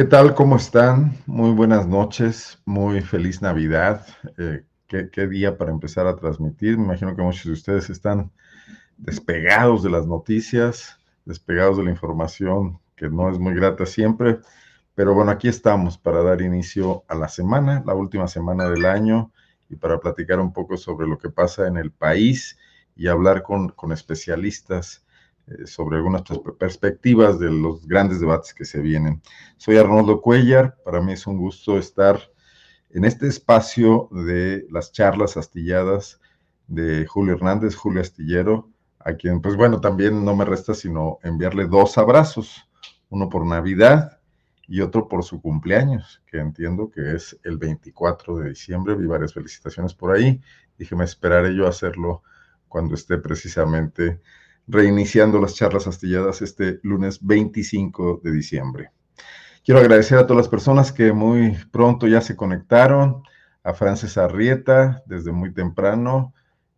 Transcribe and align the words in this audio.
¿Qué 0.00 0.06
tal? 0.06 0.34
¿Cómo 0.34 0.56
están? 0.56 1.18
Muy 1.26 1.50
buenas 1.50 1.86
noches, 1.86 2.58
muy 2.64 3.02
feliz 3.02 3.42
Navidad. 3.42 4.06
Eh, 4.38 4.64
¿qué, 4.86 5.10
¿Qué 5.10 5.26
día 5.26 5.58
para 5.58 5.72
empezar 5.72 6.06
a 6.06 6.16
transmitir? 6.16 6.78
Me 6.78 6.84
imagino 6.84 7.14
que 7.14 7.20
muchos 7.20 7.44
de 7.44 7.52
ustedes 7.52 7.90
están 7.90 8.32
despegados 8.96 9.82
de 9.82 9.90
las 9.90 10.06
noticias, 10.06 10.98
despegados 11.26 11.76
de 11.76 11.84
la 11.84 11.90
información 11.90 12.80
que 12.96 13.10
no 13.10 13.28
es 13.28 13.38
muy 13.38 13.52
grata 13.52 13.84
siempre. 13.84 14.40
Pero 14.94 15.12
bueno, 15.12 15.32
aquí 15.32 15.48
estamos 15.48 15.98
para 15.98 16.22
dar 16.22 16.40
inicio 16.40 17.04
a 17.06 17.14
la 17.14 17.28
semana, 17.28 17.82
la 17.84 17.92
última 17.92 18.26
semana 18.26 18.70
del 18.70 18.86
año, 18.86 19.30
y 19.68 19.76
para 19.76 20.00
platicar 20.00 20.40
un 20.40 20.54
poco 20.54 20.78
sobre 20.78 21.06
lo 21.06 21.18
que 21.18 21.28
pasa 21.28 21.66
en 21.66 21.76
el 21.76 21.90
país 21.90 22.58
y 22.96 23.08
hablar 23.08 23.42
con, 23.42 23.68
con 23.68 23.92
especialistas 23.92 25.04
sobre 25.64 25.96
algunas 25.96 26.22
perspectivas 26.58 27.38
de 27.38 27.50
los 27.50 27.86
grandes 27.86 28.20
debates 28.20 28.54
que 28.54 28.64
se 28.64 28.80
vienen. 28.80 29.22
Soy 29.56 29.76
Arnoldo 29.76 30.20
Cuellar, 30.20 30.76
para 30.84 31.00
mí 31.00 31.12
es 31.12 31.26
un 31.26 31.38
gusto 31.38 31.78
estar 31.78 32.20
en 32.90 33.04
este 33.04 33.28
espacio 33.28 34.08
de 34.10 34.66
las 34.70 34.92
charlas 34.92 35.36
astilladas 35.36 36.20
de 36.66 37.06
Julio 37.06 37.34
Hernández, 37.34 37.74
Julio 37.74 38.00
Astillero, 38.00 38.70
a 38.98 39.14
quien, 39.14 39.40
pues 39.40 39.56
bueno, 39.56 39.80
también 39.80 40.24
no 40.24 40.36
me 40.36 40.44
resta 40.44 40.74
sino 40.74 41.18
enviarle 41.22 41.66
dos 41.66 41.98
abrazos, 41.98 42.68
uno 43.08 43.28
por 43.28 43.46
Navidad 43.46 44.20
y 44.68 44.80
otro 44.82 45.08
por 45.08 45.24
su 45.24 45.40
cumpleaños, 45.40 46.22
que 46.26 46.38
entiendo 46.38 46.90
que 46.90 47.16
es 47.16 47.38
el 47.42 47.58
24 47.58 48.36
de 48.38 48.50
diciembre. 48.50 48.94
Vi 48.94 49.06
varias 49.06 49.34
felicitaciones 49.34 49.94
por 49.94 50.14
ahí. 50.14 50.40
Dije, 50.78 50.94
me 50.94 51.04
esperaré 51.04 51.54
yo 51.56 51.66
a 51.66 51.70
hacerlo 51.70 52.22
cuando 52.68 52.94
esté 52.94 53.18
precisamente 53.18 54.20
reiniciando 54.66 55.40
las 55.40 55.54
charlas 55.54 55.86
astilladas 55.86 56.42
este 56.42 56.80
lunes 56.82 57.18
25 57.24 58.20
de 58.22 58.32
diciembre. 58.32 58.90
Quiero 59.64 59.80
agradecer 59.80 60.18
a 60.18 60.26
todas 60.26 60.44
las 60.44 60.48
personas 60.48 60.92
que 60.92 61.12
muy 61.12 61.56
pronto 61.70 62.06
ya 62.06 62.20
se 62.20 62.36
conectaron, 62.36 63.22
a 63.62 63.74
Frances 63.74 64.16
Arrieta 64.16 65.02
desde 65.06 65.32
muy 65.32 65.52
temprano, 65.52 66.32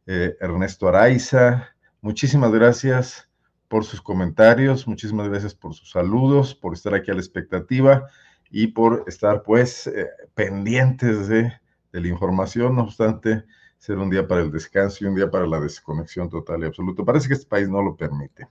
eh, 0.06 0.36
Ernesto 0.40 0.88
Araiza, 0.88 1.68
muchísimas 2.00 2.50
gracias 2.50 3.28
por 3.68 3.84
sus 3.84 4.02
comentarios, 4.02 4.88
muchísimas 4.88 5.28
gracias 5.28 5.54
por 5.54 5.74
sus 5.74 5.90
saludos, 5.90 6.54
por 6.54 6.74
estar 6.74 6.94
aquí 6.94 7.10
a 7.10 7.14
la 7.14 7.20
expectativa 7.20 8.06
y 8.50 8.68
por 8.68 9.04
estar 9.06 9.42
pues 9.44 9.86
eh, 9.86 10.08
pendientes 10.34 11.28
de, 11.28 11.52
de 11.92 12.00
la 12.00 12.08
información, 12.08 12.74
no 12.74 12.82
obstante, 12.82 13.44
ser 13.82 13.98
un 13.98 14.10
día 14.10 14.28
para 14.28 14.42
el 14.42 14.52
descanso 14.52 15.02
y 15.02 15.08
un 15.08 15.16
día 15.16 15.28
para 15.28 15.44
la 15.44 15.58
desconexión 15.58 16.30
total 16.30 16.62
y 16.62 16.66
absoluta. 16.66 17.04
Parece 17.04 17.26
que 17.26 17.34
este 17.34 17.48
país 17.48 17.68
no 17.68 17.82
lo 17.82 17.96
permite. 17.96 18.46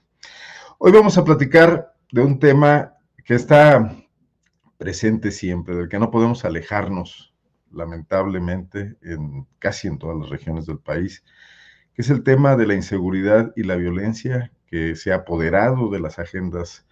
Hoy 0.76 0.92
vamos 0.92 1.16
a 1.16 1.24
platicar 1.24 1.94
de 2.12 2.20
un 2.20 2.38
tema 2.38 2.92
que 3.24 3.36
está 3.36 3.96
presente 4.76 5.30
siempre, 5.30 5.74
del 5.74 5.88
que 5.88 5.98
no 5.98 6.10
podemos 6.10 6.44
alejarnos, 6.44 7.32
lamentablemente, 7.70 8.98
en 9.00 9.46
casi 9.58 9.88
en 9.88 9.98
todas 9.98 10.18
las 10.18 10.28
regiones 10.28 10.66
del 10.66 10.80
país, 10.80 11.24
que 11.94 12.02
es 12.02 12.10
el 12.10 12.24
tema 12.24 12.54
de 12.54 12.66
la 12.66 12.74
inseguridad 12.74 13.54
y 13.56 13.62
la 13.62 13.76
violencia 13.76 14.52
que 14.66 14.96
se 14.96 15.12
ha 15.12 15.16
apoderado 15.16 15.88
de 15.88 16.00
las 16.00 16.18
agendas 16.18 16.84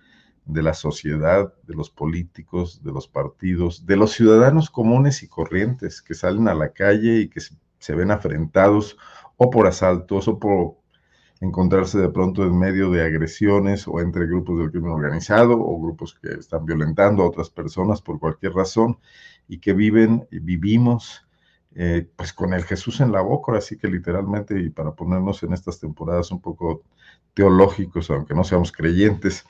de 0.47 0.62
la 0.62 0.72
sociedad, 0.72 1.53
de 1.65 1.75
los 1.75 1.91
políticos, 1.91 2.83
de 2.83 2.91
los 2.91 3.07
partidos, 3.07 3.84
de 3.84 3.97
los 3.97 4.12
ciudadanos 4.12 4.71
comunes 4.71 5.22
y 5.22 5.28
corrientes 5.28 6.01
que 6.01 6.15
salen 6.15 6.49
a 6.49 6.55
la 6.55 6.72
calle 6.72 7.19
y 7.19 7.28
que 7.28 7.41
se 7.41 7.55
se 7.80 7.94
ven 7.96 8.12
afrentados 8.12 8.96
o 9.36 9.50
por 9.50 9.66
asaltos 9.66 10.28
o 10.28 10.38
por 10.38 10.76
encontrarse 11.41 11.98
de 11.98 12.10
pronto 12.10 12.44
en 12.44 12.56
medio 12.56 12.91
de 12.91 13.02
agresiones 13.02 13.88
o 13.88 13.98
entre 14.00 14.26
grupos 14.26 14.58
del 14.58 14.70
crimen 14.70 14.92
organizado 14.92 15.58
o 15.58 15.80
grupos 15.80 16.16
que 16.20 16.34
están 16.34 16.64
violentando 16.66 17.22
a 17.22 17.26
otras 17.26 17.50
personas 17.50 18.02
por 18.02 18.20
cualquier 18.20 18.52
razón 18.52 18.98
y 19.48 19.58
que 19.58 19.72
viven 19.72 20.28
vivimos 20.30 21.26
eh, 21.74 22.08
pues 22.16 22.32
con 22.32 22.52
el 22.52 22.64
Jesús 22.64 23.00
en 23.00 23.12
la 23.12 23.20
boca, 23.20 23.56
así 23.56 23.78
que 23.78 23.86
literalmente 23.86 24.58
y 24.60 24.70
para 24.70 24.92
ponernos 24.92 25.42
en 25.44 25.52
estas 25.52 25.78
temporadas 25.78 26.32
un 26.32 26.41
poco 26.41 26.82
teológicos, 27.32 28.10
aunque 28.10 28.34
no 28.34 28.42
seamos 28.42 28.72
creyentes, 28.72 29.44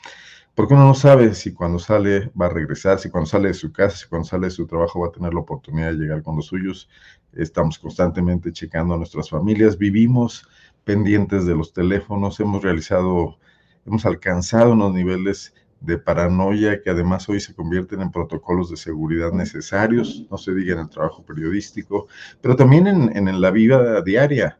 porque 0.54 0.74
uno 0.74 0.84
no 0.84 0.94
sabe 0.94 1.34
si 1.34 1.52
cuando 1.52 1.78
sale 1.78 2.30
va 2.40 2.46
a 2.46 2.50
regresar, 2.50 2.98
si 2.98 3.08
cuando 3.08 3.26
sale 3.28 3.48
de 3.48 3.54
su 3.54 3.72
casa, 3.72 3.96
si 3.96 4.08
cuando 4.08 4.26
sale 4.26 4.46
de 4.48 4.50
su 4.50 4.66
trabajo 4.66 5.00
va 5.00 5.08
a 5.08 5.12
tener 5.12 5.32
la 5.32 5.40
oportunidad 5.40 5.92
de 5.92 5.98
llegar 5.98 6.22
con 6.22 6.36
los 6.36 6.46
suyos. 6.46 6.88
Estamos 7.32 7.78
constantemente 7.78 8.52
checando 8.52 8.94
a 8.94 8.98
nuestras 8.98 9.30
familias, 9.30 9.78
vivimos 9.78 10.46
pendientes 10.84 11.46
de 11.46 11.54
los 11.54 11.72
teléfonos, 11.72 12.40
hemos 12.40 12.62
realizado, 12.62 13.38
hemos 13.86 14.04
alcanzado 14.04 14.72
unos 14.72 14.92
niveles 14.92 15.54
de 15.80 15.96
paranoia 15.96 16.82
que 16.82 16.90
además 16.90 17.28
hoy 17.28 17.40
se 17.40 17.54
convierten 17.54 18.02
en 18.02 18.10
protocolos 18.10 18.70
de 18.70 18.76
seguridad 18.76 19.32
necesarios, 19.32 20.26
no 20.30 20.36
se 20.36 20.52
diga 20.52 20.74
en 20.74 20.80
el 20.80 20.90
trabajo 20.90 21.24
periodístico, 21.24 22.08
pero 22.42 22.56
también 22.56 22.86
en, 22.86 23.16
en 23.16 23.40
la 23.40 23.50
vida 23.50 24.02
diaria. 24.02 24.58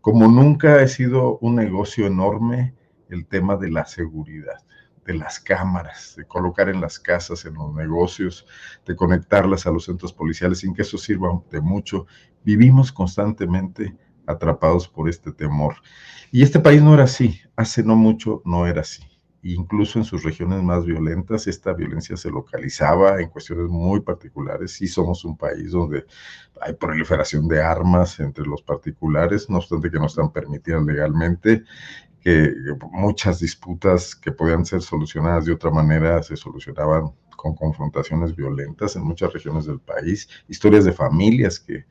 Como 0.00 0.28
nunca 0.28 0.80
ha 0.80 0.86
sido 0.88 1.38
un 1.38 1.56
negocio 1.56 2.06
enorme 2.06 2.74
el 3.08 3.26
tema 3.26 3.56
de 3.56 3.70
la 3.70 3.86
seguridad 3.86 4.58
de 5.08 5.14
las 5.14 5.40
cámaras, 5.40 6.16
de 6.18 6.26
colocar 6.26 6.68
en 6.68 6.82
las 6.82 6.98
casas, 6.98 7.46
en 7.46 7.54
los 7.54 7.74
negocios, 7.74 8.46
de 8.84 8.94
conectarlas 8.94 9.66
a 9.66 9.70
los 9.70 9.86
centros 9.86 10.12
policiales 10.12 10.58
sin 10.58 10.74
que 10.74 10.82
eso 10.82 10.98
sirva 10.98 11.30
de 11.50 11.62
mucho. 11.62 12.06
Vivimos 12.44 12.92
constantemente 12.92 13.96
atrapados 14.26 14.86
por 14.86 15.08
este 15.08 15.32
temor. 15.32 15.76
Y 16.30 16.42
este 16.42 16.60
país 16.60 16.82
no 16.82 16.92
era 16.92 17.04
así, 17.04 17.40
hace 17.56 17.82
no 17.82 17.96
mucho 17.96 18.42
no 18.44 18.66
era 18.66 18.82
así. 18.82 19.02
Incluso 19.42 19.98
en 19.98 20.04
sus 20.04 20.24
regiones 20.24 20.62
más 20.62 20.84
violentas, 20.84 21.46
esta 21.46 21.72
violencia 21.72 22.14
se 22.18 22.28
localizaba 22.28 23.18
en 23.22 23.30
cuestiones 23.30 23.70
muy 23.70 24.00
particulares. 24.00 24.72
Sí 24.72 24.88
somos 24.88 25.24
un 25.24 25.38
país 25.38 25.70
donde 25.70 26.04
hay 26.60 26.74
proliferación 26.74 27.48
de 27.48 27.62
armas 27.62 28.20
entre 28.20 28.44
los 28.44 28.60
particulares, 28.60 29.48
no 29.48 29.56
obstante 29.56 29.90
que 29.90 29.98
no 29.98 30.06
están 30.06 30.32
permitidas 30.32 30.84
legalmente 30.84 31.64
que 32.20 32.52
muchas 32.92 33.40
disputas 33.40 34.14
que 34.14 34.32
podían 34.32 34.64
ser 34.64 34.82
solucionadas 34.82 35.44
de 35.44 35.52
otra 35.52 35.70
manera 35.70 36.22
se 36.22 36.36
solucionaban 36.36 37.12
con 37.36 37.54
confrontaciones 37.54 38.34
violentas 38.34 38.96
en 38.96 39.04
muchas 39.04 39.32
regiones 39.32 39.66
del 39.66 39.78
país, 39.78 40.28
historias 40.48 40.84
de 40.84 40.92
familias 40.92 41.60
que 41.60 41.86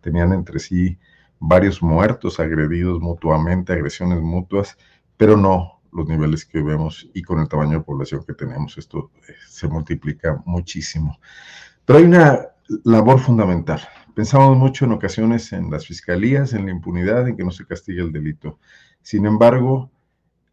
tenían 0.00 0.32
entre 0.32 0.58
sí 0.58 0.98
varios 1.38 1.82
muertos, 1.82 2.38
agredidos 2.38 3.00
mutuamente, 3.00 3.72
agresiones 3.72 4.20
mutuas, 4.20 4.76
pero 5.16 5.36
no 5.36 5.80
los 5.92 6.06
niveles 6.06 6.44
que 6.44 6.62
vemos 6.62 7.08
y 7.14 7.22
con 7.22 7.40
el 7.40 7.48
tamaño 7.48 7.78
de 7.78 7.84
población 7.84 8.24
que 8.24 8.34
tenemos, 8.34 8.78
esto 8.78 9.10
eh, 9.28 9.32
se 9.48 9.66
multiplica 9.66 10.40
muchísimo. 10.44 11.18
Pero 11.84 11.98
hay 11.98 12.04
una 12.04 12.46
labor 12.84 13.18
fundamental. 13.18 13.80
Pensamos 14.14 14.56
mucho 14.56 14.84
en 14.84 14.92
ocasiones 14.92 15.52
en 15.52 15.70
las 15.70 15.86
fiscalías, 15.86 16.52
en 16.52 16.66
la 16.66 16.72
impunidad, 16.72 17.26
en 17.26 17.36
que 17.36 17.44
no 17.44 17.50
se 17.50 17.66
castigue 17.66 18.02
el 18.02 18.12
delito. 18.12 18.58
Sin 19.02 19.26
embargo, 19.26 19.90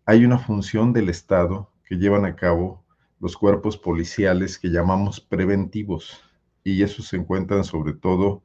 hay 0.05 0.25
una 0.25 0.39
función 0.39 0.93
del 0.93 1.09
Estado 1.09 1.71
que 1.83 1.95
llevan 1.95 2.25
a 2.25 2.35
cabo 2.35 2.83
los 3.19 3.35
cuerpos 3.35 3.77
policiales 3.77 4.57
que 4.57 4.69
llamamos 4.69 5.19
preventivos 5.19 6.21
y 6.63 6.83
esos 6.83 7.07
se 7.07 7.17
encuentran 7.17 7.63
sobre 7.63 7.93
todo 7.93 8.43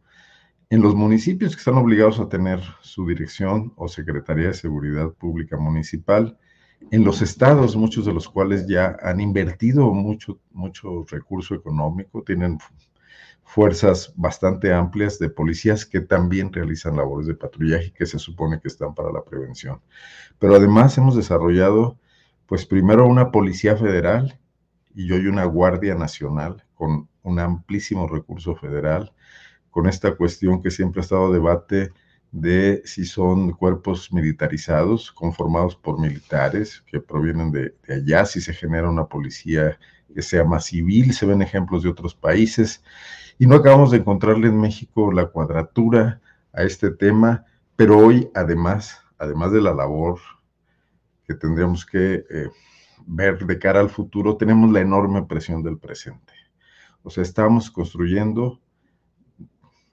en 0.70 0.80
los 0.80 0.94
municipios 0.94 1.54
que 1.54 1.58
están 1.58 1.76
obligados 1.76 2.18
a 2.18 2.28
tener 2.28 2.60
su 2.80 3.06
dirección 3.06 3.74
o 3.76 3.88
Secretaría 3.88 4.48
de 4.48 4.54
Seguridad 4.54 5.12
Pública 5.12 5.58
Municipal, 5.58 6.38
en 6.90 7.04
los 7.04 7.20
estados, 7.20 7.76
muchos 7.76 8.06
de 8.06 8.14
los 8.14 8.28
cuales 8.28 8.66
ya 8.66 8.96
han 9.02 9.20
invertido 9.20 9.92
mucho, 9.92 10.40
mucho 10.50 11.04
recurso 11.08 11.54
económico, 11.54 12.22
tienen 12.22 12.58
fuerzas 13.44 14.12
bastante 14.16 14.72
amplias 14.72 15.18
de 15.18 15.28
policías 15.28 15.84
que 15.84 16.00
también 16.00 16.52
realizan 16.52 16.96
labores 16.96 17.26
de 17.26 17.34
patrullaje 17.34 17.92
que 17.92 18.06
se 18.06 18.18
supone 18.18 18.60
que 18.60 18.68
están 18.68 18.94
para 18.94 19.12
la 19.12 19.24
prevención. 19.24 19.80
Pero 20.38 20.56
además 20.56 20.96
hemos 20.98 21.16
desarrollado, 21.16 21.98
pues 22.46 22.64
primero 22.66 23.06
una 23.06 23.30
policía 23.30 23.76
federal 23.76 24.38
y 24.94 25.12
hoy 25.12 25.26
una 25.26 25.44
guardia 25.44 25.94
nacional 25.94 26.64
con 26.74 27.08
un 27.22 27.38
amplísimo 27.38 28.08
recurso 28.08 28.54
federal 28.56 29.12
con 29.70 29.88
esta 29.88 30.14
cuestión 30.14 30.62
que 30.62 30.70
siempre 30.70 31.00
ha 31.00 31.02
estado 31.02 31.32
debate 31.32 31.92
de 32.30 32.82
si 32.84 33.04
son 33.04 33.52
cuerpos 33.52 34.12
militarizados, 34.12 35.10
conformados 35.12 35.76
por 35.76 35.98
militares 35.98 36.82
que 36.86 37.00
provienen 37.00 37.52
de, 37.52 37.74
allá, 37.88 38.24
si 38.24 38.40
se 38.40 38.54
genera 38.54 38.88
una 38.88 39.06
policía 39.06 39.78
que 40.14 40.22
sea 40.22 40.44
más 40.44 40.66
civil, 40.66 41.12
se 41.14 41.26
ven 41.26 41.42
ejemplos 41.42 41.82
de 41.82 41.90
otros 41.90 42.14
países, 42.14 42.82
y 43.38 43.46
no 43.46 43.56
acabamos 43.56 43.90
de 43.90 43.98
encontrarle 43.98 44.48
en 44.48 44.60
México 44.60 45.12
la 45.12 45.26
cuadratura 45.26 46.20
a 46.52 46.62
este 46.62 46.90
tema, 46.90 47.44
pero 47.76 47.98
hoy 47.98 48.30
además, 48.34 49.00
además 49.18 49.52
de 49.52 49.62
la 49.62 49.74
labor 49.74 50.18
que 51.24 51.34
tendríamos 51.34 51.86
que 51.86 52.24
eh, 52.30 52.50
ver 53.06 53.44
de 53.44 53.58
cara 53.58 53.80
al 53.80 53.90
futuro, 53.90 54.36
tenemos 54.36 54.70
la 54.70 54.80
enorme 54.80 55.22
presión 55.22 55.62
del 55.62 55.78
presente. 55.78 56.32
O 57.02 57.10
sea, 57.10 57.22
estamos 57.22 57.70
construyendo 57.70 58.60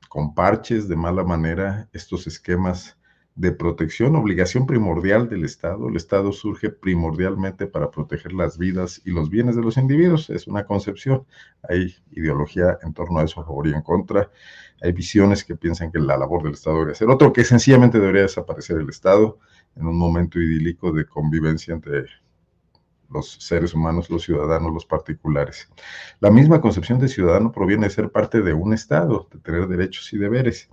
con 0.10 0.34
parches 0.34 0.88
de 0.88 0.96
mala 0.96 1.24
manera 1.24 1.90
estos 1.94 2.28
esquemas 2.28 2.99
de 3.36 3.52
protección, 3.52 4.16
obligación 4.16 4.66
primordial 4.66 5.30
del 5.30 5.46
Estado. 5.46 5.88
El 5.88 5.96
Estado 5.96 6.32
surge 6.34 6.70
primordialmente 6.70 7.68
para 7.68 7.90
proteger 7.90 8.34
las 8.34 8.58
vidas 8.58 9.02
y 9.06 9.12
los 9.12 9.30
bienes 9.30 9.56
de 9.56 9.62
los 9.62 9.78
individuos. 9.78 10.30
Es 10.30 10.48
una 10.48 10.66
concepción. 10.66 11.26
Hay 11.68 11.96
ideología 12.12 12.78
en 12.84 12.94
torno 12.94 13.20
a 13.20 13.24
eso 13.24 13.42
a 13.42 13.46
favor 13.46 13.68
y 13.68 13.74
en 13.74 13.82
contra. 13.82 14.30
Hay 14.82 14.92
visiones 14.92 15.44
que 15.44 15.56
piensan 15.56 15.92
que 15.92 16.00
la 16.00 16.18
labor 16.18 16.44
del 16.44 16.54
Estado 16.54 16.78
debería 16.78 16.96
ser 16.96 17.10
otro, 17.10 17.32
que 17.32 17.44
sencillamente 17.44 18.00
debería 18.00 18.24
desaparecer 18.24 18.78
el 18.78 18.90
Estado 18.90 19.40
en 19.76 19.88
un 19.88 19.98
momento 19.98 20.40
idílico 20.40 20.92
de 20.92 21.06
convivencia 21.06 21.74
entre 21.74 22.06
los 23.10 23.32
seres 23.40 23.74
humanos, 23.74 24.10
los 24.10 24.24
ciudadanos, 24.24 24.74
los 24.74 24.86
particulares. 24.86 25.70
La 26.20 26.30
misma 26.30 26.62
concepción 26.62 27.00
de 27.00 27.08
ciudadano 27.08 27.52
proviene 27.52 27.88
de 27.88 27.94
ser 27.94 28.12
parte 28.12 28.42
de 28.42 28.54
un 28.54 28.74
Estado, 28.74 29.28
de 29.32 29.40
tener 29.40 29.68
derechos 29.68 30.12
y 30.14 30.18
deberes. 30.18 30.70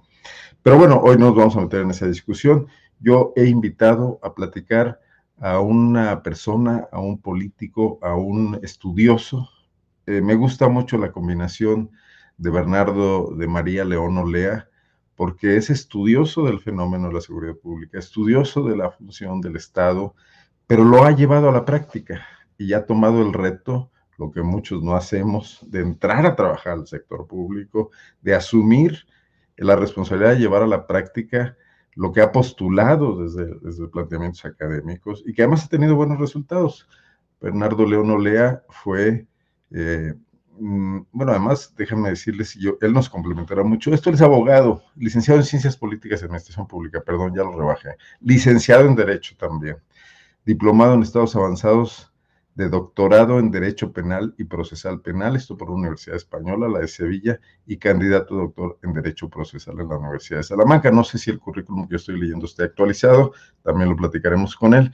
Pero 0.62 0.78
bueno, 0.78 1.00
hoy 1.02 1.16
nos 1.16 1.34
vamos 1.34 1.56
a 1.56 1.60
meter 1.60 1.82
en 1.82 1.90
esa 1.90 2.06
discusión. 2.06 2.66
Yo 2.98 3.32
he 3.36 3.46
invitado 3.46 4.18
a 4.22 4.34
platicar 4.34 5.00
a 5.38 5.60
una 5.60 6.22
persona, 6.22 6.88
a 6.90 7.00
un 7.00 7.20
político, 7.20 7.98
a 8.02 8.14
un 8.14 8.58
estudioso. 8.62 9.48
Eh, 10.06 10.20
me 10.20 10.34
gusta 10.34 10.68
mucho 10.68 10.98
la 10.98 11.12
combinación 11.12 11.90
de 12.38 12.50
Bernardo 12.50 13.34
de 13.34 13.46
María 13.46 13.84
León 13.84 14.18
Olea, 14.18 14.68
porque 15.14 15.56
es 15.56 15.70
estudioso 15.70 16.44
del 16.44 16.60
fenómeno 16.60 17.08
de 17.08 17.14
la 17.14 17.20
seguridad 17.20 17.56
pública, 17.56 17.98
estudioso 17.98 18.62
de 18.64 18.76
la 18.76 18.90
función 18.90 19.40
del 19.40 19.56
Estado, 19.56 20.14
pero 20.66 20.84
lo 20.84 21.04
ha 21.04 21.12
llevado 21.12 21.48
a 21.48 21.52
la 21.52 21.64
práctica 21.64 22.26
y 22.58 22.72
ha 22.72 22.86
tomado 22.86 23.22
el 23.22 23.32
reto, 23.32 23.90
lo 24.18 24.30
que 24.30 24.42
muchos 24.42 24.82
no 24.82 24.94
hacemos, 24.94 25.60
de 25.70 25.80
entrar 25.80 26.26
a 26.26 26.36
trabajar 26.36 26.74
al 26.74 26.86
sector 26.86 27.26
público, 27.26 27.90
de 28.20 28.34
asumir 28.34 29.06
la 29.56 29.76
responsabilidad 29.76 30.32
de 30.32 30.40
llevar 30.40 30.62
a 30.62 30.66
la 30.66 30.86
práctica 30.86 31.56
lo 31.94 32.12
que 32.12 32.20
ha 32.20 32.30
postulado 32.30 33.22
desde, 33.22 33.58
desde 33.60 33.88
planteamientos 33.88 34.44
académicos 34.44 35.22
y 35.26 35.32
que 35.32 35.42
además 35.42 35.64
ha 35.64 35.68
tenido 35.68 35.96
buenos 35.96 36.18
resultados. 36.18 36.86
Bernardo 37.40 37.86
León 37.86 38.10
Olea 38.10 38.62
fue, 38.68 39.26
eh, 39.70 40.14
mm, 40.58 40.98
bueno, 41.10 41.32
además, 41.32 41.74
déjenme 41.76 42.10
decirles, 42.10 42.54
yo, 42.54 42.76
él 42.82 42.92
nos 42.92 43.08
complementará 43.08 43.62
mucho. 43.62 43.94
Esto 43.94 44.10
es 44.10 44.20
abogado, 44.20 44.82
licenciado 44.94 45.40
en 45.40 45.46
Ciencias 45.46 45.76
Políticas 45.76 46.20
y 46.20 46.24
Administración 46.24 46.66
Pública, 46.66 47.00
perdón, 47.00 47.32
ya 47.34 47.44
lo 47.44 47.56
rebajé, 47.56 47.96
licenciado 48.20 48.86
en 48.86 48.94
Derecho 48.94 49.34
también 49.38 49.76
diplomado 50.46 50.94
en 50.94 51.02
estados 51.02 51.36
avanzados 51.36 52.10
de 52.56 52.70
doctorado 52.70 53.38
en 53.38 53.50
Derecho 53.50 53.92
Penal 53.92 54.34
y 54.38 54.44
Procesal 54.44 55.02
Penal, 55.02 55.36
esto 55.36 55.58
por 55.58 55.68
la 55.68 55.74
Universidad 55.74 56.16
Española, 56.16 56.68
la 56.68 56.80
de 56.80 56.88
Sevilla, 56.88 57.38
y 57.66 57.76
candidato 57.76 58.34
doctor 58.34 58.78
en 58.82 58.94
Derecho 58.94 59.28
Procesal 59.28 59.78
en 59.78 59.88
la 59.90 59.98
Universidad 59.98 60.38
de 60.38 60.44
Salamanca. 60.44 60.90
No 60.90 61.04
sé 61.04 61.18
si 61.18 61.30
el 61.30 61.38
currículum 61.38 61.86
que 61.86 61.92
yo 61.92 61.96
estoy 61.96 62.18
leyendo 62.18 62.46
esté 62.46 62.64
actualizado, 62.64 63.32
también 63.62 63.90
lo 63.90 63.96
platicaremos 63.96 64.56
con 64.56 64.72
él. 64.72 64.90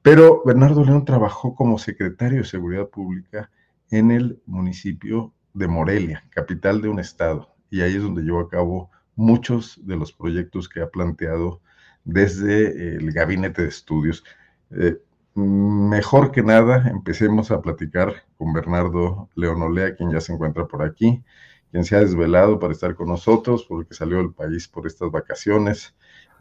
Pero 0.00 0.42
Bernardo 0.46 0.82
León 0.82 1.04
trabajó 1.04 1.54
como 1.54 1.78
secretario 1.78 2.38
de 2.38 2.44
Seguridad 2.44 2.88
Pública 2.88 3.50
en 3.90 4.10
el 4.10 4.40
municipio 4.46 5.34
de 5.52 5.68
Morelia, 5.68 6.24
capital 6.30 6.80
de 6.80 6.88
un 6.88 7.00
estado, 7.00 7.54
y 7.68 7.82
ahí 7.82 7.96
es 7.96 8.02
donde 8.02 8.22
llevó 8.22 8.40
a 8.40 8.48
cabo 8.48 8.90
muchos 9.14 9.78
de 9.84 9.96
los 9.96 10.10
proyectos 10.12 10.70
que 10.70 10.80
ha 10.80 10.88
planteado 10.88 11.60
desde 12.04 12.96
el 12.96 13.12
gabinete 13.12 13.62
de 13.62 13.68
estudios. 13.68 14.24
Eh, 14.70 14.96
mejor 15.34 16.30
que 16.30 16.42
nada, 16.42 16.88
empecemos 16.88 17.50
a 17.50 17.60
platicar 17.60 18.24
con 18.36 18.52
Bernardo 18.52 19.28
Leonolea, 19.34 19.96
quien 19.96 20.12
ya 20.12 20.20
se 20.20 20.32
encuentra 20.32 20.66
por 20.66 20.82
aquí, 20.82 21.22
quien 21.70 21.84
se 21.84 21.96
ha 21.96 22.00
desvelado 22.00 22.58
para 22.58 22.72
estar 22.72 22.94
con 22.94 23.08
nosotros 23.08 23.64
porque 23.68 23.94
salió 23.94 24.18
del 24.18 24.32
país 24.32 24.68
por 24.68 24.86
estas 24.86 25.10
vacaciones 25.10 25.94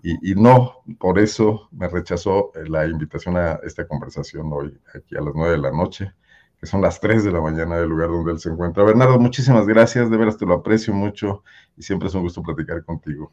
y, 0.06 0.36
no, 0.36 0.84
por 1.00 1.18
eso 1.18 1.70
me 1.72 1.88
rechazó 1.88 2.52
eh, 2.56 2.68
la 2.68 2.86
invitación 2.86 3.38
a 3.38 3.54
esta 3.64 3.88
conversación 3.88 4.52
hoy, 4.52 4.78
aquí 4.94 5.16
a 5.16 5.22
las 5.22 5.34
nueve 5.34 5.54
de 5.54 5.60
la 5.60 5.72
noche, 5.72 6.14
que 6.60 6.66
son 6.66 6.82
las 6.82 7.00
tres 7.00 7.24
de 7.24 7.32
la 7.32 7.40
mañana 7.40 7.78
del 7.78 7.88
lugar 7.88 8.10
donde 8.10 8.34
él 8.34 8.40
se 8.40 8.50
encuentra. 8.50 8.84
Bernardo, 8.84 9.18
muchísimas 9.18 9.66
gracias, 9.66 10.10
de 10.10 10.18
veras 10.18 10.38
te 10.38 10.46
lo 10.46 10.56
aprecio 10.56 10.94
mucho 10.94 11.44
y 11.78 11.84
siempre 11.84 12.10
es 12.10 12.16
un 12.16 12.24
gusto 12.24 12.44
platicar 12.44 12.84
contigo. 12.84 13.32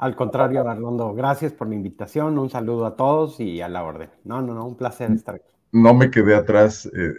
Al 0.00 0.16
contrario, 0.16 0.66
Arnoldo, 0.66 1.12
gracias 1.12 1.52
por 1.52 1.68
la 1.68 1.74
invitación, 1.74 2.38
un 2.38 2.48
saludo 2.48 2.86
a 2.86 2.96
todos 2.96 3.38
y 3.38 3.60
a 3.60 3.68
la 3.68 3.84
orden. 3.84 4.08
No, 4.24 4.40
no, 4.40 4.54
no, 4.54 4.66
un 4.66 4.74
placer 4.74 5.10
estar 5.10 5.34
aquí. 5.34 5.44
No 5.72 5.92
me 5.92 6.10
quedé 6.10 6.34
atrás 6.34 6.86
eh, 6.86 7.12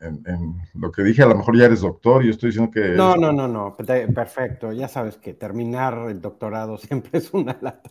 en, 0.00 0.60
lo 0.74 0.92
que 0.92 1.02
dije, 1.02 1.22
a 1.22 1.26
lo 1.28 1.34
mejor 1.34 1.56
ya 1.56 1.64
eres 1.64 1.80
doctor, 1.80 2.22
yo 2.22 2.30
estoy 2.30 2.50
diciendo 2.50 2.70
que... 2.70 2.90
No, 2.90 3.16
no, 3.16 3.32
no, 3.32 3.48
no, 3.48 3.74
perfecto, 3.74 4.70
ya 4.70 4.86
sabes 4.86 5.16
que 5.16 5.32
terminar 5.32 6.10
el 6.10 6.20
doctorado 6.20 6.76
siempre 6.78 7.12
es 7.14 7.32
una 7.32 7.56
lata. 7.58 7.90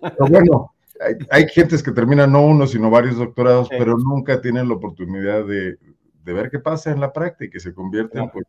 Pero 0.00 0.26
bueno, 0.28 0.74
hay, 1.30 1.46
gentes 1.46 1.84
que 1.84 1.92
terminan 1.92 2.32
no 2.32 2.44
uno, 2.44 2.66
sino 2.66 2.90
varios 2.90 3.16
doctorados, 3.16 3.68
pero 3.68 3.96
nunca 3.96 4.40
tienen 4.40 4.68
la 4.68 4.74
oportunidad 4.74 5.46
de, 5.46 5.78
ver 6.24 6.50
qué 6.50 6.58
pasa 6.58 6.90
en 6.90 6.98
la 6.98 7.12
práctica 7.12 7.58
y 7.58 7.60
se 7.60 7.72
convierten 7.72 8.28
pues, 8.30 8.44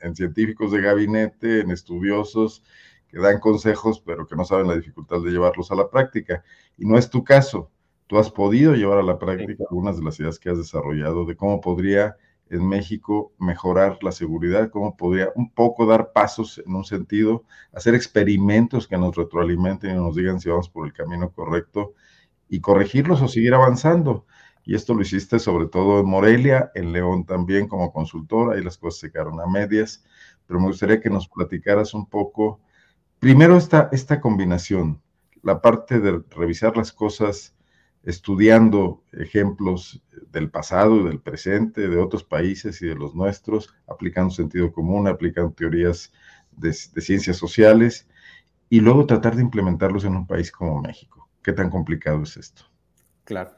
en 0.00 0.16
científicos 0.16 0.72
de 0.72 0.80
gabinete, 0.80 1.60
en 1.60 1.70
estudiosos 1.70 2.64
que 3.10 3.18
dan 3.18 3.40
consejos, 3.40 4.00
pero 4.00 4.26
que 4.26 4.36
no 4.36 4.44
saben 4.44 4.68
la 4.68 4.76
dificultad 4.76 5.20
de 5.22 5.30
llevarlos 5.30 5.70
a 5.70 5.74
la 5.74 5.90
práctica. 5.90 6.44
Y 6.78 6.86
no 6.86 6.96
es 6.96 7.10
tu 7.10 7.24
caso. 7.24 7.70
Tú 8.06 8.18
has 8.18 8.30
podido 8.30 8.74
llevar 8.74 8.98
a 8.98 9.02
la 9.02 9.18
práctica 9.18 9.64
algunas 9.70 9.96
de 9.96 10.04
las 10.04 10.18
ideas 10.20 10.38
que 10.38 10.50
has 10.50 10.58
desarrollado 10.58 11.24
de 11.24 11.36
cómo 11.36 11.60
podría 11.60 12.16
en 12.50 12.68
México 12.68 13.32
mejorar 13.38 13.98
la 14.02 14.10
seguridad, 14.10 14.70
cómo 14.70 14.96
podría 14.96 15.30
un 15.36 15.50
poco 15.50 15.86
dar 15.86 16.12
pasos 16.12 16.60
en 16.64 16.74
un 16.74 16.84
sentido, 16.84 17.44
hacer 17.72 17.94
experimentos 17.94 18.88
que 18.88 18.98
nos 18.98 19.14
retroalimenten 19.14 19.92
y 19.92 19.94
nos 19.94 20.16
digan 20.16 20.40
si 20.40 20.48
vamos 20.48 20.68
por 20.68 20.86
el 20.86 20.92
camino 20.92 21.30
correcto 21.30 21.94
y 22.48 22.60
corregirlos 22.60 23.22
o 23.22 23.28
seguir 23.28 23.54
avanzando. 23.54 24.26
Y 24.64 24.74
esto 24.74 24.94
lo 24.94 25.02
hiciste 25.02 25.38
sobre 25.38 25.66
todo 25.66 26.00
en 26.00 26.06
Morelia, 26.06 26.72
en 26.74 26.92
León 26.92 27.24
también 27.24 27.68
como 27.68 27.92
consultor, 27.92 28.54
ahí 28.54 28.62
las 28.62 28.76
cosas 28.76 29.00
se 29.00 29.12
quedaron 29.12 29.40
a 29.40 29.46
medias, 29.46 30.04
pero 30.46 30.58
me 30.58 30.66
gustaría 30.66 31.00
que 31.00 31.08
nos 31.08 31.28
platicaras 31.28 31.94
un 31.94 32.06
poco 32.06 32.60
Primero 33.20 33.58
esta, 33.58 33.90
esta 33.92 34.18
combinación, 34.18 35.02
la 35.42 35.60
parte 35.60 36.00
de 36.00 36.22
revisar 36.30 36.74
las 36.78 36.90
cosas 36.90 37.54
estudiando 38.02 39.02
ejemplos 39.12 40.02
del 40.32 40.50
pasado 40.50 41.04
del 41.04 41.20
presente, 41.20 41.86
de 41.86 41.98
otros 41.98 42.24
países 42.24 42.80
y 42.80 42.86
de 42.86 42.94
los 42.94 43.14
nuestros, 43.14 43.74
aplicando 43.86 44.30
sentido 44.30 44.72
común, 44.72 45.06
aplicando 45.06 45.52
teorías 45.52 46.10
de, 46.52 46.72
ciencias 46.72 47.36
sociales, 47.36 48.08
y 48.70 48.80
luego 48.80 49.04
tratar 49.04 49.36
de 49.36 49.42
implementarlos 49.42 50.04
en 50.04 50.16
un 50.16 50.26
país 50.26 50.50
como 50.50 50.80
México. 50.80 51.28
¿Qué 51.42 51.52
tan 51.52 51.68
complicado 51.68 52.22
es 52.22 52.38
esto? 52.38 52.62
Claro. 53.24 53.50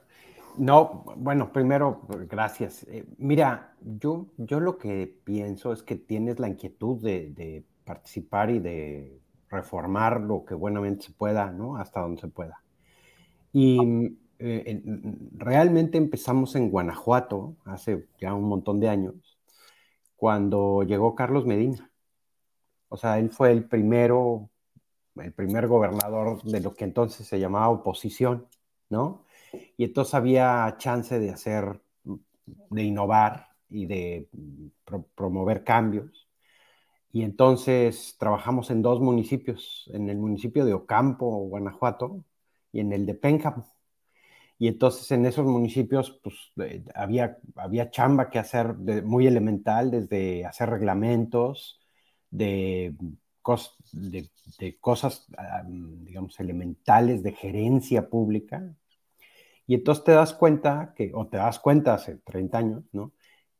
No, 0.59 1.05
bueno, 1.17 1.53
primero, 1.53 2.03
gracias. 2.29 2.85
Eh, 2.89 3.07
mira, 3.17 3.77
yo, 3.81 4.27
yo 4.39 4.59
lo 4.59 4.77
que 4.77 5.21
pienso 5.23 5.73
es 5.73 5.85
que 5.85 5.95
tienes 5.95 6.41
la 6.41 6.49
inquietud 6.49 7.01
de 7.01 7.65
participar 7.85 8.51
y 8.51 8.59
de 8.59 9.22
reformar 9.53 10.21
lo 10.21 10.45
que 10.45 10.55
buenamente 10.55 11.07
se 11.07 11.13
pueda, 11.13 11.53
¿no? 11.53 11.77
Hasta 11.77 12.01
donde 12.01 12.21
se 12.21 12.29
pueda. 12.29 12.63
Y 13.53 14.17
eh, 14.39 14.83
realmente 15.37 15.99
empezamos 15.99 16.57
en 16.57 16.71
Guanajuato 16.71 17.57
hace 17.65 18.09
ya 18.19 18.35
un 18.35 18.49
montón 18.49 18.81
de 18.81 18.89
años, 18.89 19.39
cuando 20.17 20.83
llegó 20.83 21.15
Carlos 21.15 21.47
Medina. 21.47 21.91
O 22.89 22.97
sea, 22.97 23.19
él 23.19 23.31
fue 23.31 23.53
el 23.53 23.65
primero, 23.69 24.51
el 25.17 25.33
primer 25.33 25.69
gobernador 25.69 26.43
de 26.43 26.61
lo 26.61 26.75
que 26.75 26.85
entonces 26.85 27.27
se 27.27 27.39
llamaba 27.39 27.69
oposición, 27.69 28.49
¿no? 28.89 29.25
Y 29.77 29.85
entonces 29.85 30.15
había 30.15 30.75
chance 30.79 31.19
de 31.19 31.31
hacer, 31.31 31.83
de 32.71 32.83
innovar 32.83 33.49
y 33.69 33.87
de 33.87 34.29
promover 35.15 35.63
cambios. 35.63 36.22
Y 37.13 37.23
entonces 37.25 38.17
trabajamos 38.19 38.71
en 38.71 38.83
dos 38.83 39.01
municipios, 39.01 39.91
en 39.93 40.09
el 40.09 40.17
municipio 40.19 40.65
de 40.65 40.73
Ocampo, 40.75 41.27
Guanajuato, 41.49 42.25
y 42.73 42.81
en 42.81 42.93
el 42.93 43.07
de 43.07 43.15
Pénjamo. 43.15 43.67
Y 44.59 44.69
entonces 44.69 45.11
en 45.11 45.27
esos 45.27 45.45
municipios 45.45 46.21
pues, 46.23 46.37
había, 46.95 47.39
había 47.57 47.91
chamba 47.91 48.31
que 48.31 48.39
hacer 48.39 48.77
de, 48.77 49.03
muy 49.03 49.27
elemental, 49.27 49.91
desde 49.91 50.47
hacer 50.47 50.71
reglamentos, 50.71 51.81
de, 52.31 52.95
de, 53.93 54.31
de 54.59 54.79
cosas, 54.79 55.27
digamos, 55.67 56.39
elementales 56.41 57.23
de 57.23 57.33
gerencia 57.33 58.09
pública. 58.09 58.75
Y 59.67 59.75
entonces 59.75 60.05
te 60.05 60.13
das 60.13 60.33
cuenta, 60.35 60.95
que, 60.97 61.13
o 61.15 61.27
te 61.29 61.37
das 61.39 61.59
cuenta 61.59 61.95
hace 61.95 62.17
30 62.19 62.59
años, 62.59 62.85
¿no? 62.93 63.13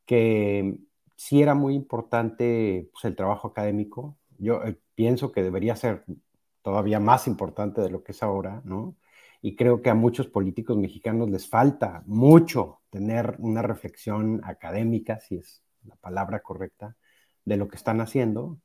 que 0.07 0.79
sí 1.17 1.43
era 1.43 1.55
muy 1.55 1.75
importante 1.75 2.89
pues, 2.93 3.05
el 3.05 3.17
trabajo 3.17 3.49
académico. 3.49 4.17
Yo 4.39 4.63
eh, 4.65 4.79
pienso 4.95 5.33
que 5.33 5.43
debería 5.43 5.77
ser 5.77 6.05
todavía 6.63 7.01
más 7.01 7.27
importante 7.27 7.81
de 7.81 7.91
lo 7.91 8.03
que 8.03 8.13
es 8.13 8.23
ahora, 8.23 8.63
¿no? 8.65 8.97
Y 9.41 9.57
creo 9.57 9.83
que 9.83 9.91
a 9.91 9.95
muchos 9.95 10.29
políticos 10.29 10.77
mexicanos 10.77 11.29
les 11.29 11.49
falta 11.49 12.05
mucho 12.07 12.81
tener 12.91 13.37
una 13.39 13.63
reflexión 13.63 14.41
académica, 14.45 15.19
si 15.19 15.37
es 15.37 15.65
la 15.85 15.97
palabra 15.97 16.41
correcta, 16.41 16.97
de 17.45 17.57
lo 17.57 17.67
que 17.67 17.77
están 17.77 18.01
haciendo, 18.01 18.61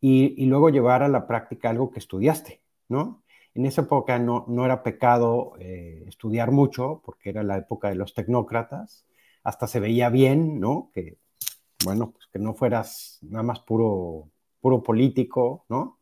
y, 0.00 0.46
luego 0.46 0.70
llevar 0.70 1.02
a 1.02 1.08
la 1.08 1.26
práctica 1.26 1.70
algo 1.70 1.90
que 1.90 2.00
estudiaste, 2.00 2.62
¿no? 2.88 3.22
En 3.54 3.66
esa 3.66 3.82
época 3.82 4.18
no, 4.18 4.44
no 4.48 4.64
era 4.64 4.82
pecado 4.82 5.54
eh, 5.60 6.04
estudiar 6.08 6.50
mucho, 6.52 7.02
porque 7.04 7.30
era 7.30 7.42
la 7.42 7.58
época 7.58 7.88
de 7.88 7.96
los 7.96 8.14
tecnócratas, 8.14 9.06
hasta 9.44 9.66
se 9.66 9.80
veía 9.80 10.08
bien, 10.08 10.60
¿no? 10.60 10.90
Que, 10.92 11.18
bueno, 11.84 12.12
pues 12.12 12.26
que 12.32 12.38
no 12.38 12.54
fueras 12.54 13.18
nada 13.22 13.42
más 13.42 13.60
puro, 13.60 14.30
puro 14.60 14.82
político, 14.82 15.66
¿no? 15.68 15.98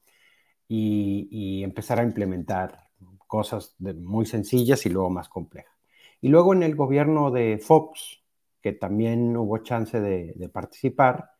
Y, 0.68 1.62
empezar 1.64 1.98
a 1.98 2.04
implementar 2.04 2.88
cosas 3.26 3.74
muy 3.78 4.26
sencillas 4.26 4.86
y 4.86 4.90
luego 4.90 5.10
más 5.10 5.28
complejas. 5.28 5.74
Y 6.20 6.28
luego 6.28 6.52
en 6.54 6.62
el 6.62 6.76
gobierno 6.76 7.30
de 7.30 7.58
Fox, 7.58 8.22
que 8.60 8.72
también 8.72 9.36
hubo 9.36 9.58
chance 9.58 10.00
de, 10.00 10.48
participar, 10.52 11.30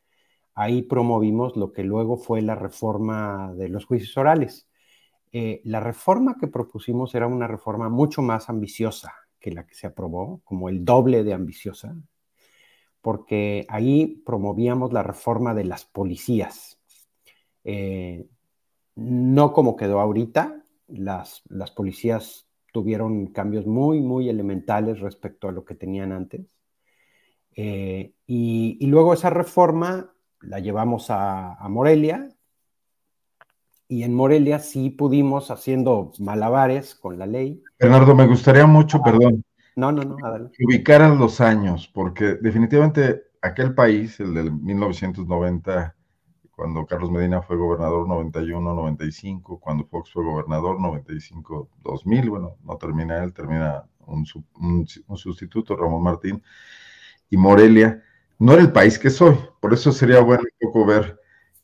ahí 0.54 0.82
promovimos 0.82 1.56
lo 1.56 1.72
que 1.72 1.84
luego 1.84 2.16
fue 2.16 2.42
la 2.42 2.54
reforma 2.54 3.52
de 3.54 3.68
los 3.68 3.86
juicios 3.86 4.16
orales. 4.16 4.68
Eh, 5.32 5.60
la 5.64 5.80
reforma 5.80 6.36
que 6.40 6.48
propusimos 6.48 7.14
era 7.14 7.26
una 7.26 7.46
reforma 7.46 7.88
mucho 7.88 8.22
más 8.22 8.48
ambiciosa, 8.48 9.14
que 9.38 9.52
la 9.52 9.66
que 9.66 9.74
se 9.74 9.86
aprobó, 9.86 10.40
como 10.44 10.68
el 10.68 10.84
doble 10.84 11.24
de 11.24 11.34
ambiciosa, 11.34 11.94
porque 13.02 13.66
ahí 13.68 14.22
promovíamos 14.26 14.92
la 14.92 15.02
reforma 15.02 15.54
de 15.54 15.64
las 15.64 15.84
policías. 15.84 16.78
Eh, 17.64 18.26
no 18.96 19.52
como 19.52 19.76
quedó 19.76 20.00
ahorita, 20.00 20.62
las, 20.88 21.42
las 21.48 21.70
policías 21.70 22.46
tuvieron 22.72 23.28
cambios 23.28 23.66
muy, 23.66 24.00
muy 24.00 24.28
elementales 24.28 25.00
respecto 25.00 25.48
a 25.48 25.52
lo 25.52 25.64
que 25.64 25.74
tenían 25.74 26.12
antes. 26.12 26.42
Eh, 27.56 28.12
y, 28.26 28.86
luego 28.86 29.12
esa 29.12 29.30
reforma 29.30 30.12
la 30.40 30.60
llevamos 30.60 31.10
a, 31.10 31.54
a, 31.54 31.68
Morelia 31.68 32.28
y 33.88 34.04
en 34.04 34.14
Morelia 34.14 34.60
sí 34.60 34.90
pudimos, 34.90 35.50
haciendo 35.50 36.12
malabares 36.20 36.94
con 36.94 37.18
la 37.18 37.26
ley. 37.26 37.60
Bernardo, 37.78 38.14
me 38.14 38.26
gustaría 38.26 38.66
mucho, 38.66 39.02
perdón. 39.02 39.44
No, 39.80 39.90
no, 39.92 40.02
no, 40.02 40.16
adelante. 40.22 40.56
Que 40.58 40.64
ubicaran 40.66 41.18
los 41.18 41.40
años, 41.40 41.88
porque 41.88 42.34
definitivamente 42.34 43.22
aquel 43.40 43.74
país, 43.74 44.20
el 44.20 44.34
del 44.34 44.52
1990, 44.52 45.96
cuando 46.50 46.84
Carlos 46.84 47.10
Medina 47.10 47.40
fue 47.40 47.56
gobernador 47.56 48.06
91-95, 48.06 49.58
cuando 49.58 49.86
Fox 49.86 50.12
fue 50.12 50.22
gobernador 50.22 50.76
95-2000, 50.78 52.28
bueno, 52.28 52.56
no 52.62 52.76
termina 52.76 53.24
él, 53.24 53.32
termina 53.32 53.84
un, 54.00 54.26
un, 55.06 55.16
sustituto, 55.16 55.74
Ramón 55.76 56.02
Martín, 56.02 56.42
y 57.30 57.38
Morelia, 57.38 58.02
no 58.38 58.52
era 58.52 58.60
el 58.60 58.72
país 58.72 58.98
que 58.98 59.08
soy, 59.08 59.38
por 59.60 59.72
eso 59.72 59.92
sería 59.92 60.20
bueno 60.20 60.42
un 60.42 60.70
poco 60.70 60.84
ver 60.84 61.18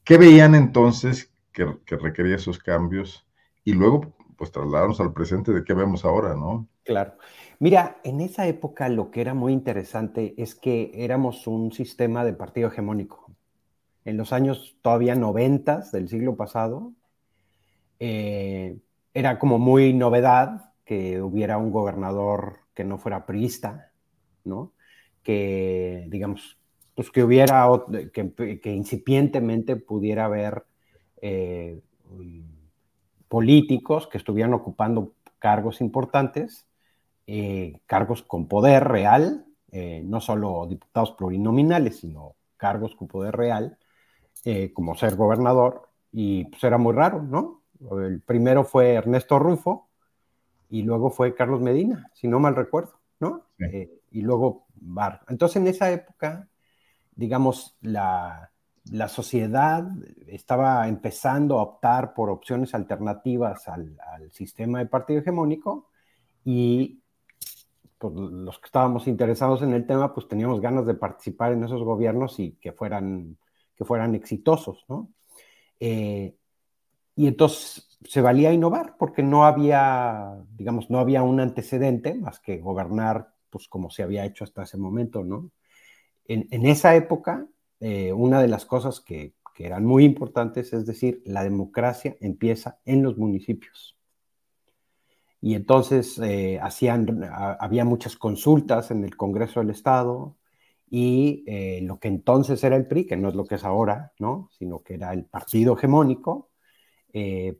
qué 0.04 0.16
veían 0.16 0.54
entonces 0.54 1.30
que, 1.52 1.96
requería 1.96 2.36
esos 2.36 2.58
cambios 2.58 3.26
y 3.64 3.72
luego 3.72 4.14
pues 4.38 4.52
trasladarnos 4.52 5.00
al 5.00 5.12
presente 5.12 5.52
de 5.52 5.64
qué 5.64 5.74
vemos 5.74 6.04
ahora, 6.04 6.34
¿no? 6.34 6.68
Claro. 6.86 7.14
Mira, 7.58 7.98
en 8.04 8.20
esa 8.20 8.46
época 8.46 8.88
lo 8.88 9.10
que 9.10 9.20
era 9.20 9.34
muy 9.34 9.52
interesante 9.52 10.34
es 10.38 10.54
que 10.54 10.92
éramos 10.94 11.48
un 11.48 11.72
sistema 11.72 12.24
de 12.24 12.32
partido 12.32 12.68
hegemónico. 12.68 13.26
En 14.04 14.16
los 14.16 14.32
años 14.32 14.78
todavía 14.82 15.16
noventas 15.16 15.90
del 15.90 16.08
siglo 16.08 16.36
pasado, 16.36 16.92
eh, 17.98 18.78
era 19.14 19.38
como 19.40 19.58
muy 19.58 19.94
novedad 19.94 20.74
que 20.84 21.20
hubiera 21.20 21.58
un 21.58 21.72
gobernador 21.72 22.60
que 22.72 22.84
no 22.84 22.98
fuera 22.98 23.26
priista, 23.26 23.90
¿no? 24.44 24.72
Que, 25.24 26.06
digamos, 26.08 26.56
pues 26.94 27.10
que 27.10 27.24
hubiera, 27.24 27.66
que, 28.12 28.72
incipientemente 28.72 29.74
pudiera 29.74 30.26
haber 30.26 30.64
eh, 31.20 31.80
políticos 33.28 34.06
que 34.06 34.18
estuvieran 34.18 34.54
ocupando 34.54 35.14
cargos 35.38 35.80
importantes, 35.80 36.65
eh, 37.26 37.80
cargos 37.86 38.22
con 38.22 38.48
poder 38.48 38.84
real, 38.84 39.46
eh, 39.70 40.02
no 40.04 40.20
solo 40.20 40.66
diputados 40.68 41.12
plurinominales, 41.12 42.00
sino 42.00 42.36
cargos 42.56 42.94
con 42.94 43.08
poder 43.08 43.36
real, 43.36 43.78
como 44.74 44.94
ser 44.94 45.16
gobernador, 45.16 45.88
y 46.12 46.44
pues 46.44 46.62
era 46.62 46.78
muy 46.78 46.94
raro, 46.94 47.20
¿no? 47.20 47.62
El 48.00 48.20
primero 48.20 48.62
fue 48.62 48.94
Ernesto 48.94 49.40
Rufo 49.40 49.88
y 50.70 50.82
luego 50.82 51.10
fue 51.10 51.34
Carlos 51.34 51.60
Medina, 51.60 52.08
si 52.14 52.28
no 52.28 52.38
mal 52.38 52.54
recuerdo, 52.54 53.00
¿no? 53.18 53.42
y 53.58 54.22
luego 54.22 54.66
Bar. 54.76 55.22
Entonces 55.28 55.56
en 55.56 55.66
esa 55.66 55.90
época, 55.90 56.48
digamos, 57.16 57.76
la, 57.80 58.52
la 58.90 59.08
sociedad 59.08 59.84
estaba 60.28 60.86
empezando 60.88 61.58
a 61.58 61.62
optar 61.62 62.14
por 62.14 62.30
opciones 62.30 62.74
alternativas 62.74 63.68
al, 63.68 63.96
sistema 64.30 64.78
de 64.78 64.86
partido 64.86 65.20
hegemónico 65.20 65.88
y 66.44 67.02
pues, 67.98 68.14
los 68.14 68.58
que 68.58 68.66
estábamos 68.66 69.06
interesados 69.06 69.62
en 69.62 69.72
el 69.72 69.86
tema, 69.86 70.14
pues 70.14 70.28
teníamos 70.28 70.60
ganas 70.60 70.86
de 70.86 70.94
participar 70.94 71.52
en 71.52 71.64
esos 71.64 71.82
gobiernos 71.82 72.38
y 72.38 72.52
que 72.52 72.72
fueran, 72.72 73.38
que 73.74 73.84
fueran 73.84 74.14
exitosos, 74.14 74.84
¿no? 74.88 75.10
Eh, 75.80 76.34
y 77.14 77.26
entonces 77.26 77.98
se 78.04 78.20
valía 78.20 78.52
innovar 78.52 78.96
porque 78.98 79.22
no 79.22 79.44
había, 79.44 80.36
digamos, 80.56 80.90
no 80.90 80.98
había 80.98 81.22
un 81.22 81.40
antecedente 81.40 82.14
más 82.14 82.40
que 82.40 82.58
gobernar, 82.58 83.32
pues 83.50 83.68
como 83.68 83.90
se 83.90 84.02
había 84.02 84.24
hecho 84.26 84.44
hasta 84.44 84.64
ese 84.64 84.76
momento, 84.76 85.24
¿no? 85.24 85.50
En, 86.28 86.66
esa 86.66 86.96
época 86.96 87.46
eh, 87.80 88.12
una 88.12 88.42
de 88.42 88.48
las 88.48 88.66
cosas 88.66 89.00
que, 89.00 89.34
eran 89.58 89.86
muy 89.86 90.04
importantes, 90.04 90.74
es 90.74 90.84
decir, 90.84 91.22
la 91.24 91.42
democracia 91.42 92.14
empieza 92.20 92.78
en 92.84 93.02
los 93.02 93.16
municipios. 93.16 93.95
Y 95.40 95.54
entonces 95.54 96.18
eh, 96.18 96.58
hacían, 96.60 97.22
había 97.60 97.84
muchas 97.84 98.16
consultas 98.16 98.90
en 98.90 99.04
el 99.04 99.16
Congreso 99.16 99.60
del 99.60 99.70
Estado 99.70 100.36
y 100.88 101.44
eh, 101.46 101.80
lo 101.82 101.98
que 101.98 102.08
entonces 102.08 102.62
era 102.64 102.76
el 102.76 102.86
PRI, 102.86 103.06
que 103.06 103.16
no 103.16 103.28
es 103.28 103.34
lo 103.34 103.44
que 103.44 103.56
es 103.56 103.64
ahora, 103.64 104.12
¿no? 104.18 104.48
sino 104.58 104.80
que 104.82 104.94
era 104.94 105.12
el 105.12 105.26
partido 105.26 105.76
hegemónico, 105.76 106.50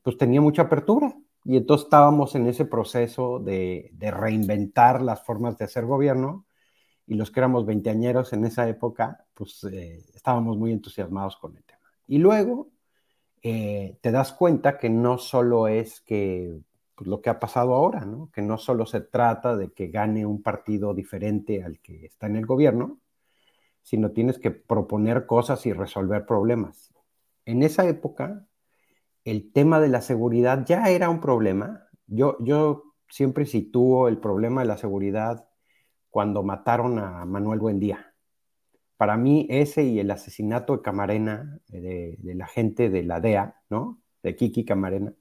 pues 0.03 0.19
tenía 0.19 0.41
mucha 0.41 0.63
apertura. 0.63 1.17
Y 1.45 1.57
entonces 1.57 1.85
estábamos 1.85 2.35
en 2.35 2.47
ese 2.47 2.65
proceso 2.65 3.39
de, 3.39 3.91
de 3.95 4.11
reinventar 4.11 5.01
las 5.01 5.23
formas 5.25 5.57
de 5.57 5.65
hacer 5.65 5.87
gobierno 5.87 6.47
y 7.07 7.15
los 7.15 7.31
que 7.31 7.41
éramos 7.41 7.65
veinteañeros 7.65 8.33
en 8.33 8.45
esa 8.45 8.69
época, 8.69 9.25
pues 9.33 9.63
eh, 9.65 10.05
estábamos 10.15 10.59
muy 10.59 10.73
entusiasmados 10.73 11.37
con 11.37 11.57
el 11.57 11.65
tema. 11.65 11.81
Y 12.09 12.19
luego 12.19 12.71
eh, 13.43 13.97
te 14.01 14.11
das 14.11 14.33
cuenta 14.33 14.77
que 14.77 14.91
no 14.91 15.19
solo 15.19 15.69
es 15.69 16.01
que 16.01 16.59
pues, 16.97 17.09
lo 17.09 17.21
que 17.21 17.31
ha 17.31 17.39
pasado 17.39 17.75
ahora, 17.75 18.05
¿no? 18.05 18.31
que 18.33 18.43
no 18.43 18.59
solo 18.59 18.87
se 18.87 19.01
trata 19.01 19.57
de 19.57 19.73
que 19.73 19.89
gane 19.89 20.27
un 20.27 20.43
partido 20.43 20.95
diferente 20.95 21.63
al 21.63 21.79
que 21.81 22.07
está 22.07 22.27
en 22.27 22.37
el 22.37 22.47
gobierno, 22.47 22.99
sino 23.83 24.11
tienes 24.11 24.39
que 24.39 24.51
proponer 24.51 25.27
cosas 25.27 25.65
y 25.67 25.73
resolver 25.73 26.27
problemas. 26.27 26.93
En 27.45 27.63
esa 27.63 27.87
época, 27.87 28.47
el 29.25 29.53
tema 29.53 29.79
de 29.79 29.89
la 29.89 30.01
seguridad 30.01 30.65
ya 30.67 30.87
era 30.91 31.11
un 31.11 31.21
problema. 31.21 31.87
Yo, 32.07 32.37
yo 32.41 32.95
siempre 33.09 33.47
sitúo 33.47 34.09
el 34.09 34.19
problema 34.19 34.63
de 34.63 34.69
la 34.69 34.77
seguridad 34.77 35.49
cuando 36.11 36.43
mataron 36.43 36.99
a 36.99 37.25
Manuel 37.27 37.61
Buendía. 37.61 38.15
Para 38.97 39.17
mí, 39.17 39.47
ese 39.51 39.85
y 39.85 40.01
el 40.01 40.11
asesinato 40.11 40.77
de 40.77 40.83
Camarena, 40.83 41.61
de, 41.69 42.19
la 42.23 42.47
gente 42.47 42.89
de 42.89 43.03
la 43.03 43.21
DEA, 43.21 43.61
¿no? 43.69 44.01
De 44.23 44.35
Kiki 44.35 44.65
Camarena, 44.65 45.13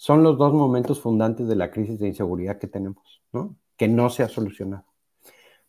son 0.00 0.22
los 0.22 0.38
dos 0.38 0.54
momentos 0.54 0.98
fundantes 0.98 1.46
de 1.46 1.56
la 1.56 1.70
crisis 1.70 1.98
de 1.98 2.08
inseguridad 2.08 2.58
que 2.58 2.66
tenemos, 2.66 3.20
¿no? 3.34 3.56
Que 3.76 3.86
no 3.86 4.08
se 4.08 4.22
ha 4.22 4.30
solucionado. 4.30 4.86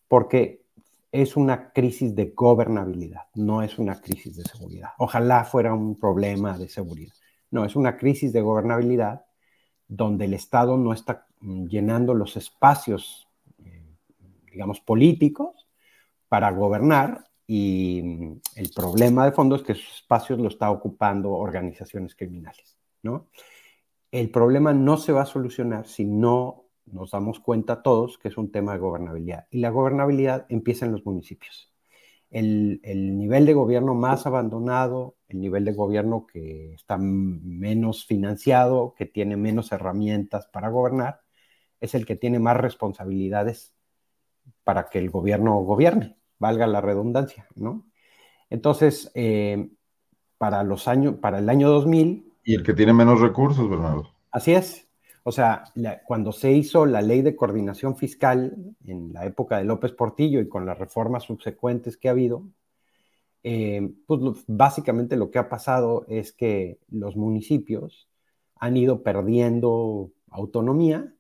Porque 0.07 0.63
es 1.11 1.35
una 1.35 1.73
crisis 1.73 2.15
de 2.15 2.27
gobernabilidad, 2.33 3.23
no 3.35 3.61
es 3.61 3.77
una 3.77 3.99
crisis 3.99 4.37
de 4.37 4.43
seguridad. 4.43 4.91
Ojalá 4.99 5.43
fuera 5.43 5.73
un 5.73 5.99
problema 5.99 6.57
de 6.57 6.69
seguridad. 6.69 7.11
No, 7.49 7.65
es 7.65 7.75
una 7.75 7.97
crisis 7.97 8.31
de 8.31 8.39
gobernabilidad 8.39 9.25
donde 9.85 10.23
el 10.23 10.33
Estado 10.33 10.77
no 10.77 10.93
está 10.93 11.27
llenando 11.41 12.13
los 12.13 12.37
espacios, 12.37 13.27
eh, 13.65 13.83
digamos, 14.49 14.79
políticos 14.79 15.67
para 16.29 16.51
gobernar 16.51 17.25
y 17.45 17.99
el 18.55 18.69
problema 18.73 19.25
de 19.25 19.33
fondo 19.33 19.57
es 19.57 19.63
que 19.63 19.73
esos 19.73 19.93
espacios 19.93 20.39
lo 20.39 20.47
está 20.47 20.71
ocupando 20.71 21.31
organizaciones 21.31 22.15
criminales, 22.15 22.77
¿no? 23.03 23.27
El 24.11 24.29
problema 24.29 24.73
no 24.73 24.97
se 24.97 25.13
va 25.13 25.21
a 25.21 25.25
solucionar 25.25 25.87
si 25.87 26.05
no 26.05 26.65
nos 26.85 27.11
damos 27.11 27.39
cuenta 27.39 27.81
todos 27.81 28.17
que 28.17 28.27
es 28.27 28.37
un 28.37 28.51
tema 28.51 28.73
de 28.73 28.79
gobernabilidad. 28.79 29.47
Y 29.49 29.59
la 29.59 29.69
gobernabilidad 29.69 30.45
empieza 30.49 30.85
en 30.85 30.91
los 30.91 31.05
municipios. 31.05 31.71
El, 32.29 32.79
el, 32.83 33.17
nivel 33.17 33.45
de 33.45 33.53
gobierno 33.53 33.93
más 33.93 34.25
abandonado, 34.25 35.17
el 35.27 35.39
nivel 35.41 35.65
de 35.65 35.73
gobierno 35.73 36.25
que 36.25 36.73
está 36.73 36.97
menos 36.97 38.05
financiado, 38.05 38.93
que 38.97 39.05
tiene 39.05 39.37
menos 39.37 39.71
herramientas 39.71 40.47
para 40.47 40.69
gobernar, 40.69 41.21
es 41.79 41.95
el 41.95 42.05
que 42.05 42.15
tiene 42.15 42.39
más 42.39 42.57
responsabilidades 42.57 43.73
para 44.63 44.89
que 44.89 44.99
el 44.99 45.09
gobierno 45.09 45.59
gobierne, 45.59 46.17
valga 46.39 46.67
la 46.67 46.81
redundancia, 46.81 47.47
¿no? 47.55 47.85
Entonces, 48.49 49.11
eh, 49.13 49.69
para 50.37 50.63
los 50.63 50.87
años, 50.87 51.15
para 51.15 51.39
el 51.39 51.49
año 51.49 51.69
2000... 51.69 52.30
Y 52.43 52.55
el 52.55 52.63
que 52.63 52.73
tiene 52.73 52.93
menos 52.93 53.19
recursos, 53.19 53.69
Bernardo. 53.69 54.09
Así 54.31 54.53
es. 54.53 54.87
O 55.23 55.31
sea, 55.31 55.65
cuando 56.05 56.31
se 56.31 56.51
hizo 56.51 56.85
la 56.85 57.01
ley 57.01 57.21
de 57.21 57.35
coordinación 57.35 57.95
fiscal 57.95 58.55
en 58.85 59.13
la 59.13 59.25
época 59.25 59.57
de 59.57 59.65
López 59.65 59.91
Portillo 59.91 60.39
y 60.39 60.49
con 60.49 60.65
las 60.65 60.79
reformas 60.79 61.23
subsecuentes 61.23 61.95
que 61.97 62.07
ha 62.07 62.11
habido, 62.11 62.43
eh, 63.43 63.93
pues 64.07 64.19
básicamente 64.47 65.17
lo 65.17 65.29
que 65.29 65.39
ha 65.39 65.49
pasado 65.49 66.05
es 66.07 66.33
que 66.33 66.79
los 66.89 67.15
municipios 67.15 68.07
han 68.55 68.77
ido 68.77 69.03
perdiendo 69.03 70.11
autonomía, 70.29 71.13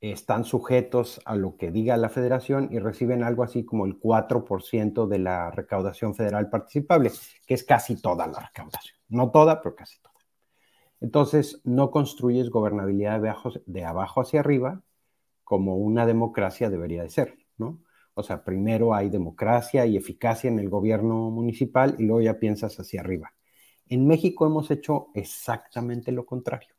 están 0.00 0.44
sujetos 0.44 1.20
a 1.24 1.36
lo 1.36 1.56
que 1.56 1.70
diga 1.70 1.96
la 1.96 2.08
federación 2.08 2.68
y 2.70 2.78
reciben 2.78 3.22
algo 3.22 3.42
así 3.42 3.64
como 3.64 3.86
el 3.86 3.98
4% 3.98 5.06
de 5.06 5.18
la 5.18 5.50
recaudación 5.50 6.14
federal 6.14 6.50
participable, 6.50 7.10
que 7.46 7.54
es 7.54 7.64
casi 7.64 8.00
toda 8.00 8.26
la 8.26 8.40
recaudación. 8.40 8.96
No 9.08 9.30
toda, 9.30 9.60
pero 9.60 9.74
casi 9.74 9.98
toda. 10.00 10.15
Entonces, 11.00 11.60
no 11.64 11.90
construyes 11.90 12.50
gobernabilidad 12.50 13.20
de 13.66 13.84
abajo, 13.84 14.20
hacia 14.20 14.40
arriba 14.40 14.82
como 15.44 15.76
una 15.76 16.06
democracia 16.06 16.70
debería 16.70 17.02
de 17.02 17.10
ser, 17.10 17.38
¿no? 17.58 17.80
O 18.14 18.22
sea, 18.22 18.44
primero 18.44 18.94
hay 18.94 19.10
democracia 19.10 19.86
y 19.86 19.96
eficacia 19.96 20.48
en 20.48 20.58
el 20.58 20.70
gobierno 20.70 21.30
municipal 21.30 21.94
y 21.98 22.04
luego 22.04 22.22
ya 22.22 22.38
piensas 22.38 22.80
hacia 22.80 23.00
arriba. 23.00 23.32
En 23.88 24.06
México 24.06 24.46
hemos 24.46 24.70
hecho 24.70 25.08
exactamente 25.14 26.12
lo 26.12 26.24
contrario. 26.24 26.74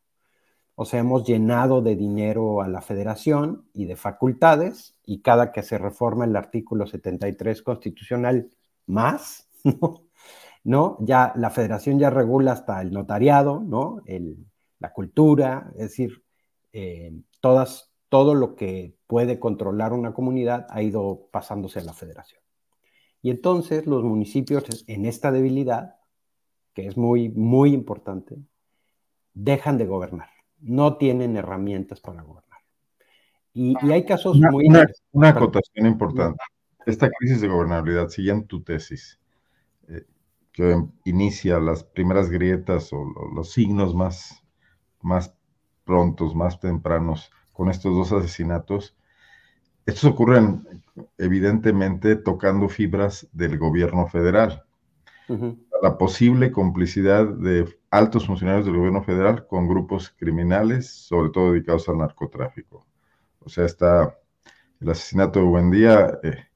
O 0.74 0.84
sea, 0.84 1.00
hemos 1.00 1.24
llenado 1.24 1.80
de 1.80 1.96
dinero 1.96 2.60
a 2.60 2.68
la 2.68 2.80
federación 2.82 3.68
y 3.72 3.86
de 3.86 3.96
facultades 3.96 4.96
y 5.04 5.22
cada 5.22 5.52
que 5.52 5.62
se 5.62 5.78
reforma 5.78 6.24
el 6.24 6.36
artículo 6.36 6.86
73 6.86 7.62
constitucional 7.62 8.50
más, 8.86 9.48
¿no? 9.64 10.07
¿No? 10.68 10.98
Ya 11.00 11.32
la 11.34 11.48
federación 11.48 11.98
ya 11.98 12.10
regula 12.10 12.52
hasta 12.52 12.82
el 12.82 12.92
notariado, 12.92 13.64
¿no? 13.66 14.02
la 14.80 14.92
cultura, 14.92 15.70
es 15.72 15.88
decir, 15.88 16.22
eh, 16.74 17.10
todas, 17.40 17.90
todo 18.10 18.34
lo 18.34 18.54
que 18.54 18.94
puede 19.06 19.40
controlar 19.40 19.94
una 19.94 20.12
comunidad 20.12 20.66
ha 20.68 20.82
ido 20.82 21.30
pasándose 21.32 21.78
a 21.78 21.84
la 21.84 21.94
federación. 21.94 22.42
Y 23.22 23.30
entonces 23.30 23.86
los 23.86 24.04
municipios 24.04 24.84
en 24.86 25.06
esta 25.06 25.32
debilidad, 25.32 25.96
que 26.74 26.86
es 26.86 26.98
muy, 26.98 27.30
muy 27.30 27.72
importante, 27.72 28.36
dejan 29.32 29.78
de 29.78 29.86
gobernar, 29.86 30.28
no 30.60 30.98
tienen 30.98 31.38
herramientas 31.38 31.98
para 32.02 32.20
gobernar. 32.20 32.60
Y, 33.54 33.74
hay 33.90 34.04
casos 34.04 34.38
muy... 34.38 34.66
Una, 34.66 34.86
una 35.12 35.30
acotación 35.30 35.86
importante. 35.86 36.38
Esta 36.84 37.08
crisis 37.08 37.40
de 37.40 37.48
gobernabilidad, 37.48 38.08
siguiendo 38.08 38.46
tu 38.46 38.62
tesis, 38.62 39.18
que 40.58 40.84
inicia 41.04 41.60
las 41.60 41.84
primeras 41.84 42.30
grietas 42.30 42.92
o 42.92 43.06
los 43.32 43.52
signos 43.52 43.94
más, 43.94 44.42
más 45.00 45.32
prontos, 45.84 46.34
más 46.34 46.58
tempranos 46.58 47.30
con 47.52 47.70
estos 47.70 47.94
dos 47.94 48.10
asesinatos, 48.10 48.96
estos 49.86 50.10
ocurren 50.10 50.82
evidentemente 51.16 52.16
tocando 52.16 52.68
fibras 52.68 53.28
del 53.30 53.56
gobierno 53.56 54.08
federal. 54.08 54.64
La 55.80 55.96
posible 55.96 56.50
complicidad 56.50 57.24
de 57.24 57.78
altos 57.92 58.26
funcionarios 58.26 58.66
del 58.66 58.78
gobierno 58.78 59.04
federal 59.04 59.46
con 59.46 59.68
grupos 59.68 60.10
criminales, 60.10 60.90
sobre 60.90 61.30
todo 61.30 61.52
dedicados 61.52 61.88
al 61.88 61.98
narcotráfico. 61.98 62.84
O 63.38 63.48
sea, 63.48 63.64
está 63.64 64.18
el 64.80 64.90
asesinato 64.90 65.38
de 65.38 65.44
Buendía, 65.44 66.18
eh, 66.24 66.47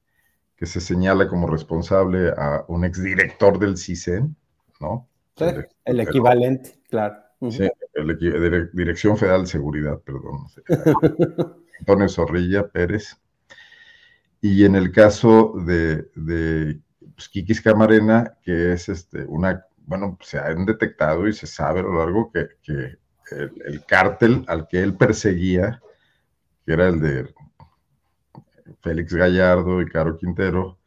que 0.63 0.67
se 0.67 0.79
señala 0.79 1.27
como 1.27 1.45
responsable 1.45 2.29
a 2.37 2.63
un 2.69 2.85
exdirector 2.85 3.59
del 3.59 3.75
CISEN, 3.75 4.33
¿no? 4.79 5.09
Sí, 5.35 5.43
el, 5.83 5.99
equivalente, 5.99 6.79
claro. 6.89 7.17
Sí, 7.51 7.69
el, 7.95 8.69
Dirección 8.71 9.17
Federal 9.17 9.41
de 9.41 9.47
Seguridad, 9.47 9.99
perdón. 9.99 10.47
Antonio 11.79 12.07
Zorrilla 12.07 12.65
Pérez. 12.65 13.17
Y 14.39 14.63
en 14.63 14.75
el 14.75 14.93
caso 14.93 15.53
de, 15.67 16.09
de 16.15 16.79
pues, 17.13 17.27
Kikis 17.27 17.59
Camarena, 17.59 18.37
que 18.41 18.71
es 18.71 18.87
este, 18.87 19.25
una, 19.25 19.65
bueno, 19.79 20.17
se 20.21 20.39
han 20.39 20.65
detectado 20.65 21.27
y 21.27 21.33
se 21.33 21.45
sabe 21.45 21.81
a 21.81 21.83
lo 21.83 21.97
largo 21.99 22.31
que, 22.31 22.47
que 22.61 22.99
el, 23.35 23.51
el, 23.65 23.85
cártel 23.85 24.45
al 24.47 24.65
que 24.69 24.81
él 24.81 24.95
perseguía, 24.95 25.81
que 26.65 26.71
era 26.71 26.87
el 26.87 27.01
de 27.01 27.33
Félix 28.83 29.13
Gallardo 29.13 29.81
y 29.81 29.85
Caro 29.85 30.17
Quintero, 30.17 30.77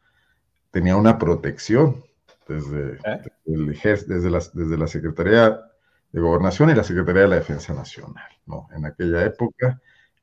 tenía 0.69 0.95
una 0.95 1.17
protección 1.17 2.03
desde, 2.47 2.93
¿Eh? 3.03 3.21
desde, 3.45 4.29
la, 4.29 4.39
desde 4.53 4.77
la 4.77 4.87
Secretaría 4.87 5.59
de 6.11 6.21
Gobernación 6.21 6.69
y 6.69 6.75
la 6.75 6.83
Secretaría 6.83 7.23
de 7.23 7.27
la 7.27 7.35
Defensa 7.37 7.73
Nacional, 7.73 8.29
¿no? 8.45 8.69
En 8.75 8.85
aquella 8.85 9.25
época, 9.25 9.81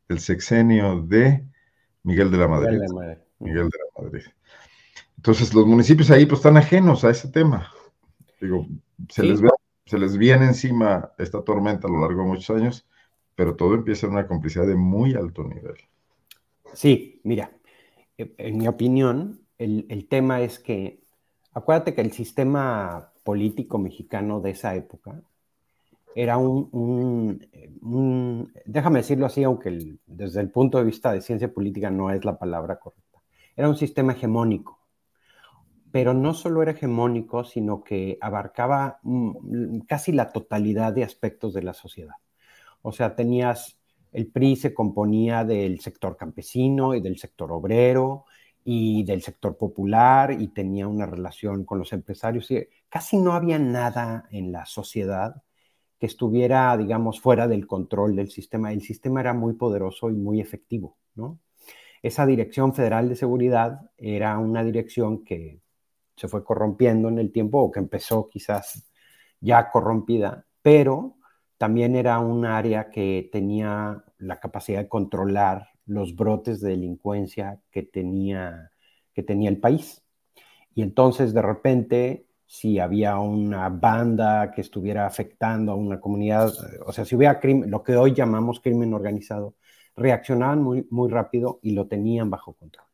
el 0.09 0.21
sexenio 0.21 1.03
de 1.03 1.45
Miguel 2.05 2.31
de 2.31 2.39
la 2.39 2.49
Madrid. 2.49 2.79
Miguel 3.41 3.69
de 3.69 3.79
la 3.79 4.03
Madrid. 4.03 4.23
Entonces, 5.17 5.53
los 5.53 5.67
municipios 5.67 6.11
ahí 6.13 6.27
pues 6.27 6.39
están 6.39 6.57
ajenos 6.57 7.05
a 7.05 7.11
ese 7.11 7.29
tema. 7.29 7.73
Digo, 8.41 8.67
se, 9.09 9.25
les, 9.25 9.41
se 9.85 9.99
les 9.99 10.17
viene 10.17 10.47
encima 10.47 11.11
esta 11.19 11.43
tormenta 11.43 11.89
a 11.89 11.91
lo 11.91 12.01
largo 12.01 12.23
de 12.23 12.29
muchos 12.29 12.57
años, 12.57 12.87
pero 13.35 13.57
todo 13.57 13.75
empieza 13.75 14.07
en 14.07 14.13
una 14.13 14.29
complicidad 14.29 14.67
de 14.67 14.77
muy 14.77 15.15
alto 15.15 15.43
nivel. 15.43 15.77
Sí, 16.73 17.21
mira, 17.25 17.51
en 18.17 18.59
mi 18.59 18.69
opinión, 18.69 19.41
el, 19.59 20.07
tema 20.09 20.41
es 20.41 20.59
que, 20.59 21.03
acuérdate 21.53 21.95
que 21.95 22.01
el 22.01 22.13
sistema 22.13 23.13
político 23.23 23.79
mexicano 23.79 24.41
de 24.41 24.51
esa 24.51 24.75
época 24.75 25.23
era 26.15 26.37
un, 26.39 27.41
déjame 28.67 29.01
decirlo 29.01 29.27
así, 29.27 29.43
aunque 29.43 29.97
desde 30.07 30.41
el 30.41 30.51
punto 30.51 30.79
de 30.79 30.85
vista 30.85 31.13
de 31.13 31.23
ciencia 31.23 31.53
política 31.53 31.91
no 31.91 32.11
es 32.11 32.25
la 32.25 32.39
palabra 32.39 32.79
correcta, 32.79 33.21
era 33.57 33.69
un 33.69 33.77
sistema 33.77 34.13
hegemónico, 34.13 34.81
pero 35.91 36.15
no 36.15 36.35
solo 36.35 36.63
era 36.63 36.73
hegemónico, 36.73 37.45
sino 37.45 37.83
que 37.83 38.19
abarcaba 38.21 39.01
mm, 39.03 39.81
casi 39.89 40.13
la 40.13 40.31
totalidad 40.31 40.93
de 40.93 41.05
aspectos 41.05 41.55
de 41.55 41.63
la 41.63 41.73
sociedad. 41.73 42.17
O 42.83 42.93
sea, 42.93 43.17
tenías 43.17 43.79
el 44.15 44.29
PRI 44.29 44.55
se 44.55 44.73
componía 44.73 45.45
del 45.45 45.81
sector 45.81 46.17
campesino 46.17 46.95
y 46.95 47.01
del 47.01 47.19
sector 47.19 47.51
obrero 47.51 48.27
y 48.65 49.03
del 49.03 49.23
sector 49.23 49.57
popular 49.57 50.31
y 50.41 50.49
tenía 50.49 50.87
una 50.87 51.05
relación 51.05 51.65
con 51.65 51.81
los 51.81 51.93
empresarios. 51.93 52.49
Y 52.53 52.65
casi 52.89 53.19
no 53.19 53.33
había 53.33 53.59
nada 53.59 54.29
en 54.31 54.53
la 54.53 54.67
sociedad 54.67 55.43
que 55.99 56.07
estuviera, 56.07 56.77
digamos, 56.77 57.21
fuera 57.21 57.49
del 57.49 57.67
control 57.67 58.15
del 58.15 58.31
sistema. 58.31 58.73
El 58.73 58.83
sistema 58.83 59.21
era 59.21 59.35
muy 59.35 59.55
poderoso 59.55 60.09
y 60.11 60.15
muy 60.15 60.41
efectivo, 60.41 60.97
¿no? 61.17 61.41
Esa 62.01 62.25
Dirección 62.25 62.73
Federal 62.73 63.09
de 63.09 63.17
Seguridad 63.17 63.91
era 63.97 64.39
una 64.39 64.63
dirección 64.63 65.25
que 65.25 65.61
se 66.17 66.29
fue 66.29 66.45
corrompiendo 66.45 67.09
en 67.09 67.19
el 67.19 67.33
tiempo 67.33 67.59
o 67.59 67.73
que 67.73 67.81
empezó 67.81 68.29
quizás 68.29 68.89
ya 69.41 69.71
corrompida, 69.73 70.47
pero 70.63 71.17
también 71.65 71.97
era 71.97 72.19
un 72.19 72.45
área 72.45 72.91
que 72.91 73.31
tenía 73.33 74.05
la 74.19 74.39
capacidad 74.39 74.81
de 74.81 74.89
controlar 74.89 75.71
los 75.87 76.15
brotes 76.15 76.61
de 76.61 76.73
delincuencia 76.73 77.59
que 77.71 77.83
tenía, 77.83 78.71
que 79.15 79.23
tenía 79.23 79.49
el 79.49 79.59
país. 79.61 80.05
Y 80.75 80.83
entonces 80.83 81.33
de 81.33 81.41
repente, 81.41 82.27
si 82.45 82.79
había 82.81 83.19
una 83.19 83.71
banda 83.71 84.53
que 84.53 84.61
estuviera 84.61 85.07
afectando 85.07 85.73
a 85.73 85.75
una 85.75 85.99
comunidad, 86.01 86.53
o 86.85 86.93
sea, 86.93 87.07
si 87.07 87.17
hubiera 87.17 87.41
crimen, 87.41 87.71
lo 87.71 87.83
que 87.83 87.97
hoy 87.97 88.13
llamamos 88.13 88.61
crimen 88.61 88.93
organizado, 88.93 89.55
reaccionaban 89.97 90.63
muy, 90.63 90.87
muy 90.91 91.09
rápido 91.09 91.61
y 91.63 91.71
lo 91.71 91.87
tenían 91.87 92.29
bajo 92.29 92.53
control. 92.53 92.89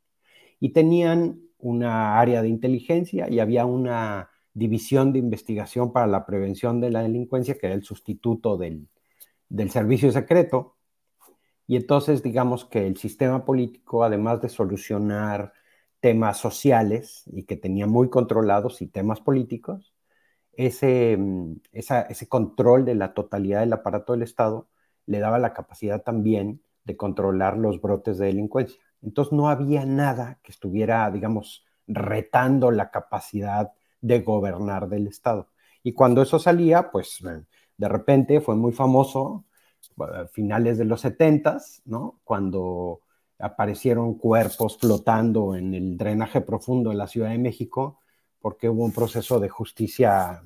Y 0.61 0.69
tenían 0.69 1.41
una 1.59 2.21
área 2.21 2.41
de 2.41 2.49
inteligencia 2.51 3.29
y 3.29 3.41
había 3.41 3.67
una 3.67 4.31
división 4.55 5.13
de 5.13 5.19
investigación 5.21 5.93
para 5.93 6.07
la 6.07 6.27
prevención 6.27 6.81
de 6.81 6.91
la 6.91 7.03
delincuencia, 7.03 7.57
que 7.59 7.67
era 7.67 7.75
el 7.75 7.85
sustituto 7.85 8.57
del, 8.57 8.89
del 9.49 9.71
servicio 9.71 10.11
secreto. 10.13 10.77
Y 11.67 11.77
entonces, 11.77 12.23
digamos 12.23 12.65
que 12.65 12.87
el 12.87 12.97
sistema 12.97 13.45
político, 13.45 14.05
además 14.05 14.41
de 14.43 14.49
solucionar 14.49 15.53
temas 16.01 16.39
sociales 16.39 17.25
y 17.27 17.45
que 17.45 17.57
tenía 17.57 17.87
muy 17.87 18.11
controlados 18.11 18.83
y 18.83 18.89
temas 18.89 19.21
políticos, 19.21 19.95
ese, 20.53 21.17
mm, 21.17 21.61
ese 21.73 22.29
control 22.29 22.85
de 22.85 22.95
la 22.95 23.15
totalidad 23.15 23.61
del 23.61 23.73
aparato 23.73 24.13
del 24.13 24.23
Estado 24.23 24.69
le 25.07 25.19
daba 25.21 25.39
la 25.39 25.53
capacidad 25.55 26.03
también 26.03 26.63
de 26.85 26.97
controlar 26.97 27.57
los 27.57 27.81
brotes 27.81 28.19
de 28.19 28.27
delincuencia. 28.27 28.81
Entonces 29.03 29.33
no 29.33 29.49
había 29.49 29.87
nada 29.87 30.41
que 30.43 30.53
estuviera, 30.53 31.11
digamos, 31.11 31.65
retando 31.87 32.71
la 32.71 32.91
capacidad 32.91 33.73
de 34.01 34.21
gobernar 34.21 34.89
del 34.89 35.07
Estado. 35.07 35.49
Y 35.83 35.93
cuando 35.93 36.23
eso 36.23 36.39
salía, 36.39 36.91
pues 36.91 37.19
de 37.77 37.89
repente 37.89 38.41
fue 38.41 38.57
muy 38.57 38.73
famoso, 38.73 39.45
a 39.99 40.27
finales 40.27 40.79
de 40.79 40.85
los 40.85 41.01
70, 41.01 41.59
¿no? 41.87 42.21
Cuando 42.25 43.01
aparecieron 43.39 44.15
cuerpos 44.15 44.77
flotando 44.79 45.55
en 45.55 45.73
el 45.75 45.97
drenaje 45.97 46.43
profundo 46.43 46.91
de 46.91 46.97
la 46.97 47.07
Ciudad 47.07 47.31
de 47.31 47.39
México, 47.39 47.99
porque 48.41 48.69
hubo 48.69 48.85
un 48.85 48.93
proceso 48.93 49.41
de 49.41 49.49
justicia, 49.49 50.43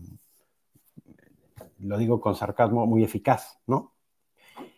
lo 1.81 1.99
digo 1.99 2.21
con 2.21 2.37
sarcasmo, 2.37 2.87
muy 2.87 3.03
eficaz, 3.03 3.59
¿no? 3.67 3.93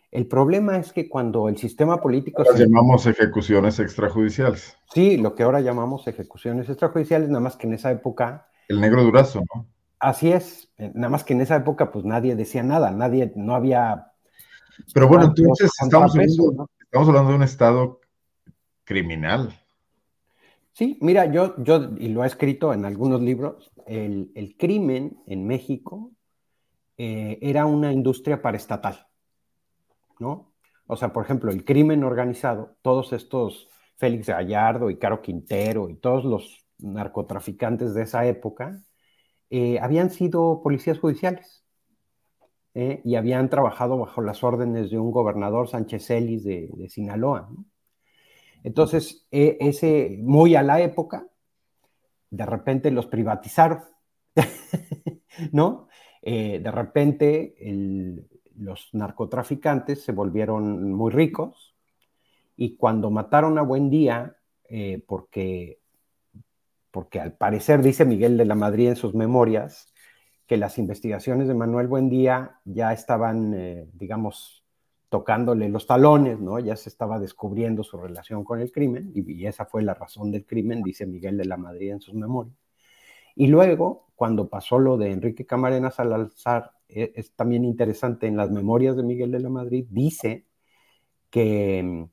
El 0.09 0.27
problema 0.27 0.77
es 0.77 0.93
que 0.93 1.07
cuando 1.07 1.49
el 1.49 1.57
sistema 1.57 2.01
político... 2.01 2.43
Las 2.43 2.59
llamamos 2.59 3.05
ejecuciones 3.05 3.79
extrajudiciales. 3.79 4.75
Sí, 4.93 5.17
lo 5.17 5.35
que 5.35 5.43
ahora 5.43 5.59
llamamos 5.61 6.07
ejecuciones 6.07 6.69
extrajudiciales, 6.69 7.29
nada 7.29 7.41
más 7.41 7.55
que 7.55 7.67
en 7.67 7.73
esa 7.73 7.91
época... 7.91 8.47
El 8.67 8.81
negro 8.81 9.03
durazo, 9.03 9.43
¿no? 9.53 9.67
Así 9.99 10.31
es, 10.31 10.71
nada 10.77 11.09
más 11.09 11.23
que 11.23 11.33
en 11.33 11.41
esa 11.41 11.55
época 11.55 11.91
pues 11.91 12.05
nadie 12.05 12.35
decía 12.35 12.61
nada, 12.61 12.91
nadie, 12.91 13.33
no 13.35 13.55
había... 13.55 14.11
Pero 14.93 15.07
bueno, 15.07 15.25
entonces 15.25 15.71
estamos 15.81 16.15
hablando 17.09 17.29
de 17.29 17.35
un 17.35 17.43
estado 17.43 17.99
criminal. 18.83 19.59
Sí, 20.73 20.99
mira, 21.01 21.25
yo, 21.25 21.55
yo, 21.63 21.89
y 21.97 22.09
lo 22.09 22.23
he 22.23 22.27
escrito 22.27 22.71
en 22.71 22.85
algunos 22.85 23.21
libros, 23.21 23.71
el, 23.87 24.55
crimen 24.59 25.23
en 25.25 25.47
México 25.47 26.11
eh, 26.97 27.39
era 27.41 27.65
una 27.65 27.91
industria 27.91 28.43
paraestatal, 28.43 29.07
¿no? 30.19 30.53
O 30.85 30.95
sea, 30.95 31.11
por 31.11 31.25
ejemplo, 31.25 31.51
el 31.51 31.65
crimen 31.65 32.03
organizado, 32.03 32.77
todos 32.83 33.11
estos 33.13 33.67
Félix 33.97 34.27
Gallardo 34.27 34.91
y 34.91 34.97
Caro 34.97 35.21
Quintero 35.21 35.89
y 35.89 35.95
todos 35.95 36.23
los 36.23 36.66
narcotraficantes 36.79 37.93
de 37.93 38.03
esa 38.03 38.25
época, 38.25 38.81
eh, 39.49 39.79
habían 39.79 40.09
sido 40.09 40.61
policías 40.61 40.99
judiciales 40.99 41.63
eh, 42.73 43.01
y 43.05 43.15
habían 43.15 43.49
trabajado 43.49 43.97
bajo 43.97 44.21
las 44.21 44.43
órdenes 44.43 44.91
de 44.91 44.99
un 44.99 45.11
gobernador 45.11 45.69
Sánchez 45.69 46.09
Ellis 46.09 46.43
de, 46.43 46.69
de 46.73 46.89
Sinaloa. 46.89 47.49
Entonces, 48.63 49.25
e, 49.31 49.57
ese, 49.61 50.17
muy 50.21 50.55
a 50.55 50.63
la 50.63 50.81
época, 50.81 51.27
de 52.29 52.45
repente 52.45 52.91
los 52.91 53.07
privatizaron, 53.07 53.83
¿no? 55.53 55.87
Eh, 56.21 56.59
de 56.59 56.71
repente 56.71 57.55
los 58.55 58.89
narcotraficantes 58.91 60.03
se 60.03 60.11
volvieron 60.11 60.91
muy 60.91 61.11
ricos 61.11 61.75
y 62.57 62.75
cuando 62.75 63.11
mataron 63.11 63.57
a 63.57 63.61
Buendía, 63.61 64.35
porque, 65.05 65.79
porque 66.91 67.19
al 67.19 67.33
parecer 67.33 67.81
dice 67.81 68.05
Miguel 68.05 68.37
de 68.37 68.45
la 68.45 68.55
Madrid 68.55 68.89
en 68.89 68.95
sus 68.95 69.13
memorias, 69.13 69.93
que 70.47 70.57
las 70.57 70.77
investigaciones 70.77 71.47
de 71.47 71.53
Manuel 71.53 71.87
Buendía 71.87 72.59
ya 72.63 72.93
estaban, 72.93 73.53
eh, 73.53 73.89
digamos, 73.93 74.63
tocándole 75.09 75.69
los 75.69 75.87
talones, 75.87 76.39
¿no? 76.39 76.59
Ya 76.59 76.75
se 76.75 76.89
estaba 76.89 77.19
descubriendo 77.19 77.83
su 77.83 77.97
relación 77.97 78.43
con 78.43 78.59
el 78.59 78.71
crimen 78.71 79.11
y, 79.13 79.45
esa 79.45 79.65
fue 79.65 79.83
la 79.83 79.93
razón 79.93 80.31
del 80.31 80.45
crimen, 80.45 80.83
dice 80.83 81.05
Miguel 81.05 81.37
de 81.37 81.45
la 81.45 81.57
Madrid 81.57 81.91
en 81.91 82.01
sus 82.01 82.13
memorias. 82.13 82.57
Y 83.35 83.47
luego, 83.47 84.07
cuando 84.15 84.49
pasó 84.49 84.79
lo 84.79 84.97
de 84.97 85.11
Enrique 85.11 85.45
Camarena 85.45 85.91
Salazar, 85.91 86.71
e, 86.89 87.13
es, 87.15 87.33
también 87.35 87.65
interesante, 87.65 88.27
en 88.27 88.37
las 88.37 88.51
memorias 88.51 88.97
de 88.97 89.03
Miguel 89.03 89.31
de 89.31 89.39
la 89.39 89.49
Madrid, 89.49 89.85
dice 89.89 90.45
que 91.29 92.07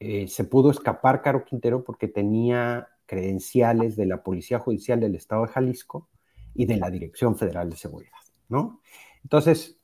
eh, 0.00 0.28
se 0.28 0.44
pudo 0.44 0.70
escapar 0.70 1.22
Caro 1.22 1.44
Quintero 1.44 1.84
porque 1.84 2.08
tenía 2.08 2.88
credenciales 3.06 3.96
de 3.96 4.06
la 4.06 4.22
Policía 4.22 4.58
Judicial 4.58 5.00
del 5.00 5.14
Estado 5.14 5.46
de 5.46 5.52
Jalisco 5.52 6.08
y 6.54 6.66
de 6.66 6.76
la 6.76 6.90
Dirección 6.90 7.36
Federal 7.36 7.70
de 7.70 7.76
Seguridad, 7.76 8.18
¿no? 8.48 8.80
Entonces, 9.22 9.78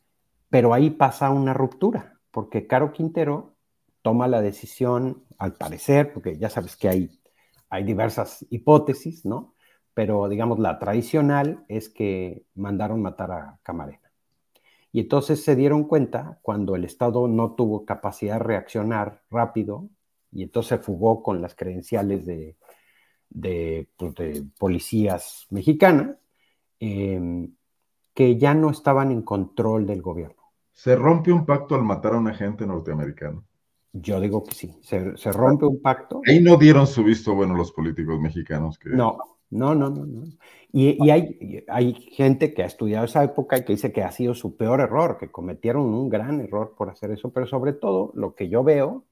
pero 0.51 0.75
ahí 0.75 0.91
pasa 0.91 1.31
una 1.31 1.55
ruptura, 1.55 2.21
porque 2.31 2.67
Caro 2.67 2.93
Quintero 2.93 3.55
toma 4.03 4.29
la 4.29 4.43
decisión, 4.43 5.25
al 5.39 5.55
parecer, 5.55 6.13
porque 6.13 6.39
ya 6.39 6.51
sabes 6.51 6.77
que 6.77 6.89
hay, 6.89 7.21
hay 7.69 7.85
diversas 7.85 8.45
hipótesis, 8.51 9.25
¿no? 9.25 9.55
Pero 9.95 10.29
digamos, 10.29 10.59
la 10.59 10.79
tradicional 10.79 11.65
es 11.69 11.89
que 11.89 12.45
mandaron 12.55 13.03
matar 13.03 13.33
a 13.33 13.59
Camarena. 13.63 14.13
Y 14.93 15.01
entonces 15.01 15.43
se 15.43 15.57
dieron 15.57 15.85
cuenta 15.85 16.39
cuando 16.43 16.77
el 16.77 16.85
Estado 16.85 17.27
no 17.29 17.55
tuvo 17.55 17.85
capacidad 17.85 18.35
de 18.35 18.45
reaccionar 18.45 19.23
rápido 19.31 19.89
y 20.31 20.43
entonces 20.43 20.81
fugó 20.81 21.23
con 21.23 21.41
las 21.41 21.55
credenciales 21.55 22.27
de, 22.27 22.57
de, 23.35 23.89
pues, 23.97 24.43
policías 24.59 25.47
mexicanas, 25.51 26.17
em, 26.81 27.55
que 28.15 28.37
ya 28.37 28.55
no 28.55 28.71
estaban 28.71 29.11
en 29.11 29.23
control 29.23 29.87
del 29.87 30.03
gobierno. 30.03 30.43
¿Se 30.73 30.97
rompe 30.97 31.33
un 31.33 31.47
pacto 31.47 31.75
al 31.75 31.83
matar 31.83 32.15
a 32.15 32.19
un 32.19 32.29
agente 32.29 32.67
norteamericano? 32.67 33.45
Yo 33.93 34.21
digo 34.21 34.43
que 34.43 34.55
sí, 34.55 34.75
se, 34.83 35.33
rompe 35.33 35.67
un 35.67 35.81
pacto. 35.81 36.23
Ahí 36.27 36.41
no 36.41 36.57
dieron 36.57 36.87
su 36.87 37.05
visto 37.05 37.35
bueno 37.35 37.55
los 37.55 37.73
políticos 37.73 38.19
mexicanos. 38.19 38.79
Que... 38.79 38.89
No, 38.91 39.19
no, 39.51 39.75
no, 39.75 39.91
no. 39.91 40.07
no. 40.07 40.25
Y, 40.73 41.11
hay, 41.11 41.65
hay, 41.69 41.93
gente 41.93 42.55
que 42.55 42.63
ha 42.63 42.67
estudiado 42.67 43.05
esa 43.05 43.23
época 43.23 43.59
y 43.59 43.65
que 43.65 43.75
dice 43.75 43.93
que 43.93 44.03
ha 44.03 44.11
sido 44.11 44.35
su 44.35 44.57
peor 44.57 44.81
error, 44.81 45.19
que 45.19 45.31
cometieron 45.31 45.83
un 45.83 46.09
gran 46.09 46.41
error 46.41 46.75
por 46.75 46.89
hacer 46.89 47.11
eso, 47.11 47.31
pero 47.31 47.47
sobre 47.47 47.75
todo 47.75 48.11
lo 48.15 48.35
que 48.35 48.49
yo 48.49 48.65
veo 48.65 49.05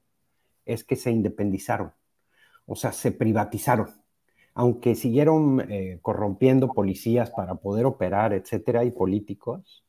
es 0.65 0.83
que 0.85 0.97
se 0.97 1.11
independizaron, 1.11 1.93
o 2.65 2.77
sea, 2.77 2.93
se 2.93 3.13
privatizaron. 3.13 3.89
Aunque 4.55 4.95
siguieron 4.95 5.61
eh, 5.71 5.99
corrompiendo 6.03 6.69
policías 6.69 7.31
para 7.31 7.55
poder 7.55 7.87
operar, 7.87 8.33
etcétera, 8.33 8.85
y 8.85 8.91
políticos, 8.91 9.85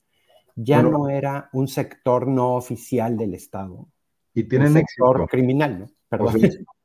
ya 0.56 0.82
no 0.82 1.10
era 1.10 1.50
un 1.54 1.68
sector 1.68 2.28
no 2.28 2.56
oficial 2.56 3.18
del 3.18 3.34
Estado. 3.34 3.88
Y 4.34 4.44
tienen 4.44 4.70
un 4.70 4.74
sector 4.74 5.28
criminal, 5.28 5.80
¿no? 5.80 5.88
Perdón. 6.08 6.36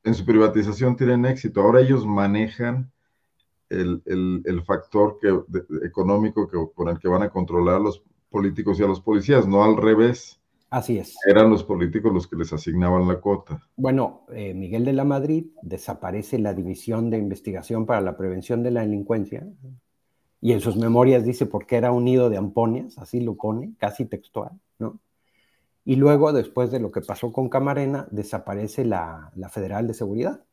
en 0.04 0.14
su 0.14 0.24
privatización 0.24 0.96
tienen 0.96 1.26
éxito. 1.26 1.60
Ahora 1.60 1.80
ellos 1.80 2.06
manejan 2.06 2.92
el, 3.68 4.62
factor 4.64 5.18
que, 5.20 5.36
económico 5.84 6.48
que, 6.48 6.58
con 6.74 6.88
el 6.88 6.98
que 6.98 7.08
van 7.08 7.22
a 7.22 7.30
controlar 7.30 7.76
a 7.76 7.80
los 7.80 8.02
políticos 8.30 8.78
y 8.78 8.84
a 8.84 8.86
los 8.86 9.00
policías, 9.00 9.46
no 9.46 9.64
al 9.64 9.76
revés. 9.76 10.40
Así 10.68 10.98
es. 10.98 11.16
Eran 11.26 11.50
los 11.50 11.62
políticos 11.62 12.12
los 12.12 12.26
que 12.26 12.36
les 12.36 12.52
asignaban 12.52 13.06
la 13.06 13.20
cuota. 13.20 13.62
Bueno, 13.76 14.26
eh, 14.32 14.52
Miguel 14.52 14.84
de 14.84 14.92
la 14.92 15.04
Madrid 15.04 15.46
desaparece 15.62 16.38
la 16.38 16.54
División 16.54 17.08
de 17.08 17.18
Investigación 17.18 17.86
para 17.86 18.00
la 18.00 18.16
Prevención 18.16 18.62
de 18.62 18.72
la 18.72 18.80
Delincuencia, 18.80 19.46
y 20.40 20.52
en 20.52 20.60
sus 20.60 20.76
memorias 20.76 21.24
dice 21.24 21.46
porque 21.46 21.76
era 21.76 21.92
un 21.92 22.04
nido 22.04 22.30
de 22.30 22.36
amponias, 22.36 22.98
así 22.98 23.20
lo 23.20 23.36
pone, 23.36 23.74
casi 23.78 24.04
textual, 24.04 24.52
¿no? 24.78 25.00
Y 25.84 25.96
luego, 25.96 26.32
después 26.32 26.72
de 26.72 26.80
lo 26.80 26.90
que 26.90 27.00
pasó 27.00 27.32
con 27.32 27.48
Camarena, 27.48 28.08
desaparece 28.10 28.84
la, 28.84 29.32
Federal 29.50 29.86
de 29.86 29.94
Seguridad. 29.94 30.44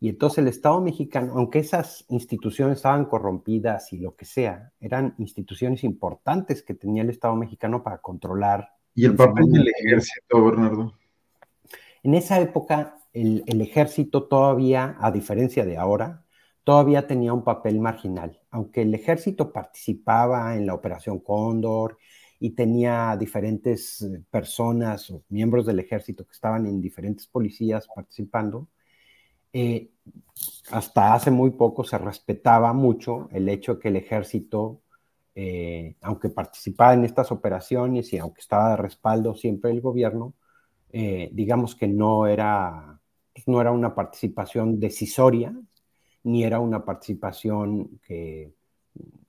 Y 0.00 0.10
entonces 0.10 0.38
el 0.38 0.48
Estado 0.48 0.80
mexicano, 0.82 1.32
aunque 1.36 1.60
esas 1.60 2.04
instituciones 2.08 2.76
estaban 2.76 3.06
corrompidas 3.06 3.92
y 3.92 3.98
lo 3.98 4.14
que 4.16 4.26
sea, 4.26 4.72
eran 4.80 5.14
instituciones 5.18 5.82
importantes 5.82 6.62
que 6.62 6.74
tenía 6.74 7.02
el 7.02 7.10
Estado 7.10 7.34
mexicano 7.36 7.82
para 7.82 7.98
controlar. 7.98 8.74
¿Y 8.98 9.04
el 9.04 9.14
papel 9.14 9.44
del 9.52 9.68
ejército, 9.68 10.44
Bernardo? 10.44 10.92
En 12.02 12.14
esa 12.14 12.40
época, 12.40 12.98
el, 13.12 13.44
el 13.46 13.60
ejército 13.60 14.24
todavía, 14.24 14.96
a 14.98 15.12
diferencia 15.12 15.64
de 15.64 15.76
ahora, 15.76 16.24
todavía 16.64 17.06
tenía 17.06 17.32
un 17.32 17.44
papel 17.44 17.78
marginal, 17.78 18.40
aunque 18.50 18.82
el 18.82 18.92
ejército 18.92 19.52
participaba 19.52 20.56
en 20.56 20.66
la 20.66 20.74
Operación 20.74 21.20
Cóndor 21.20 21.98
y 22.40 22.50
tenía 22.56 23.16
diferentes 23.16 24.02
eh, 24.02 24.20
personas 24.32 25.08
o 25.12 25.22
miembros 25.28 25.64
del 25.64 25.78
ejército 25.78 26.26
que 26.26 26.32
estaban 26.32 26.66
en 26.66 26.80
diferentes 26.80 27.28
policías 27.28 27.86
participando, 27.94 28.66
eh, 29.52 29.92
hasta 30.72 31.14
hace 31.14 31.30
muy 31.30 31.52
poco 31.52 31.84
se 31.84 31.98
respetaba 31.98 32.72
mucho 32.72 33.28
el 33.30 33.48
hecho 33.48 33.74
de 33.74 33.80
que 33.80 33.88
el 33.90 33.96
ejército, 33.96 34.82
eh, 35.40 35.96
aunque 36.02 36.30
participaba 36.30 36.94
en 36.94 37.04
estas 37.04 37.30
operaciones 37.30 38.12
y 38.12 38.18
aunque 38.18 38.40
estaba 38.40 38.70
de 38.70 38.76
respaldo 38.78 39.36
siempre 39.36 39.70
del 39.70 39.80
gobierno, 39.80 40.34
digamos 40.90 41.76
que 41.76 41.86
no 41.86 42.26
era, 42.26 42.98
pues, 43.32 43.46
no 43.46 43.60
era 43.60 43.70
una 43.70 43.94
participación 43.94 44.80
decisoria, 44.80 45.54
ni 46.24 46.44
era 46.44 46.60
una 46.60 46.84
participación 46.84 48.00
que 48.02 48.52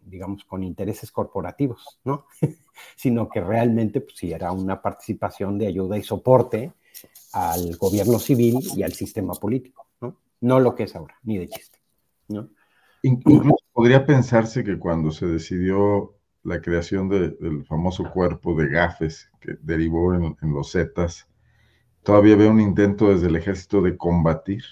digamos, 0.09 0.43
con 0.45 0.63
intereses 0.63 1.11
corporativos, 1.11 1.99
¿no? 2.03 2.25
Sino 2.95 3.29
que 3.29 3.41
realmente, 3.41 4.01
pues 4.01 4.17
sí, 4.17 4.31
era 4.31 4.51
una 4.51 4.81
participación 4.81 5.57
de 5.57 5.67
ayuda 5.67 5.97
y 5.97 6.03
soporte 6.03 6.73
al 7.33 7.75
gobierno 7.77 8.19
civil 8.19 8.57
y 8.75 8.83
al 8.83 8.93
sistema 8.93 9.33
político, 9.33 9.87
¿no? 10.01 10.17
No 10.41 10.59
lo 10.59 10.75
que 10.75 10.83
es 10.83 10.95
ahora, 10.95 11.15
ni 11.23 11.37
de 11.37 11.47
chiste, 11.47 11.79
¿no? 12.29 12.49
Incluso 13.03 13.55
podría 13.71 14.05
pensarse 14.05 14.63
que 14.63 14.77
cuando 14.77 15.11
se 15.11 15.25
decidió 15.25 16.15
la 16.43 16.61
creación 16.61 17.09
del 17.09 17.65
famoso 17.65 18.11
cuerpo 18.11 18.55
de 18.55 18.69
gafes 18.69 19.29
que 19.39 19.55
derivó 19.61 20.13
en, 20.13 20.35
los 20.53 20.71
Zetas, 20.71 21.27
todavía 22.03 22.33
había 22.33 22.49
un 22.49 22.59
intento 22.59 23.09
desde 23.09 23.27
el 23.27 23.35
ejército 23.35 23.81
de 23.81 23.97
combatir 23.97 24.63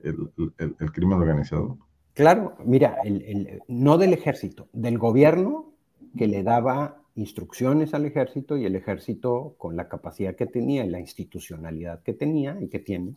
el 0.00 0.92
crimen 0.92 1.18
organizado. 1.18 1.78
Claro, 2.18 2.56
mira, 2.64 2.96
el, 3.04 3.62
no 3.68 3.96
del 3.96 4.12
ejército, 4.12 4.68
del 4.72 4.98
gobierno 4.98 5.72
que 6.16 6.26
le 6.26 6.42
daba 6.42 7.00
instrucciones 7.14 7.94
al 7.94 8.06
ejército 8.06 8.56
y 8.56 8.64
el 8.64 8.74
ejército 8.74 9.54
con 9.56 9.76
la 9.76 9.88
capacidad 9.88 10.34
que 10.34 10.46
tenía 10.46 10.84
y 10.84 10.90
la 10.90 10.98
institucionalidad 10.98 12.02
que 12.02 12.14
tenía 12.14 12.58
y 12.60 12.68
que 12.70 12.80
tiene, 12.80 13.14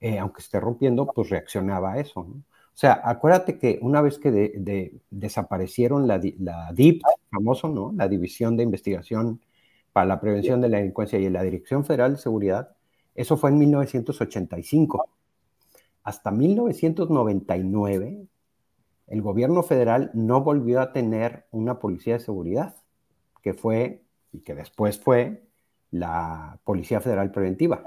eh, 0.00 0.18
aunque 0.18 0.42
esté 0.42 0.58
rompiendo, 0.58 1.06
pues 1.06 1.30
reaccionaba 1.30 1.92
a 1.92 2.00
eso. 2.00 2.26
O 2.78 2.80
sea, 2.80 3.00
acuérdate 3.02 3.58
que 3.58 3.80
una 3.82 4.00
vez 4.00 4.20
que 4.20 5.00
desaparecieron 5.10 6.06
la, 6.06 6.20
la 6.38 6.70
DIP, 6.72 7.02
famoso, 7.28 7.68
¿no? 7.68 7.92
La 7.96 8.06
División 8.06 8.56
de 8.56 8.62
Investigación 8.62 9.40
para 9.92 10.06
la 10.06 10.20
Prevención 10.20 10.60
de 10.60 10.68
la 10.68 10.76
Delincuencia 10.76 11.18
y 11.18 11.28
la 11.28 11.42
Dirección 11.42 11.84
Federal 11.84 12.12
de 12.12 12.20
Seguridad, 12.20 12.76
eso 13.16 13.36
fue 13.36 13.50
en 13.50 13.58
1985 13.58 15.08
hasta 16.04 16.30
1999, 16.30 18.26
el 19.08 19.22
gobierno 19.22 19.64
federal 19.64 20.10
no 20.14 20.42
volvió 20.42 20.80
a 20.80 20.92
tener 20.92 21.46
una 21.50 21.80
policía 21.80 22.14
de 22.14 22.20
seguridad, 22.20 22.76
que 23.42 23.54
fue, 23.54 24.04
y 24.32 24.38
que 24.40 24.54
después 24.54 25.00
fue, 25.00 25.42
la 25.90 26.60
Policía 26.62 27.00
Federal 27.00 27.32
Preventiva. 27.32 27.82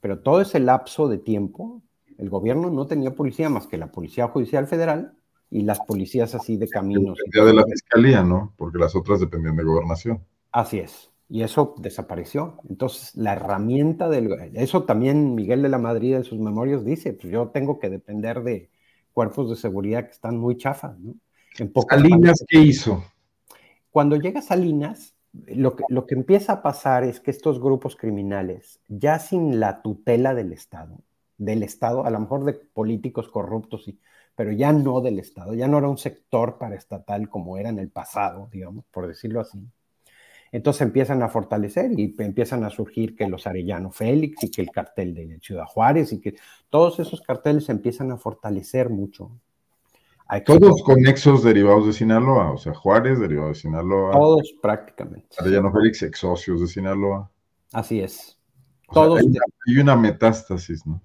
Pero 0.00 0.20
todo 0.20 0.40
ese 0.40 0.60
lapso 0.60 1.08
de 1.08 1.18
tiempo, 1.18 1.82
el 2.20 2.30
gobierno 2.30 2.70
no 2.70 2.86
tenía 2.86 3.14
policía 3.14 3.48
más 3.48 3.66
que 3.66 3.78
la 3.78 3.90
Policía 3.90 4.28
Judicial 4.28 4.66
Federal 4.66 5.14
y 5.50 5.62
las 5.62 5.80
policías 5.80 6.34
así 6.34 6.56
de 6.56 6.68
caminos. 6.68 7.18
Dependía 7.18 7.52
de 7.52 7.54
la 7.54 7.64
Fiscalía, 7.64 8.22
¿no? 8.22 8.54
Porque 8.56 8.78
las 8.78 8.94
otras 8.94 9.20
dependían 9.20 9.56
de 9.56 9.64
gobernación. 9.64 10.24
Así 10.52 10.78
es 10.78 11.10
y 11.30 11.44
eso 11.44 11.76
desapareció. 11.78 12.58
Entonces, 12.68 13.14
la 13.14 13.34
herramienta 13.34 14.08
del... 14.08 14.50
Eso 14.54 14.82
también 14.82 15.36
Miguel 15.36 15.62
de 15.62 15.68
la 15.68 15.78
Madrid 15.78 16.16
en 16.16 16.24
sus 16.24 16.40
memorias 16.40 16.84
dice, 16.84 17.12
pues 17.12 17.32
yo 17.32 17.48
tengo 17.48 17.78
que 17.78 17.88
depender 17.88 18.42
de 18.42 18.68
cuerpos 19.12 19.48
de 19.48 19.56
seguridad 19.56 20.04
que 20.04 20.10
están 20.10 20.36
muy 20.36 20.56
chafas, 20.56 20.98
¿no? 20.98 21.14
En 21.58 21.72
Salinas, 21.88 22.44
¿qué 22.48 22.58
hizo? 22.58 23.04
Cuando 23.90 24.16
llega 24.16 24.42
Salinas, 24.42 25.14
lo 25.32 25.76
que, 25.76 25.84
lo 25.88 26.04
que 26.06 26.16
empieza 26.16 26.54
a 26.54 26.62
pasar 26.62 27.04
es 27.04 27.20
que 27.20 27.30
estos 27.30 27.60
grupos 27.60 27.94
criminales, 27.96 28.80
ya 28.88 29.20
sin 29.20 29.60
la 29.60 29.82
tutela 29.82 30.34
del 30.34 30.52
Estado, 30.52 30.98
del 31.40 31.62
Estado, 31.62 32.04
a 32.04 32.10
lo 32.10 32.20
mejor 32.20 32.44
de 32.44 32.52
políticos 32.52 33.28
corruptos, 33.28 33.84
sí, 33.84 33.98
pero 34.36 34.52
ya 34.52 34.72
no 34.72 35.00
del 35.00 35.18
Estado, 35.18 35.54
ya 35.54 35.68
no 35.68 35.78
era 35.78 35.88
un 35.88 35.98
sector 35.98 36.58
paraestatal 36.58 37.28
como 37.28 37.56
era 37.56 37.68
en 37.70 37.78
el 37.78 37.90
pasado, 37.90 38.48
digamos, 38.52 38.84
por 38.90 39.08
decirlo 39.08 39.40
así, 39.40 39.58
entonces 40.52 40.82
empiezan 40.82 41.22
a 41.22 41.28
fortalecer 41.28 41.92
y 41.98 42.14
empiezan 42.18 42.64
a 42.64 42.70
surgir 42.70 43.14
que 43.14 43.28
los 43.28 43.46
Arellano 43.46 43.92
Félix 43.92 44.42
y 44.42 44.50
que 44.50 44.62
el 44.62 44.70
cartel 44.70 45.14
de 45.14 45.38
Ciudad 45.40 45.64
Juárez 45.64 46.12
y 46.12 46.20
que 46.20 46.34
todos 46.68 46.98
esos 46.98 47.20
carteles 47.20 47.68
empiezan 47.68 48.10
a 48.10 48.16
fortalecer 48.16 48.90
mucho. 48.90 49.30
Todos 50.44 50.82
con 50.84 51.00
nexos 51.00 51.42
derivados 51.42 51.86
de 51.86 51.92
Sinaloa, 51.92 52.52
o 52.52 52.56
sea, 52.56 52.72
Juárez 52.72 53.18
derivado 53.18 53.48
de 53.48 53.56
Sinaloa. 53.56 54.12
Todos 54.12 54.54
prácticamente. 54.62 55.28
Arellano 55.38 55.72
Félix, 55.72 56.02
ex 56.02 56.18
socios 56.18 56.60
de 56.60 56.68
Sinaloa. 56.68 57.28
Así 57.72 58.00
es. 58.00 58.38
todos 58.92 59.20
hay, 59.20 59.78
una, 59.78 59.96
metástasis, 59.96 60.86
¿no? 60.86 61.00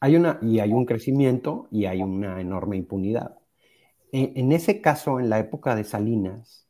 Hay 0.00 0.16
una, 0.16 0.38
y 0.42 0.60
hay 0.60 0.72
un 0.72 0.86
crecimiento 0.86 1.68
y 1.70 1.86
hay 1.86 2.02
una 2.02 2.40
enorme 2.40 2.76
impunidad. 2.76 3.38
en 4.12 4.52
ese 4.52 4.80
caso, 4.80 5.20
en 5.20 5.28
la 5.28 5.38
época 5.38 5.74
de 5.74 5.84
Salinas, 5.84 6.68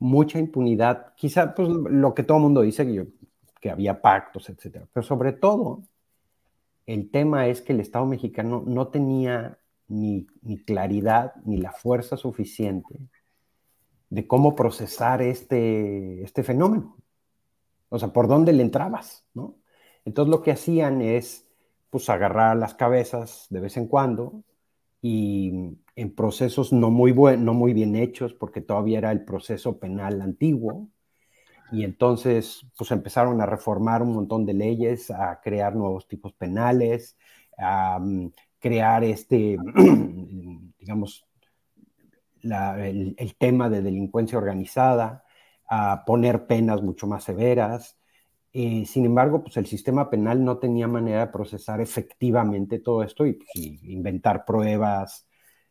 mucha 0.00 0.38
impunidad, 0.38 1.14
quizá 1.14 1.54
pues 1.54 1.68
lo 1.68 2.14
que 2.14 2.24
todo 2.24 2.38
el 2.38 2.42
mundo 2.44 2.62
dice, 2.62 3.06
que, 3.60 3.70
había 3.70 4.00
pactos, 4.00 4.48
etcétera, 4.48 4.88
pero 4.92 5.04
sobre 5.04 5.32
todo 5.32 5.82
el 6.86 7.10
tema 7.10 7.46
es 7.46 7.60
que 7.60 7.74
el 7.74 7.80
Estado 7.80 8.06
mexicano 8.06 8.64
no 8.66 8.88
tenía 8.88 9.58
ni, 9.86 10.26
claridad 10.66 11.34
ni 11.44 11.58
la 11.58 11.72
fuerza 11.72 12.16
suficiente 12.16 12.98
de 14.08 14.26
cómo 14.26 14.56
procesar 14.56 15.20
este, 15.22 16.22
este 16.24 16.42
fenómeno. 16.42 16.96
O 17.90 17.98
sea, 17.98 18.12
por 18.12 18.26
dónde 18.26 18.52
le 18.52 18.62
entrabas, 18.62 19.26
¿no? 19.34 19.56
Entonces 20.04 20.30
lo 20.30 20.42
que 20.42 20.52
hacían 20.52 21.02
es, 21.02 21.46
pues, 21.90 22.08
agarrar 22.08 22.56
las 22.56 22.74
cabezas 22.74 23.46
de 23.50 23.60
vez 23.60 23.76
en 23.76 23.86
cuando 23.86 24.44
y 25.02 25.78
en 25.96 26.14
procesos 26.14 26.72
no 26.72 26.90
muy, 26.90 27.12
no 27.12 27.54
muy 27.54 27.72
bien 27.72 27.96
hechos, 27.96 28.34
porque 28.34 28.60
todavía 28.60 28.98
era 28.98 29.12
el 29.12 29.24
proceso 29.24 29.78
penal 29.78 30.20
antiguo, 30.20 30.88
y 31.72 31.84
entonces 31.84 32.66
pues 32.76 32.90
empezaron 32.90 33.40
a 33.40 33.46
reformar 33.46 34.02
un 34.02 34.12
montón 34.12 34.44
de 34.44 34.54
leyes, 34.54 35.10
a 35.10 35.40
crear 35.40 35.74
nuevos 35.74 36.08
tipos 36.08 36.32
penales, 36.32 37.16
a 37.56 37.98
mm, 38.00 38.32
crear 38.58 39.04
este, 39.04 39.56
digamos, 40.78 41.26
el, 42.42 43.36
tema 43.38 43.68
de 43.68 43.82
delincuencia 43.82 44.38
organizada, 44.38 45.24
a 45.68 46.04
poner 46.04 46.46
penas 46.46 46.82
mucho 46.82 47.06
más 47.06 47.24
severas, 47.24 47.98
eh, 48.52 48.84
sin 48.84 49.04
embargo, 49.06 49.42
pues 49.42 49.56
el 49.56 49.66
sistema 49.66 50.10
penal 50.10 50.44
no 50.44 50.58
tenía 50.58 50.88
manera 50.88 51.26
de 51.26 51.32
procesar 51.32 51.80
efectivamente 51.80 52.80
todo 52.80 53.02
esto 53.04 53.24
y, 53.26 53.34
pues, 53.34 53.48
inventar 53.84 54.44
pruebas 54.44 55.28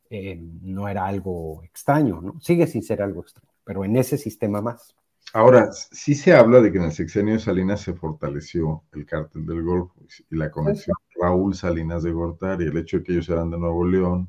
eh, 0.09 0.39
no 0.61 0.87
era 0.87 1.05
algo 1.05 1.61
extraño, 1.63 2.21
¿no? 2.21 2.39
Sigue 2.39 2.67
sin 2.67 2.81
ser 2.81 3.01
algo 3.01 3.21
extraño, 3.21 3.51
pero 3.63 3.83
en 3.83 3.97
ese 3.97 4.17
sistema 4.17 4.61
más. 4.61 4.95
Ahora, 5.33 5.71
sí 5.71 6.15
se 6.15 6.33
habla 6.33 6.61
de 6.61 6.71
que 6.71 6.79
en 6.79 6.85
el 6.85 6.91
sexenio 6.91 7.33
de 7.33 7.39
Salinas 7.39 7.81
se 7.81 7.93
fortaleció 7.93 8.83
el 8.93 9.05
cártel 9.05 9.45
del 9.45 9.61
Golfo 9.61 9.93
y 10.29 10.35
la 10.35 10.49
conexión 10.49 10.95
Raúl 11.21 11.53
Salinas 11.53 12.01
de 12.01 12.11
Gortari, 12.11 12.65
el 12.65 12.77
hecho 12.77 12.97
de 12.97 13.03
que 13.03 13.11
ellos 13.11 13.29
eran 13.29 13.51
de 13.51 13.59
Nuevo 13.59 13.85
León, 13.85 14.27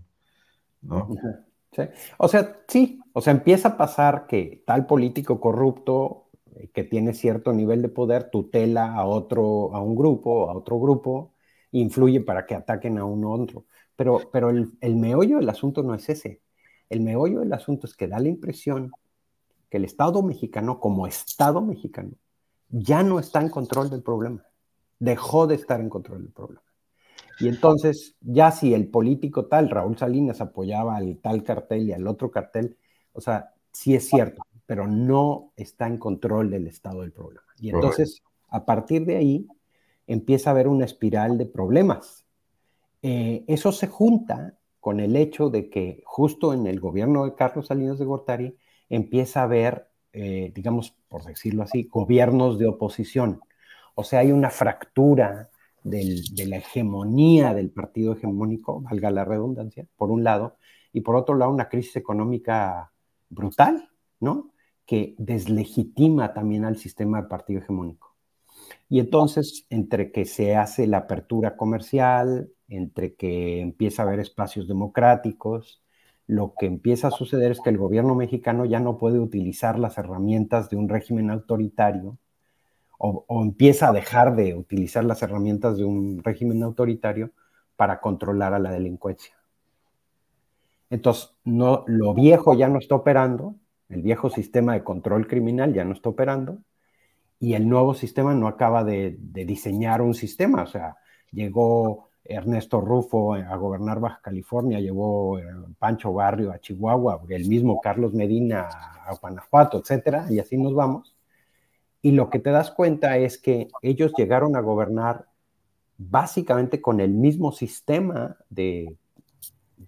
¿no? 0.82 1.08
Sí. 1.72 1.82
O 2.18 2.28
sea, 2.28 2.60
sí, 2.66 3.00
o 3.12 3.20
sea, 3.20 3.32
empieza 3.32 3.68
a 3.68 3.76
pasar 3.78 4.26
que 4.26 4.62
tal 4.66 4.86
político 4.86 5.40
corrupto 5.40 6.29
que 6.72 6.84
tiene 6.84 7.14
cierto 7.14 7.52
nivel 7.52 7.82
de 7.82 7.88
poder 7.88 8.30
tutela 8.30 8.94
a 8.94 9.04
otro, 9.06 9.74
a 9.74 9.80
un 9.80 9.94
grupo, 9.96 10.50
a 10.50 10.54
otro 10.54 10.78
grupo, 10.78 11.34
influye 11.72 12.20
para 12.20 12.46
que 12.46 12.54
ataquen 12.54 12.98
a 12.98 13.04
uno 13.04 13.32
otro. 13.32 13.66
Pero, 13.96 14.20
pero 14.32 14.50
el, 14.50 14.72
el 14.80 14.96
meollo 14.96 15.38
del 15.38 15.48
asunto 15.48 15.82
no 15.82 15.94
es 15.94 16.08
ese. 16.08 16.42
El 16.88 17.00
meollo 17.00 17.40
del 17.40 17.52
asunto 17.52 17.86
es 17.86 17.94
que 17.94 18.08
da 18.08 18.18
la 18.18 18.28
impresión 18.28 18.90
que 19.68 19.76
el 19.76 19.84
Estado 19.84 20.22
mexicano, 20.22 20.80
como 20.80 21.06
Estado 21.06 21.60
mexicano, 21.60 22.12
ya 22.68 23.02
no 23.02 23.18
está 23.18 23.40
en 23.40 23.48
control 23.50 23.90
del 23.90 24.02
problema. 24.02 24.44
Dejó 24.98 25.46
de 25.46 25.54
estar 25.54 25.80
en 25.80 25.88
control 25.88 26.22
del 26.22 26.32
problema. 26.32 26.62
Y 27.40 27.48
entonces, 27.48 28.16
ya 28.20 28.50
si 28.50 28.74
el 28.74 28.88
político 28.88 29.46
tal, 29.46 29.70
Raúl 29.70 29.96
Salinas, 29.96 30.40
apoyaba 30.40 30.96
al 30.96 31.18
tal 31.18 31.42
cartel 31.42 31.88
y 31.88 31.92
al 31.92 32.06
otro 32.06 32.30
cartel, 32.30 32.76
o 33.12 33.20
sea, 33.20 33.54
sí 33.72 33.94
es 33.94 34.08
cierto, 34.08 34.42
pero 34.70 34.86
no 34.86 35.52
está 35.56 35.88
en 35.88 35.98
control 35.98 36.48
del 36.48 36.68
estado 36.68 37.00
del 37.00 37.10
problema. 37.10 37.44
Y 37.58 37.70
entonces, 37.70 38.22
a 38.50 38.64
partir 38.64 39.04
de 39.04 39.16
ahí, 39.16 39.48
empieza 40.06 40.48
a 40.48 40.52
haber 40.52 40.68
una 40.68 40.84
espiral 40.84 41.38
de 41.38 41.46
problemas. 41.46 42.24
Eh, 43.02 43.42
eso 43.48 43.72
se 43.72 43.88
junta 43.88 44.54
con 44.78 45.00
el 45.00 45.16
hecho 45.16 45.50
de 45.50 45.70
que 45.70 46.04
justo 46.06 46.54
en 46.54 46.68
el 46.68 46.78
gobierno 46.78 47.24
de 47.24 47.34
Carlos 47.34 47.66
Salinas 47.66 47.98
de 47.98 48.04
Gortari 48.04 48.56
empieza 48.88 49.40
a 49.40 49.42
haber, 49.42 49.88
eh, 50.12 50.52
digamos, 50.54 50.94
por 51.08 51.24
decirlo 51.24 51.64
así, 51.64 51.88
gobiernos 51.90 52.56
de 52.60 52.68
oposición. 52.68 53.40
O 53.96 54.04
sea, 54.04 54.20
hay 54.20 54.30
una 54.30 54.50
fractura 54.50 55.50
de 55.82 56.46
la 56.46 56.58
hegemonía 56.58 57.54
del 57.54 57.70
partido 57.70 58.12
hegemónico, 58.12 58.82
valga 58.82 59.10
la 59.10 59.24
redundancia, 59.24 59.88
por 59.96 60.12
un 60.12 60.22
lado, 60.22 60.58
y 60.92 61.00
por 61.00 61.16
otro 61.16 61.34
lado 61.34 61.50
una 61.50 61.68
crisis 61.68 61.96
económica 61.96 62.92
brutal, 63.30 63.90
¿no? 64.20 64.52
Que 64.90 65.14
deslegitima 65.18 66.34
también 66.34 66.64
al 66.64 66.76
sistema 66.76 67.22
de 67.22 67.28
partido 67.28 67.60
hegemónico. 67.60 68.16
Y 68.88 68.98
entonces, 68.98 69.64
entre 69.70 70.10
que 70.10 70.24
se 70.24 70.56
hace 70.56 70.88
la 70.88 70.98
apertura 70.98 71.56
comercial, 71.56 72.50
entre 72.66 73.14
que 73.14 73.60
empieza 73.60 74.02
a 74.02 74.06
haber 74.06 74.18
espacios 74.18 74.66
democráticos, 74.66 75.80
lo 76.26 76.54
que 76.58 76.66
empieza 76.66 77.06
a 77.06 77.12
suceder 77.12 77.52
es 77.52 77.60
que 77.60 77.70
el 77.70 77.78
gobierno 77.78 78.16
mexicano 78.16 78.64
ya 78.64 78.80
no 78.80 78.98
puede 78.98 79.20
utilizar 79.20 79.78
las 79.78 79.96
herramientas 79.96 80.70
de 80.70 80.76
un 80.76 80.88
régimen 80.88 81.30
autoritario 81.30 82.18
o, 82.98 83.24
empieza 83.44 83.90
a 83.90 83.92
dejar 83.92 84.34
de 84.34 84.56
utilizar 84.56 85.04
las 85.04 85.22
herramientas 85.22 85.76
de 85.76 85.84
un 85.84 86.20
régimen 86.24 86.64
autoritario 86.64 87.30
para 87.76 88.00
controlar 88.00 88.54
a 88.54 88.58
la 88.58 88.72
delincuencia. 88.72 89.36
Entonces, 90.90 91.32
no, 91.44 91.84
lo 91.86 92.12
viejo 92.12 92.54
ya 92.54 92.66
no 92.66 92.80
está 92.80 92.96
operando, 92.96 93.54
el 93.90 94.02
viejo 94.02 94.30
sistema 94.30 94.74
de 94.74 94.84
control 94.84 95.26
criminal 95.26 95.74
ya 95.74 95.84
no 95.84 95.92
está 95.92 96.08
operando 96.08 96.58
y 97.40 97.54
el 97.54 97.68
nuevo 97.68 97.94
sistema 97.94 98.34
no 98.34 98.46
acaba 98.46 98.84
de, 98.84 99.16
diseñar 99.18 100.02
un 100.02 100.14
sistema. 100.14 100.62
O 100.62 100.66
sea, 100.66 100.96
llegó 101.32 102.10
Ernesto 102.22 102.80
Rufo 102.80 103.34
a 103.34 103.56
gobernar 103.56 103.98
Baja 103.98 104.20
California, 104.22 104.78
llevó 104.78 105.38
eh, 105.38 105.44
Pancho 105.78 106.12
Barrio 106.12 106.52
a 106.52 106.60
Chihuahua, 106.60 107.22
el 107.30 107.48
mismo 107.48 107.80
Carlos 107.80 108.12
Medina 108.12 108.68
a 109.06 109.14
Guanajuato, 109.20 109.78
etcétera, 109.78 110.26
y 110.30 110.38
así 110.38 110.56
nos 110.56 110.74
vamos. 110.74 111.16
Y 112.02 112.12
lo 112.12 112.30
que 112.30 112.38
te 112.38 112.50
das 112.50 112.70
cuenta 112.70 113.16
es 113.16 113.38
que 113.38 113.68
ellos 113.82 114.12
llegaron 114.16 114.54
a 114.54 114.60
gobernar 114.60 115.26
básicamente 115.96 116.80
con 116.80 117.00
el 117.00 117.10
mismo 117.10 117.52
sistema 117.52 118.36
de 118.48 118.96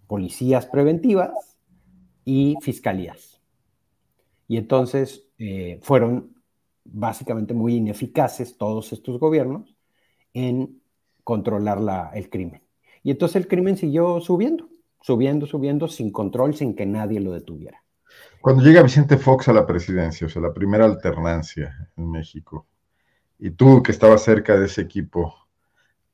policías 0.07 0.67
preventivas 0.67 1.57
y 2.25 2.57
fiscalías. 2.61 3.32
Y 4.53 4.59
entonces 4.59 5.31
eh, 5.39 5.81
fueron 5.81 6.35
básicamente 6.85 7.55
muy 7.55 7.77
ineficaces 7.77 8.59
todos 8.59 8.93
estos 8.93 9.19
gobiernos 9.19 9.79
en 10.35 10.83
controlar 11.25 11.81
la, 11.81 12.11
el 12.13 12.29
crimen. 12.29 12.63
Y 13.03 13.13
entonces 13.13 13.37
el 13.37 13.49
crimen 13.49 13.79
siguió 13.79 14.21
subiendo, 14.21 14.69
subiendo, 15.01 15.47
subiendo, 15.47 15.89
sin 15.89 16.13
control, 16.13 16.55
sin 16.55 16.77
que 16.77 16.85
nadie 16.85 17.19
lo 17.19 17.33
detuviera. 17.33 17.83
Cuando 18.43 18.63
llega 18.63 18.83
Vicente 18.83 19.17
Fox 19.17 19.49
a 19.49 19.55
la 19.55 19.67
presidencia, 19.67 20.27
o 20.27 20.29
sea, 20.29 20.43
la 20.43 20.53
primera 20.53 20.85
alternancia 20.85 21.89
en 21.97 22.11
México, 22.11 22.67
y 23.39 23.53
tú 23.53 23.83
que 23.83 23.93
estabas 23.93 24.23
cerca 24.23 24.59
de 24.59 24.67
ese 24.67 24.83
equipo, 24.83 25.35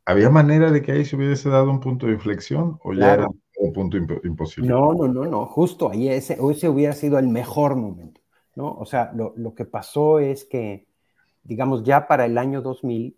¿había 0.05 0.31
manera 0.31 0.71
de 0.71 0.81
que 0.81 0.93
ahí 0.93 1.05
se 1.05 1.17
hubiese 1.17 1.49
dado 1.49 1.73
un 1.73 1.81
punto 1.81 2.07
de 2.07 2.13
inflexión 2.13 2.79
o 2.85 2.95
ya 2.95 3.15
era 3.15 3.27
un 3.59 3.73
punto 3.73 3.97
imposible? 3.97 4.71
No, 4.71 4.93
no, 4.93 5.09
no, 5.09 5.25
no, 5.25 5.45
justo 5.47 5.91
ahí 5.91 6.09
ese, 6.09 6.39
ese 6.53 6.69
hubiera 6.69 6.93
sido 6.93 7.19
el 7.19 7.27
mejor 7.27 7.75
momento, 7.75 8.21
¿no? 8.59 8.75
O 8.75 8.85
sea, 8.85 9.13
lo, 9.15 9.35
lo 9.37 9.55
que 9.55 9.65
pasó 9.65 10.19
es 10.19 10.45
que, 10.45 10.89
digamos, 11.45 11.85
ya 11.85 12.09
para 12.09 12.27
el 12.27 12.37
año 12.37 12.61
2000, 12.61 13.17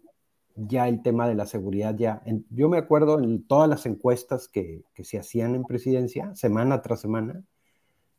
ya 0.54 0.86
el 0.86 1.00
tema 1.00 1.26
de 1.26 1.34
la 1.34 1.46
seguridad, 1.46 1.96
ya, 1.96 2.22
yo 2.50 2.68
me 2.68 2.76
acuerdo 2.76 3.18
en 3.18 3.42
todas 3.46 3.66
las 3.66 3.86
encuestas 3.86 4.48
que, 4.48 4.84
que 4.92 5.02
se 5.02 5.18
hacían 5.18 5.54
en 5.54 5.64
presidencia, 5.64 6.34
semana 6.34 6.82
tras 6.82 7.00
semana, 7.00 7.42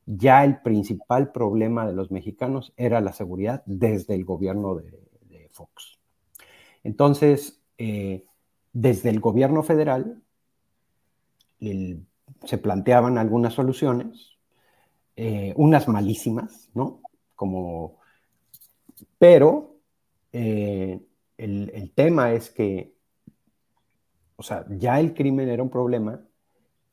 ya 0.07 0.43
el 0.43 0.63
principal 0.63 1.31
problema 1.31 1.85
de 1.85 1.93
los 1.93 2.09
mexicanos 2.09 2.73
era 2.75 3.01
la 3.01 3.13
seguridad 3.13 3.61
desde 3.67 4.15
el 4.15 4.25
gobierno 4.25 4.75
de, 4.75 4.99
Fox. 5.51 5.99
Entonces, 6.83 7.61
eh, 7.77 8.25
desde 8.73 9.09
el 9.09 9.19
gobierno 9.19 9.61
federal 9.63 10.23
se 11.59 12.57
planteaban 12.57 13.17
algunas 13.19 13.53
soluciones, 13.53 14.39
eh, 15.17 15.53
unas 15.57 15.89
malísimas, 15.89 16.69
¿no? 16.73 17.01
Como, 17.41 17.97
pero 19.17 19.79
eh, 20.31 21.01
el, 21.37 21.71
el 21.73 21.91
tema 21.91 22.33
es 22.33 22.51
que, 22.51 22.93
o 24.35 24.43
sea, 24.43 24.63
ya 24.69 24.99
el 24.99 25.15
crimen 25.15 25.49
era 25.49 25.63
un 25.63 25.71
problema. 25.71 26.21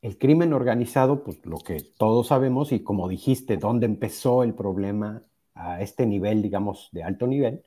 El 0.01 0.17
crimen 0.17 0.53
organizado, 0.53 1.23
pues 1.23 1.45
lo 1.45 1.59
que 1.59 1.83
todos 1.99 2.29
sabemos 2.29 2.71
y 2.71 2.81
como 2.81 3.07
dijiste, 3.07 3.57
dónde 3.57 3.85
empezó 3.85 4.41
el 4.41 4.55
problema 4.55 5.21
a 5.53 5.81
este 5.81 6.07
nivel, 6.07 6.41
digamos, 6.41 6.89
de 6.93 7.03
alto 7.03 7.27
nivel, 7.27 7.61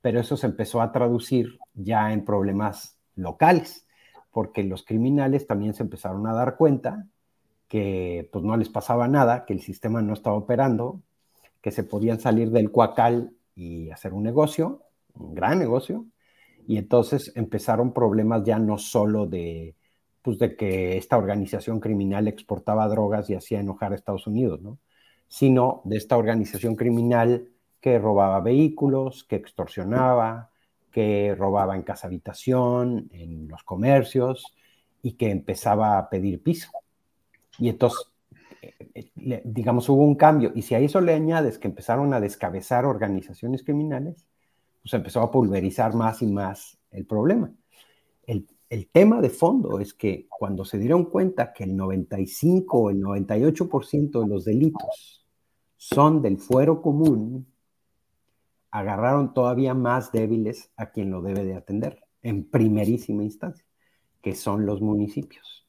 pero 0.00 0.18
eso 0.18 0.38
se 0.38 0.46
empezó 0.46 0.80
a 0.80 0.90
traducir 0.90 1.58
ya 1.74 2.14
en 2.14 2.24
problemas 2.24 2.98
locales, 3.14 3.86
porque 4.30 4.62
los 4.62 4.86
criminales 4.86 5.46
también 5.46 5.74
se 5.74 5.82
empezaron 5.82 6.26
a 6.26 6.32
dar 6.32 6.56
cuenta 6.56 7.06
que 7.68 8.26
pues 8.32 8.42
no 8.42 8.56
les 8.56 8.70
pasaba 8.70 9.06
nada, 9.06 9.44
que 9.44 9.52
el 9.52 9.60
sistema 9.60 10.00
no 10.00 10.14
estaba 10.14 10.36
operando, 10.36 11.02
que 11.62 11.70
se 11.70 11.84
podían 11.84 12.20
salir 12.20 12.50
del 12.50 12.70
cuacal 12.70 13.32
y 13.54 13.90
hacer 13.90 14.12
un 14.12 14.24
negocio, 14.24 14.82
un 15.14 15.34
gran 15.34 15.58
negocio, 15.58 16.06
y 16.66 16.76
entonces 16.76 17.32
empezaron 17.34 17.92
problemas 17.92 18.44
ya 18.44 18.58
no 18.58 18.78
solo 18.78 19.26
de 19.26 19.76
pues, 20.22 20.38
de 20.38 20.56
que 20.56 20.96
esta 20.96 21.18
organización 21.18 21.80
criminal 21.80 22.28
exportaba 22.28 22.88
drogas 22.88 23.28
y 23.28 23.34
hacía 23.34 23.60
enojar 23.60 23.92
a 23.92 23.96
Estados 23.96 24.26
Unidos, 24.26 24.62
¿no? 24.62 24.78
Sino 25.28 25.82
de 25.84 25.96
esta 25.96 26.16
organización 26.16 26.76
criminal 26.76 27.48
que 27.80 27.98
robaba 27.98 28.40
vehículos, 28.40 29.24
que 29.24 29.36
extorsionaba, 29.36 30.50
que 30.92 31.34
robaba 31.36 31.74
en 31.74 31.82
casa 31.82 32.06
habitación, 32.06 33.08
en 33.12 33.48
los 33.48 33.64
comercios 33.64 34.54
y 35.02 35.14
que 35.14 35.30
empezaba 35.30 35.98
a 35.98 36.08
pedir 36.08 36.42
piso. 36.42 36.70
Y 37.58 37.68
entonces, 37.68 38.11
digamos, 39.14 39.88
hubo 39.88 40.02
un 40.04 40.14
cambio. 40.14 40.52
Y 40.54 40.62
si 40.62 40.74
a 40.74 40.78
eso 40.78 41.00
le 41.00 41.14
añades 41.14 41.58
que 41.58 41.68
empezaron 41.68 42.12
a 42.14 42.20
descabezar 42.20 42.84
organizaciones 42.84 43.62
criminales, 43.62 44.26
pues 44.82 44.94
empezó 44.94 45.20
a 45.20 45.30
pulverizar 45.30 45.94
más 45.94 46.22
y 46.22 46.26
más 46.26 46.78
el 46.90 47.06
problema. 47.06 47.52
El, 48.26 48.46
el 48.68 48.88
tema 48.88 49.20
de 49.20 49.30
fondo 49.30 49.80
es 49.80 49.94
que 49.94 50.26
cuando 50.28 50.64
se 50.64 50.78
dieron 50.78 51.06
cuenta 51.06 51.52
que 51.52 51.64
el 51.64 51.76
95 51.76 52.78
o 52.78 52.90
el 52.90 53.02
98% 53.02 54.20
de 54.20 54.28
los 54.28 54.44
delitos 54.44 55.26
son 55.76 56.22
del 56.22 56.38
fuero 56.38 56.80
común, 56.80 57.46
agarraron 58.70 59.34
todavía 59.34 59.74
más 59.74 60.10
débiles 60.10 60.72
a 60.76 60.90
quien 60.90 61.10
lo 61.10 61.20
debe 61.20 61.44
de 61.44 61.54
atender 61.54 62.00
en 62.22 62.48
primerísima 62.48 63.22
instancia, 63.22 63.66
que 64.22 64.34
son 64.34 64.64
los 64.64 64.80
municipios. 64.80 65.61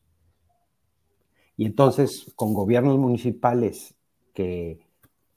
Y 1.57 1.65
entonces, 1.65 2.31
con 2.35 2.53
gobiernos 2.53 2.97
municipales 2.97 3.95
que, 4.33 4.79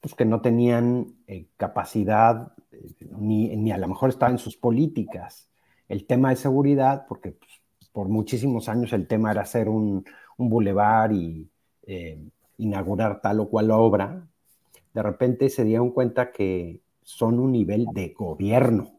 pues, 0.00 0.14
que 0.14 0.24
no 0.24 0.40
tenían 0.40 1.14
eh, 1.26 1.46
capacidad, 1.56 2.52
eh, 2.72 2.94
ni, 3.18 3.54
ni, 3.56 3.72
a 3.72 3.78
lo 3.78 3.88
mejor 3.88 4.10
estaban 4.10 4.34
en 4.34 4.38
sus 4.38 4.56
políticas, 4.56 5.50
el 5.88 6.06
tema 6.06 6.30
de 6.30 6.36
seguridad, 6.36 7.06
porque 7.08 7.32
pues, 7.32 7.50
por 7.92 8.08
muchísimos 8.08 8.68
años 8.68 8.92
el 8.92 9.06
tema 9.06 9.30
era 9.30 9.42
hacer 9.42 9.68
un, 9.68 10.04
un 10.36 10.48
bulevar 10.48 11.12
y 11.12 11.48
eh, 11.86 12.20
inaugurar 12.58 13.20
tal 13.20 13.40
o 13.40 13.48
cual 13.48 13.70
obra, 13.70 14.26
de 14.94 15.02
repente 15.02 15.50
se 15.50 15.64
dieron 15.64 15.90
cuenta 15.90 16.32
que 16.32 16.80
son 17.02 17.38
un 17.38 17.52
nivel 17.52 17.86
de 17.92 18.08
gobierno 18.08 18.98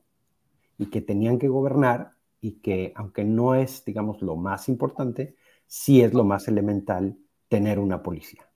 y 0.77 0.88
que 0.88 1.01
tenían 1.01 1.39
que 1.39 1.47
gobernar 1.47 2.13
y 2.39 2.60
que 2.60 2.93
aunque 2.95 3.23
no 3.23 3.56
es, 3.56 3.84
digamos, 3.84 4.21
lo 4.21 4.36
más 4.36 4.69
importante, 4.69 5.36
sí 5.67 6.01
es 6.01 6.13
lo 6.13 6.23
más 6.23 6.47
elemental 6.47 7.17
tener 7.47 7.80
una 7.80 8.01
policía. 8.01 8.49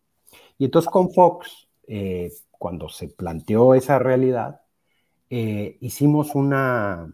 Y 0.57 0.65
entonces 0.65 0.89
con 0.89 1.11
Fox, 1.11 1.69
eh, 1.87 2.31
cuando 2.51 2.89
se 2.89 3.09
planteó 3.09 3.75
esa 3.75 3.99
realidad, 3.99 4.61
eh, 5.29 5.77
hicimos 5.81 6.35
una, 6.35 7.13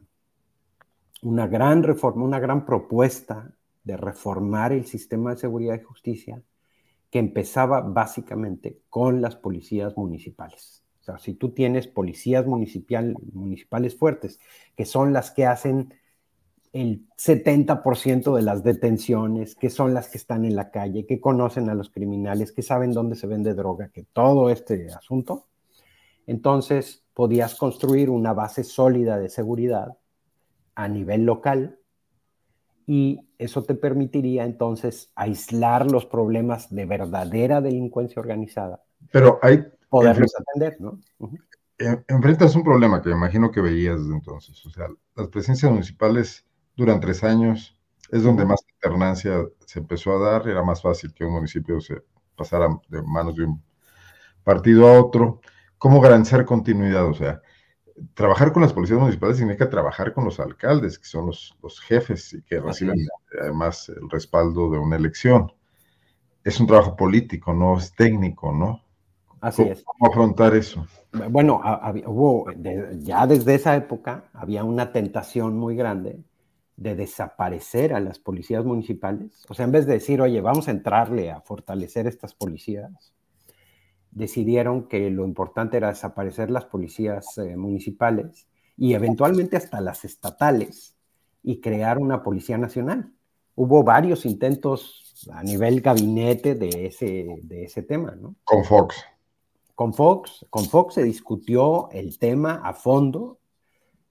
una 1.21 1.47
gran 1.47 1.83
reforma, 1.83 2.23
una 2.23 2.39
gran 2.39 2.65
propuesta 2.65 3.53
de 3.83 3.97
reformar 3.97 4.73
el 4.73 4.85
sistema 4.85 5.31
de 5.31 5.37
seguridad 5.37 5.79
y 5.79 5.83
justicia 5.83 6.41
que 7.09 7.19
empezaba 7.19 7.81
básicamente 7.81 8.81
con 8.89 9.21
las 9.21 9.35
policías 9.35 9.95
municipales. 9.95 10.83
O 10.99 11.03
sea, 11.03 11.19
si 11.19 11.35
tú 11.35 11.51
tienes 11.51 11.87
policías 11.87 12.45
municipal, 12.45 13.15
municipales 13.31 13.95
fuertes, 13.95 14.39
que 14.75 14.83
son 14.83 15.13
las 15.13 15.31
que 15.31 15.45
hacen 15.45 15.93
el 16.73 17.07
70% 17.17 18.35
de 18.35 18.41
las 18.41 18.63
detenciones, 18.63 19.55
que 19.55 19.69
son 19.69 19.93
las 19.93 20.09
que 20.09 20.17
están 20.17 20.45
en 20.45 20.55
la 20.55 20.69
calle, 20.71 21.05
que 21.05 21.19
conocen 21.19 21.69
a 21.69 21.73
los 21.73 21.89
criminales, 21.89 22.51
que 22.51 22.61
saben 22.61 22.91
dónde 22.91 23.15
se 23.15 23.27
vende 23.27 23.53
droga, 23.53 23.89
que 23.89 24.03
todo 24.03 24.49
este 24.49 24.87
asunto, 24.93 25.47
entonces 26.25 27.05
podías 27.13 27.55
construir 27.55 28.09
una 28.09 28.33
base 28.33 28.63
sólida 28.63 29.17
de 29.17 29.29
seguridad 29.29 29.97
a 30.75 30.87
nivel 30.87 31.23
local 31.23 31.79
y 32.85 33.27
eso 33.37 33.63
te 33.63 33.75
permitiría 33.75 34.45
entonces 34.45 35.11
aislar 35.15 35.91
los 35.91 36.05
problemas 36.05 36.73
de 36.73 36.85
verdadera 36.85 37.59
delincuencia 37.61 38.19
organizada. 38.19 38.83
Pero 39.11 39.39
hay... 39.41 39.65
Poderlos 39.89 40.33
atender, 40.37 40.79
¿no? 40.81 40.99
Enfrentas 41.77 42.55
un 42.55 42.63
problema 42.63 43.01
que 43.01 43.09
me 43.09 43.15
imagino 43.15 43.51
que 43.51 43.61
veías 43.61 44.01
desde 44.01 44.15
entonces. 44.15 44.65
O 44.65 44.69
sea, 44.69 44.87
las 45.15 45.27
presencias 45.29 45.71
municipales 45.71 46.46
duran 46.77 47.01
tres 47.01 47.23
años, 47.23 47.77
es 48.11 48.23
donde 48.23 48.45
más 48.45 48.63
alternancia 48.75 49.43
se 49.65 49.79
empezó 49.79 50.13
a 50.13 50.31
dar, 50.31 50.47
era 50.47 50.63
más 50.63 50.81
fácil 50.81 51.13
que 51.13 51.25
un 51.25 51.33
municipio 51.33 51.81
se 51.81 52.01
pasara 52.35 52.69
de 52.87 53.01
manos 53.01 53.35
de 53.35 53.45
un 53.45 53.61
partido 54.43 54.87
a 54.87 55.01
otro. 55.01 55.41
¿cómo 55.77 56.01
garantizar 56.01 56.45
continuidad? 56.45 57.07
O 57.07 57.13
sea, 57.13 57.41
trabajar 58.13 58.51
con 58.51 58.61
las 58.61 58.73
policías 58.73 58.99
municipales 58.99 59.37
significa 59.37 59.69
trabajar 59.69 60.13
con 60.13 60.25
los 60.25 60.39
alcaldes, 60.39 60.99
que 60.99 61.05
son 61.05 61.27
los, 61.27 61.55
los 61.61 61.79
jefes 61.79 62.33
y 62.33 62.41
que 62.43 62.59
reciben 62.59 63.07
además 63.41 63.89
el 63.89 64.09
respaldo 64.09 64.69
de 64.69 64.77
una 64.77 64.95
elección. 64.95 65.51
Es 66.43 66.59
un 66.59 66.67
trabajo 66.67 66.95
político, 66.95 67.53
no 67.53 67.77
es 67.77 67.93
técnico, 67.93 68.51
¿no? 68.51 68.81
Así 69.41 69.63
¿Cómo, 69.63 69.73
es. 69.73 69.83
¿Cómo 69.83 70.11
afrontar 70.11 70.55
eso? 70.55 70.87
Bueno, 71.29 71.61
hubo, 72.05 72.51
ya 72.99 73.27
desde 73.27 73.55
esa 73.55 73.75
época 73.75 74.25
había 74.33 74.63
una 74.63 74.91
tentación 74.91 75.57
muy 75.57 75.75
grande 75.75 76.23
de 76.77 76.95
desaparecer 76.95 77.93
a 77.93 77.99
las 77.99 78.19
policías 78.19 78.63
municipales. 78.63 79.43
O 79.49 79.53
sea, 79.53 79.65
en 79.65 79.71
vez 79.71 79.85
de 79.87 79.93
decir, 79.93 80.21
oye, 80.21 80.39
vamos 80.41 80.67
a 80.67 80.71
entrarle 80.71 81.31
a 81.31 81.41
fortalecer 81.41 82.07
estas 82.07 82.33
policías, 82.35 83.13
decidieron 84.11 84.87
que 84.87 85.09
lo 85.09 85.25
importante 85.25 85.77
era 85.77 85.89
desaparecer 85.89 86.49
las 86.49 86.65
policías 86.65 87.37
eh, 87.39 87.57
municipales 87.57 88.47
y 88.77 88.93
eventualmente 88.93 89.57
hasta 89.57 89.81
las 89.81 90.05
estatales 90.05 90.95
y 91.43 91.61
crear 91.61 91.97
una 91.97 92.23
policía 92.23 92.57
nacional. 92.57 93.11
Hubo 93.55 93.83
varios 93.83 94.25
intentos 94.25 95.25
a 95.31 95.43
nivel 95.43 95.81
gabinete 95.81 96.53
de 96.53 96.85
ese, 96.85 97.39
de 97.41 97.63
ese 97.63 97.81
tema, 97.81 98.15
¿no? 98.15 98.35
Con 98.43 98.63
Fox. 98.63 99.03
Con 99.73 99.93
Fox, 99.93 100.45
con 100.49 100.65
Fox 100.65 100.95
se 100.95 101.03
discutió 101.03 101.89
el 101.91 102.19
tema 102.19 102.61
a 102.63 102.73
fondo. 102.73 103.39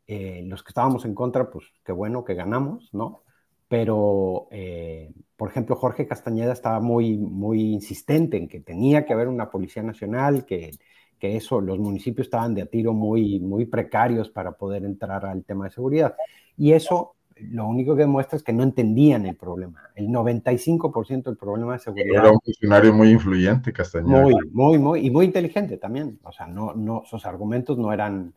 Eh, 0.07 0.43
los 0.47 0.63
que 0.63 0.71
estábamos 0.71 1.05
en 1.05 1.15
contra, 1.15 1.51
pues 1.51 1.67
qué 1.85 1.93
bueno 1.93 2.25
que 2.25 2.35
ganamos, 2.35 2.89
¿no? 2.93 3.23
Pero, 3.69 4.47
eh, 4.53 5.13
por 5.37 5.51
ejemplo, 5.51 5.75
Jorge 5.75 6.07
Castañeda 6.07 6.53
estaba 6.53 6.81
muy, 6.81 7.17
muy 7.17 7.73
insistente 7.73 8.37
en 8.37 8.49
que 8.49 8.61
tenía 8.61 9.05
que 9.05 9.13
haber 9.13 9.27
una 9.27 9.51
policía 9.51 9.83
nacional, 9.83 10.47
que, 10.47 10.71
que 11.19 11.37
eso, 11.37 11.61
los 11.61 11.79
municipios 11.79 12.29
estaban 12.29 12.55
de 12.55 12.63
a 12.63 12.67
tiro 12.67 12.93
muy, 12.93 13.41
muy 13.41 13.67
precarios 13.67 14.31
para 14.31 14.53
poder 14.53 14.85
entrar 14.85 15.27
al 15.27 15.45
tema 15.45 15.65
de 15.65 15.73
seguridad. 15.73 16.15
Y 16.57 16.73
eso 16.73 17.17
lo 17.39 17.67
único 17.67 17.95
que 17.95 18.03
demuestra 18.03 18.37
es 18.37 18.43
que 18.43 18.53
no 18.53 18.63
entendían 18.63 19.27
el 19.27 19.37
problema. 19.37 19.91
El 19.95 20.09
95% 20.09 21.25
del 21.25 21.37
problema 21.37 21.75
de 21.75 21.79
seguridad. 21.81 22.23
Era 22.23 22.31
un 22.31 22.41
funcionario 22.41 22.95
muy 22.95 23.11
influyente, 23.11 23.73
Castañeda. 23.73 24.23
Muy, 24.23 24.35
muy, 24.53 24.79
muy, 24.79 25.07
y 25.07 25.11
muy 25.11 25.27
inteligente 25.27 25.77
también. 25.77 26.19
O 26.23 26.33
sea, 26.33 26.47
no, 26.47 26.73
no, 26.75 27.03
sus 27.05 27.27
argumentos 27.27 27.77
no 27.77 27.93
eran, 27.93 28.33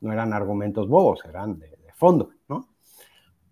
no 0.00 0.12
eran 0.12 0.32
argumentos 0.32 0.88
bobos, 0.88 1.24
eran 1.24 1.58
de, 1.58 1.78
fondo, 1.94 2.30
¿no? 2.48 2.68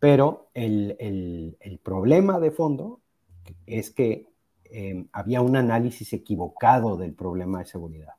Pero 0.01 0.49
el, 0.55 0.97
el, 0.99 1.57
el, 1.61 1.79
problema 1.81 2.41
de 2.41 2.51
fondo 2.51 3.01
es 3.67 3.91
que 3.91 4.27
eh, 4.65 5.07
había 5.13 5.41
un 5.43 5.57
análisis 5.57 6.13
equivocado 6.13 6.97
del 6.97 7.15
problema 7.15 7.59
de 7.59 7.67
seguridad. 7.67 8.15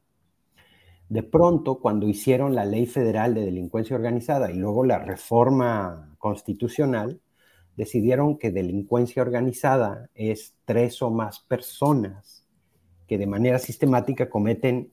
De 1.08 1.24
pronto, 1.24 1.80
cuando 1.80 2.08
hicieron 2.08 2.54
la 2.54 2.66
ley 2.66 2.86
federal 2.86 3.34
de 3.34 3.46
delincuencia 3.46 3.96
organizada 3.96 4.52
y 4.52 4.56
luego 4.56 4.86
la 4.86 5.00
reforma 5.00 6.16
constitucional, 6.20 7.20
decidieron 7.76 8.38
que 8.38 8.52
delincuencia 8.52 9.22
organizada 9.22 10.10
es 10.14 10.56
tres 10.66 11.02
o 11.02 11.10
más 11.10 11.40
personas 11.40 12.46
que 13.08 13.18
de 13.18 13.26
manera 13.26 13.58
sistemática 13.58 14.30
cometen 14.30 14.92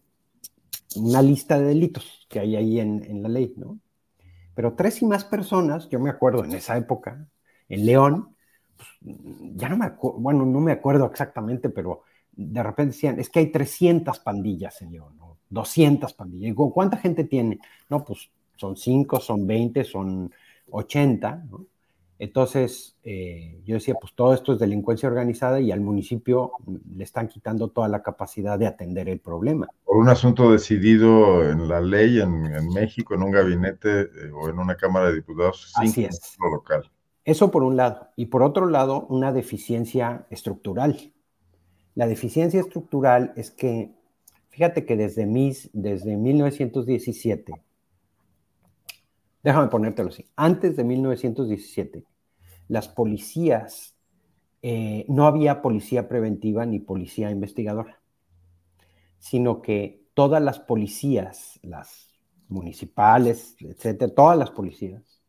una 0.94 1.22
lista 1.22 1.58
de 1.58 1.66
delitos 1.66 2.26
que 2.28 2.40
hay 2.40 2.56
ahí 2.56 2.80
en, 2.80 3.04
en 3.04 3.22
la 3.22 3.28
ley, 3.28 3.54
¿no? 3.56 3.78
Pero 4.54 4.74
tres 4.74 5.02
y 5.02 5.06
más 5.06 5.24
personas, 5.24 5.88
yo 5.90 6.00
me 6.00 6.10
acuerdo 6.10 6.44
en 6.44 6.52
esa 6.52 6.76
época, 6.76 7.26
en 7.68 7.84
León, 7.84 8.34
pues, 8.76 8.88
ya 9.54 9.68
no 9.68 9.76
me 9.76 9.86
acuerdo, 9.86 10.18
bueno, 10.18 10.46
no 10.46 10.60
me 10.60 10.72
acuerdo 10.72 11.06
exactamente, 11.06 11.68
pero 11.68 12.02
de 12.32 12.62
repente 12.62 12.92
decían, 12.92 13.20
es 13.20 13.28
que 13.28 13.40
hay 13.40 13.52
300 13.52 14.18
pandillas 14.20 14.80
en 14.82 14.92
León, 14.92 15.16
¿no? 15.18 15.38
200 15.48 16.12
pandillas. 16.14 16.54
¿cuánta 16.56 16.96
gente 16.96 17.24
tiene? 17.24 17.58
No, 17.88 18.04
pues 18.04 18.30
son 18.56 18.76
5, 18.76 19.20
son 19.20 19.46
20, 19.46 19.84
son 19.84 20.32
80, 20.70 21.44
¿no? 21.50 21.66
Entonces, 22.18 22.96
eh, 23.02 23.60
yo 23.64 23.74
decía, 23.74 23.94
pues 24.00 24.14
todo 24.14 24.32
esto 24.32 24.54
es 24.54 24.58
delincuencia 24.58 25.08
organizada 25.08 25.60
y 25.60 25.70
al 25.70 25.80
municipio 25.80 26.52
le 26.94 27.04
están 27.04 27.28
quitando 27.28 27.68
toda 27.68 27.88
la 27.88 28.02
capacidad 28.02 28.58
de 28.58 28.66
atender 28.66 29.08
el 29.08 29.20
problema. 29.20 29.68
Por 29.84 29.98
un 29.98 30.08
asunto 30.08 30.50
decidido 30.50 31.48
en 31.48 31.68
la 31.68 31.80
ley 31.80 32.20
en, 32.20 32.46
en 32.46 32.68
México, 32.68 33.14
en 33.14 33.22
un 33.22 33.30
gabinete 33.30 34.00
eh, 34.00 34.30
o 34.34 34.48
en 34.48 34.58
una 34.58 34.76
Cámara 34.76 35.08
de 35.08 35.16
Diputados, 35.16 35.72
sin 35.74 35.88
Así 35.88 36.04
es. 36.04 36.36
local. 36.50 36.90
Eso 37.26 37.50
por 37.50 37.62
un 37.62 37.76
lado. 37.76 38.08
Y 38.16 38.26
por 38.26 38.42
otro 38.42 38.66
lado, 38.66 39.06
una 39.08 39.32
deficiencia 39.32 40.26
estructural. 40.30 41.12
La 41.94 42.06
deficiencia 42.06 42.60
estructural 42.60 43.32
es 43.36 43.50
que, 43.50 43.90
fíjate 44.48 44.86
que 44.86 44.96
desde, 44.96 45.26
mis, 45.26 45.68
desde 45.72 46.16
1917, 46.16 47.52
déjame 49.46 49.68
ponértelo 49.68 50.08
así, 50.08 50.26
antes 50.34 50.76
de 50.76 50.82
1917, 50.82 52.04
las 52.66 52.88
policías, 52.88 53.96
eh, 54.60 55.06
no 55.08 55.28
había 55.28 55.62
policía 55.62 56.08
preventiva 56.08 56.66
ni 56.66 56.80
policía 56.80 57.30
investigadora, 57.30 58.00
sino 59.20 59.62
que 59.62 60.04
todas 60.14 60.42
las 60.42 60.58
policías, 60.58 61.60
las 61.62 62.08
municipales, 62.48 63.54
etcétera, 63.60 64.12
todas 64.12 64.36
las 64.36 64.50
policías, 64.50 65.22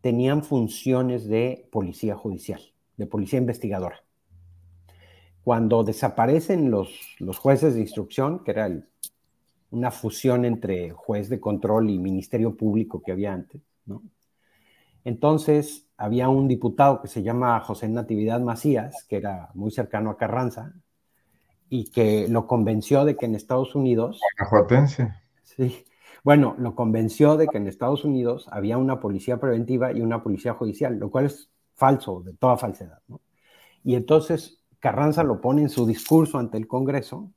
tenían 0.00 0.44
funciones 0.44 1.26
de 1.26 1.68
policía 1.72 2.14
judicial, 2.14 2.62
de 2.96 3.06
policía 3.08 3.40
investigadora. 3.40 4.04
Cuando 5.42 5.82
desaparecen 5.82 6.70
los, 6.70 7.16
los 7.18 7.38
jueces 7.38 7.74
de 7.74 7.80
instrucción, 7.80 8.44
que 8.44 8.52
era 8.52 8.66
el, 8.66 8.88
una 9.70 9.90
fusión 9.90 10.44
entre 10.44 10.90
juez 10.90 11.28
de 11.28 11.40
control 11.40 11.90
y 11.90 11.98
ministerio 11.98 12.56
público 12.56 13.02
que 13.02 13.12
había 13.12 13.32
antes, 13.32 13.60
¿no? 13.84 14.02
Entonces 15.04 15.86
había 15.96 16.28
un 16.28 16.48
diputado 16.48 17.00
que 17.00 17.08
se 17.08 17.22
llama 17.22 17.60
José 17.60 17.88
Natividad 17.88 18.40
Macías, 18.40 19.04
que 19.08 19.16
era 19.16 19.50
muy 19.54 19.70
cercano 19.70 20.10
a 20.10 20.16
Carranza, 20.16 20.74
y 21.68 21.90
que 21.90 22.26
lo 22.28 22.46
convenció 22.46 23.04
de 23.04 23.16
que 23.16 23.26
en 23.26 23.34
Estados 23.34 23.74
Unidos... 23.74 24.20
Guanajuatense. 24.38 25.14
Sí, 25.42 25.84
bueno, 26.26 26.56
lo 26.58 26.74
convenció 26.74 27.36
de 27.36 27.46
que 27.46 27.58
en 27.58 27.68
Estados 27.68 28.04
Unidos 28.04 28.48
había 28.50 28.78
una 28.78 28.98
policía 28.98 29.38
preventiva 29.38 29.92
y 29.92 30.00
una 30.00 30.24
policía 30.24 30.54
judicial, 30.54 30.98
lo 30.98 31.08
cual 31.08 31.26
es 31.26 31.50
falso, 31.74 32.20
de 32.22 32.32
toda 32.34 32.56
falsedad. 32.56 32.98
¿no? 33.06 33.20
Y 33.84 33.94
entonces 33.94 34.60
Carranza 34.80 35.22
lo 35.22 35.40
pone 35.40 35.62
en 35.62 35.68
su 35.68 35.86
discurso 35.86 36.38
ante 36.38 36.58
el 36.58 36.66
Congreso, 36.66 37.30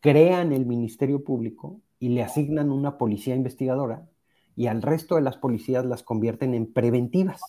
crean 0.00 0.52
el 0.52 0.66
Ministerio 0.66 1.22
Público 1.22 1.80
y 1.98 2.10
le 2.10 2.22
asignan 2.22 2.70
una 2.70 2.98
policía 2.98 3.36
investigadora 3.36 4.08
y 4.56 4.66
al 4.66 4.82
resto 4.82 5.14
de 5.14 5.22
las 5.22 5.36
policías 5.36 5.84
las 5.84 6.02
convierten 6.02 6.54
en 6.54 6.72
preventivas. 6.72 7.40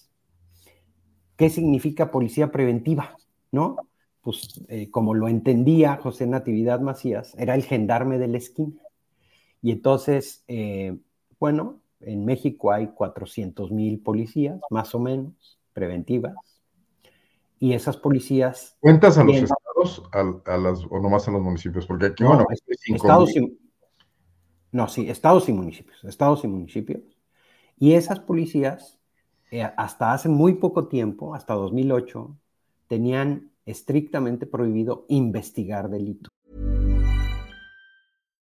¿Qué 1.35 1.49
significa 1.49 2.11
policía 2.11 2.51
preventiva? 2.51 3.15
¿No? 3.51 3.77
Pues 4.21 4.61
eh, 4.67 4.91
como 4.91 5.13
lo 5.13 5.27
entendía 5.27 5.97
José 5.97 6.27
Natividad 6.27 6.79
Macías, 6.79 7.33
era 7.37 7.55
el 7.55 7.63
gendarme 7.63 8.19
de 8.19 8.27
la 8.27 8.37
esquina. 8.37 8.81
Y 9.61 9.71
entonces, 9.71 10.43
eh, 10.47 10.97
bueno, 11.39 11.81
en 11.99 12.25
México 12.25 12.71
hay 12.71 12.87
400 12.87 13.71
mil 13.71 13.99
policías, 13.99 14.59
más 14.69 14.93
o 14.93 14.99
menos, 14.99 15.59
preventivas. 15.73 16.35
Y 17.59 17.73
esas 17.73 17.97
policías... 17.97 18.77
¿Cuentas 18.79 19.17
a 19.17 19.23
los 19.23 19.33
tienen... 19.33 19.49
estados 19.83 20.03
a, 20.45 20.53
a 20.53 20.57
las, 20.57 20.85
o 20.89 20.99
nomás 20.99 21.27
a 21.27 21.31
los 21.31 21.41
municipios? 21.41 21.85
Porque 21.85 22.07
aquí, 22.07 22.23
no, 22.23 22.29
bueno, 22.29 22.45
estados 22.87 23.35
y, 23.35 23.57
no, 24.71 24.87
sí, 24.87 25.09
estados 25.09 25.49
y 25.49 25.53
municipios, 25.53 26.03
estados 26.03 26.43
y 26.43 26.47
municipios. 26.47 27.01
Y 27.77 27.93
esas 27.93 28.19
policías, 28.19 28.99
eh, 29.51 29.69
hasta 29.75 30.13
hace 30.13 30.29
muy 30.29 30.55
poco 30.55 30.87
tiempo, 30.87 31.35
hasta 31.35 31.53
2008, 31.53 32.37
tenían 32.87 33.51
estrictamente 33.65 34.45
prohibido 34.45 35.05
investigar 35.09 35.89
delitos. 35.89 36.29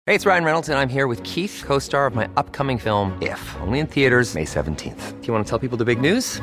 Hey, 0.06 0.14
it's 0.14 0.26
Ryan 0.26 0.44
Reynolds, 0.44 0.68
and 0.68 0.78
I'm 0.78 0.90
here 0.90 1.06
with 1.06 1.22
Keith, 1.22 1.62
co 1.66 1.78
star 1.78 2.06
of 2.06 2.14
my 2.14 2.28
upcoming 2.36 2.76
film, 2.76 3.16
If, 3.22 3.40
only 3.62 3.78
in 3.78 3.86
theaters, 3.86 4.34
May 4.34 4.44
17th. 4.44 5.20
Do 5.20 5.26
you 5.26 5.32
want 5.32 5.46
to 5.46 5.50
tell 5.50 5.58
people 5.58 5.78
the 5.78 5.86
big 5.86 5.98
news? 5.98 6.42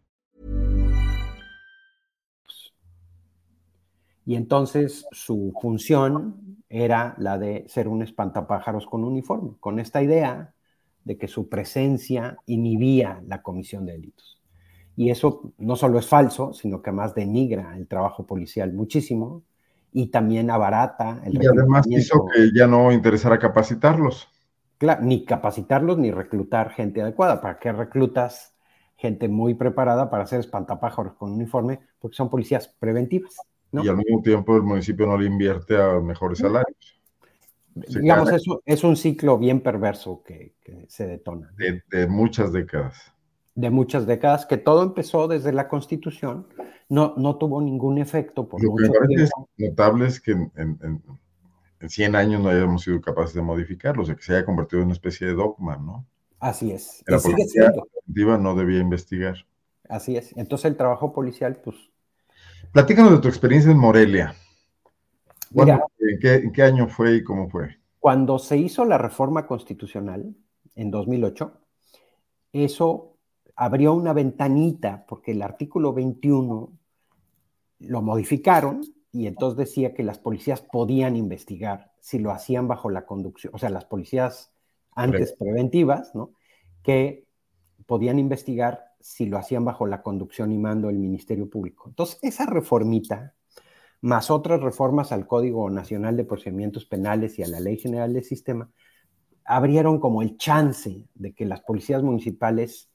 Y 4.25 4.35
entonces 4.35 5.05
su 5.11 5.53
función 5.61 6.63
era 6.69 7.15
la 7.17 7.37
de 7.37 7.65
ser 7.67 7.87
un 7.87 8.01
espantapájaros 8.01 8.85
con 8.85 9.03
uniforme, 9.03 9.51
con 9.59 9.79
esta 9.79 10.01
idea 10.01 10.53
de 11.03 11.17
que 11.17 11.27
su 11.27 11.49
presencia 11.49 12.37
inhibía 12.45 13.21
la 13.27 13.41
comisión 13.41 13.85
de 13.85 13.93
delitos. 13.93 14.39
Y 14.95 15.09
eso 15.09 15.53
no 15.57 15.75
solo 15.75 15.99
es 15.99 16.07
falso, 16.07 16.53
sino 16.53 16.81
que 16.81 16.89
además 16.89 17.15
denigra 17.15 17.75
el 17.75 17.87
trabajo 17.87 18.25
policial 18.25 18.71
muchísimo 18.73 19.43
y 19.91 20.07
también 20.07 20.49
abarata 20.49 21.21
el 21.25 21.41
Y 21.41 21.47
además 21.47 21.85
hizo 21.89 22.25
que 22.27 22.51
ya 22.55 22.67
no 22.67 22.91
interesara 22.91 23.39
capacitarlos. 23.39 24.29
Claro, 24.77 25.03
ni 25.03 25.25
capacitarlos 25.25 25.97
ni 25.97 26.11
reclutar 26.11 26.71
gente 26.71 27.01
adecuada. 27.01 27.41
¿Para 27.41 27.59
qué 27.59 27.71
reclutas 27.71 28.53
gente 28.95 29.27
muy 29.27 29.55
preparada 29.55 30.09
para 30.09 30.23
hacer 30.23 30.39
espantapájaros 30.39 31.13
con 31.15 31.31
uniforme? 31.31 31.79
Porque 31.99 32.15
son 32.15 32.29
policías 32.29 32.67
preventivas. 32.67 33.35
Y 33.73 33.87
al 33.87 33.97
mismo 33.97 34.21
tiempo 34.21 34.55
el 34.55 34.63
municipio 34.63 35.05
no 35.05 35.17
le 35.17 35.27
invierte 35.27 35.81
a 35.81 35.99
mejores 35.99 36.39
salarios. 36.39 37.01
Digamos, 37.73 38.29
eso 38.31 38.61
es 38.65 38.83
un 38.83 38.97
ciclo 38.97 39.37
bien 39.37 39.61
perverso 39.61 40.23
que, 40.25 40.55
se 40.87 41.07
detona. 41.07 41.53
De, 41.89 42.07
muchas 42.07 42.51
décadas. 42.51 43.13
De 43.55 43.69
muchas 43.69 44.05
décadas, 44.05 44.45
que 44.45 44.57
todo 44.57 44.83
empezó 44.83 45.27
desde 45.27 45.53
la 45.53 45.67
Constitución, 45.67 46.47
no, 46.89 47.13
no 47.17 47.37
tuvo 47.37 47.61
ningún 47.61 47.97
efecto 47.97 48.47
por 48.47 48.61
Lo 48.61 48.75
que 48.75 48.83
me 48.83 48.89
parece 48.89 49.31
notable 49.57 50.07
es 50.07 50.19
que 50.19 50.31
en, 50.31 50.51
en, 50.55 51.01
100 51.87 52.15
años 52.15 52.41
no 52.41 52.49
hayamos 52.49 52.83
sido 52.83 53.01
capaces 53.01 53.33
de 53.33 53.41
modificarlo, 53.41 54.03
o 54.03 54.05
sea, 54.05 54.15
que 54.15 54.21
se 54.21 54.35
haya 54.35 54.45
convertido 54.45 54.81
en 54.81 54.87
una 54.87 54.93
especie 54.93 55.27
de 55.27 55.33
dogma, 55.33 55.77
¿no? 55.77 56.05
Así 56.39 56.71
es. 56.71 57.03
La 57.07 57.19
policía 57.19 57.71
no 58.37 58.55
debía 58.55 58.79
investigar. 58.79 59.35
Así 59.87 60.15
es. 60.15 60.35
Entonces 60.37 60.65
el 60.65 60.77
trabajo 60.77 61.13
policial, 61.13 61.57
pues, 61.63 61.90
Platícanos 62.71 63.11
de 63.11 63.19
tu 63.19 63.27
experiencia 63.27 63.69
en 63.69 63.77
Morelia. 63.77 64.33
en, 65.53 66.51
qué, 66.53 66.63
año 66.63 66.87
fue 66.87 67.15
y 67.15 67.23
cómo 67.23 67.49
fue? 67.49 67.77
Cuando 67.99 68.39
se 68.39 68.57
hizo 68.57 68.85
la 68.85 68.97
reforma 68.97 69.45
constitucional 69.45 70.33
en 70.75 70.89
2008, 70.89 71.51
eso 72.53 73.17
abrió 73.57 73.93
una 73.93 74.13
ventanita 74.13 75.05
porque 75.05 75.31
el 75.31 75.41
artículo 75.41 75.93
21 75.93 76.71
lo 77.79 78.01
modificaron 78.01 78.81
y 79.11 79.27
entonces 79.27 79.57
decía 79.57 79.93
que 79.93 80.03
las 80.03 80.19
policías 80.19 80.61
podían 80.61 81.17
investigar 81.17 81.91
si 81.99 82.19
lo 82.19 82.31
hacían 82.31 82.69
bajo 82.69 82.89
la 82.89 83.05
conducción, 83.05 83.53
o 83.53 83.57
sea, 83.57 83.69
las 83.69 83.83
policías 83.83 84.53
antes 84.95 85.33
preventivas, 85.33 86.15
¿no? 86.15 86.31
Que 86.83 87.25
podían 87.85 88.17
investigar 88.17 88.90
si 89.03 89.25
lo 89.25 89.37
hacían 89.37 89.65
bajo 89.65 89.85
la 89.85 90.01
conducción 90.01 90.51
y 90.51 90.57
mando 90.57 90.87
del 90.87 90.97
Ministerio 90.97 91.49
Público. 91.49 91.89
Entonces, 91.89 92.19
esa 92.21 92.45
reformita, 92.45 93.35
más 94.01 94.31
otras 94.31 94.61
reformas 94.61 95.11
al 95.11 95.27
Código 95.27 95.69
Nacional 95.69 96.17
de 96.17 96.25
Procedimientos 96.25 96.85
Penales 96.85 97.37
y 97.39 97.43
a 97.43 97.47
la 97.47 97.59
Ley 97.59 97.77
General 97.77 98.11
del 98.13 98.23
Sistema, 98.23 98.69
abrieron 99.45 99.99
como 99.99 100.21
el 100.21 100.37
chance 100.37 101.07
de 101.13 101.33
que 101.33 101.45
las 101.45 101.61
policías 101.61 102.03
municipales 102.03 102.89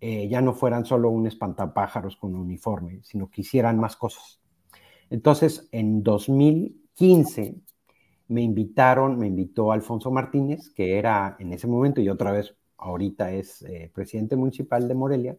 eh, 0.00 0.28
ya 0.28 0.40
no 0.40 0.52
fueran 0.52 0.84
solo 0.84 1.10
un 1.10 1.26
espantapájaros 1.26 2.16
con 2.16 2.34
uniforme, 2.34 3.00
sino 3.04 3.30
que 3.30 3.42
hicieran 3.42 3.78
más 3.78 3.96
cosas. 3.96 4.40
Entonces, 5.10 5.68
en 5.72 6.02
2015 6.02 7.56
me 8.28 8.42
invitaron, 8.42 9.18
me 9.18 9.28
invitó 9.28 9.72
Alfonso 9.72 10.10
Martínez, 10.10 10.70
que 10.70 10.98
era 10.98 11.36
en 11.38 11.52
ese 11.52 11.66
momento 11.66 12.00
y 12.00 12.08
otra 12.08 12.32
vez 12.32 12.56
ahorita 12.82 13.32
es 13.32 13.62
eh, 13.62 13.90
presidente 13.94 14.36
municipal 14.36 14.88
de 14.88 14.94
Morelia, 14.94 15.36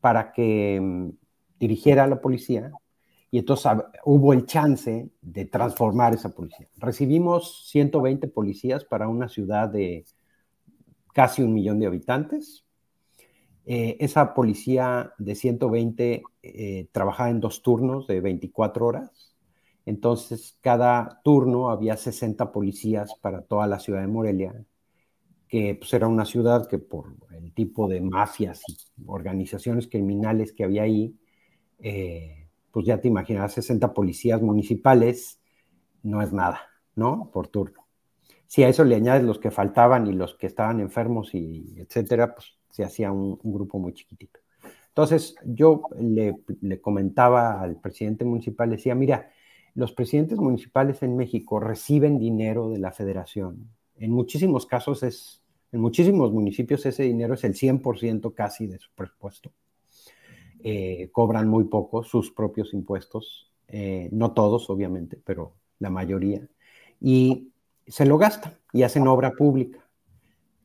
para 0.00 0.32
que 0.32 0.80
mm, 0.80 1.10
dirigiera 1.58 2.04
a 2.04 2.06
la 2.06 2.20
policía 2.20 2.72
y 3.30 3.38
entonces 3.38 3.70
hubo 4.04 4.32
el 4.32 4.46
chance 4.46 5.10
de 5.20 5.44
transformar 5.46 6.14
esa 6.14 6.30
policía. 6.30 6.68
Recibimos 6.76 7.68
120 7.70 8.28
policías 8.28 8.84
para 8.84 9.08
una 9.08 9.28
ciudad 9.28 9.68
de 9.68 10.04
casi 11.12 11.42
un 11.42 11.52
millón 11.52 11.78
de 11.80 11.86
habitantes. 11.86 12.64
Eh, 13.66 13.96
esa 13.98 14.32
policía 14.32 15.12
de 15.18 15.34
120 15.34 16.22
eh, 16.42 16.88
trabajaba 16.92 17.30
en 17.30 17.40
dos 17.40 17.62
turnos 17.62 18.06
de 18.06 18.20
24 18.20 18.86
horas. 18.86 19.34
Entonces, 19.84 20.56
cada 20.60 21.20
turno 21.22 21.70
había 21.70 21.96
60 21.96 22.52
policías 22.52 23.14
para 23.20 23.42
toda 23.42 23.66
la 23.66 23.78
ciudad 23.78 24.00
de 24.00 24.06
Morelia 24.06 24.64
que 25.48 25.76
pues, 25.76 25.92
era 25.94 26.08
una 26.08 26.24
ciudad 26.24 26.68
que 26.68 26.78
por 26.78 27.14
el 27.32 27.52
tipo 27.52 27.88
de 27.88 28.00
mafias 28.00 28.62
y 28.68 28.76
organizaciones 29.06 29.88
criminales 29.88 30.52
que 30.52 30.64
había 30.64 30.82
ahí, 30.82 31.16
eh, 31.78 32.48
pues 32.70 32.86
ya 32.86 33.00
te 33.00 33.08
imaginas, 33.08 33.52
60 33.52 33.94
policías 33.94 34.42
municipales 34.42 35.40
no 36.02 36.22
es 36.22 36.32
nada, 36.32 36.60
¿no? 36.94 37.30
Por 37.32 37.48
turno. 37.48 37.86
Si 38.46 38.62
a 38.62 38.68
eso 38.68 38.84
le 38.84 38.96
añades 38.96 39.24
los 39.24 39.38
que 39.38 39.50
faltaban 39.50 40.06
y 40.06 40.12
los 40.12 40.34
que 40.34 40.46
estaban 40.46 40.80
enfermos 40.80 41.34
y 41.34 41.74
etcétera, 41.78 42.34
pues 42.34 42.58
se 42.70 42.84
hacía 42.84 43.10
un, 43.10 43.38
grupo 43.42 43.78
muy 43.78 43.92
chiquitito. 43.92 44.40
Entonces 44.88 45.34
yo 45.44 45.82
le, 45.98 46.36
le 46.60 46.80
comentaba 46.80 47.60
al 47.60 47.80
presidente 47.80 48.24
municipal, 48.24 48.70
decía, 48.70 48.94
mira, 48.94 49.30
los 49.74 49.92
presidentes 49.92 50.38
municipales 50.38 51.02
en 51.02 51.16
México 51.16 51.60
reciben 51.60 52.18
dinero 52.18 52.70
de 52.70 52.78
la 52.78 52.92
federación 52.92 53.68
en 53.98 54.10
muchísimos 54.10 54.66
casos 54.66 55.02
es, 55.02 55.42
en 55.72 55.80
muchísimos 55.80 56.32
municipios 56.32 56.84
ese 56.86 57.04
dinero 57.04 57.34
es 57.34 57.44
el 57.44 57.54
100% 57.54 58.34
casi 58.34 58.66
de 58.66 58.78
su 58.78 58.90
presupuesto. 58.94 59.52
Eh, 60.62 61.10
cobran 61.12 61.48
muy 61.48 61.64
poco 61.64 62.02
sus 62.02 62.32
propios 62.32 62.74
impuestos, 62.74 63.52
eh, 63.68 64.08
no 64.12 64.32
todos 64.32 64.68
obviamente, 64.70 65.20
pero 65.24 65.54
la 65.78 65.90
mayoría, 65.90 66.48
y 67.00 67.52
se 67.86 68.04
lo 68.04 68.18
gastan 68.18 68.58
y 68.72 68.82
hacen 68.82 69.06
obra 69.06 69.32
pública, 69.32 69.86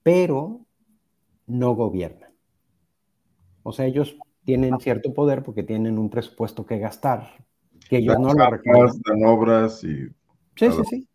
pero 0.01 0.61
no 1.45 1.75
gobiernan. 1.75 2.31
O 3.63 3.71
sea, 3.71 3.85
ellos 3.85 4.17
tienen 4.43 4.79
cierto 4.79 5.13
poder 5.13 5.43
porque 5.43 5.63
tienen 5.63 5.99
un 5.99 6.09
presupuesto 6.09 6.65
que 6.65 6.79
gastar, 6.79 7.45
que 7.87 7.97
ellos 7.97 8.19
no 8.19 8.33
lo 8.33 8.49
reconocen. 8.49 9.25
obras 9.25 9.83
y... 9.83 10.07
Sí, 10.55 10.71
sí, 10.71 10.81
sí, 10.89 11.07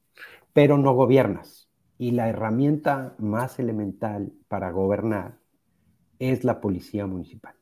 pero 0.53 0.79
no 0.79 0.95
gobiernas. 0.95 1.66
Y 1.99 2.11
la 2.11 2.29
herramienta 2.29 3.15
más 3.19 3.59
elemental 3.59 4.33
para 4.49 4.71
gobernar 4.71 5.39
es 6.19 6.45
la 6.45 6.61
policía 6.61 7.07
municipal. 7.07 7.55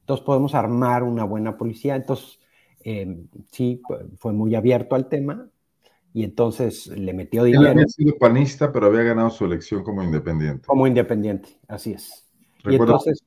Entonces 0.00 0.24
podemos 0.24 0.54
armar 0.54 1.02
una 1.02 1.24
buena 1.24 1.56
policía. 1.56 1.96
Entonces, 1.96 2.40
em, 2.80 3.28
sí, 3.50 3.80
fue 4.16 4.32
muy 4.32 4.54
abierto 4.54 4.94
al 4.94 5.08
tema 5.08 5.48
y 6.12 6.24
entonces 6.24 6.86
le 6.88 7.12
metió 7.14 7.44
dinero. 7.44 7.62
Él 7.64 7.70
había 7.70 7.86
sido 7.86 8.18
panista, 8.18 8.72
pero 8.72 8.86
había 8.86 9.02
ganado 9.02 9.30
su 9.30 9.44
elección 9.44 9.82
como 9.82 10.02
independiente. 10.02 10.66
Como 10.66 10.86
independiente, 10.86 11.48
así 11.68 11.92
es. 11.92 12.28
Y 12.64 12.74
entonces. 12.74 13.22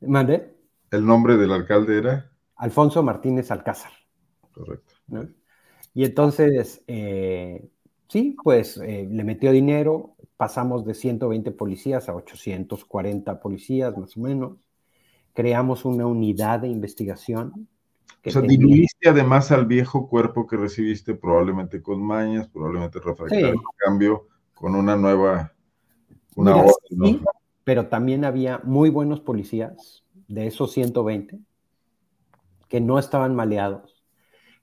¿El 0.00 1.04
nombre 1.04 1.36
del 1.36 1.52
alcalde 1.52 1.98
era? 1.98 2.30
Alfonso 2.56 3.02
Martínez 3.02 3.50
Alcázar. 3.50 3.92
Correcto. 4.52 4.94
Y 5.94 6.04
entonces, 6.04 6.82
eh, 6.86 7.68
Sí, 8.08 8.36
pues 8.42 8.78
eh, 8.78 9.06
le 9.10 9.22
metió 9.22 9.52
dinero, 9.52 10.16
pasamos 10.36 10.84
de 10.86 10.94
120 10.94 11.50
policías 11.52 12.08
a 12.08 12.14
840 12.14 13.38
policías 13.40 13.96
más 13.98 14.16
o 14.16 14.20
menos, 14.20 14.56
creamos 15.34 15.84
una 15.84 16.06
unidad 16.06 16.60
de 16.60 16.68
investigación. 16.68 17.68
o 18.24 18.30
sea, 18.30 18.40
diluiste 18.40 19.10
además 19.10 19.52
al 19.52 19.66
viejo 19.66 20.08
cuerpo 20.08 20.46
que 20.46 20.56
recibiste, 20.56 21.14
probablemente 21.14 21.82
con 21.82 22.02
mañas, 22.02 22.48
probablemente 22.48 22.98
refractario, 22.98 23.48
en 23.48 23.60
cambio, 23.76 24.26
con 24.54 24.74
una 24.74 24.96
nueva... 24.96 25.52
Una 26.34 26.64
sí, 26.88 27.20
pero 27.64 27.88
también 27.88 28.24
había 28.24 28.60
muy 28.64 28.90
buenos 28.90 29.20
policías 29.20 30.04
de 30.28 30.46
esos 30.46 30.72
120 30.72 31.40
que 32.68 32.80
no 32.80 32.98
estaban 32.98 33.34
maleados 33.34 33.97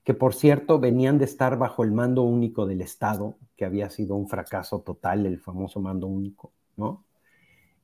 que 0.06 0.14
por 0.14 0.34
cierto 0.34 0.78
venían 0.78 1.18
de 1.18 1.24
estar 1.24 1.58
bajo 1.58 1.82
el 1.82 1.90
mando 1.90 2.22
único 2.22 2.64
del 2.64 2.80
Estado, 2.80 3.38
que 3.56 3.64
había 3.64 3.90
sido 3.90 4.14
un 4.14 4.28
fracaso 4.28 4.80
total, 4.82 5.26
el 5.26 5.40
famoso 5.40 5.80
mando 5.80 6.06
único, 6.06 6.52
¿no? 6.76 7.04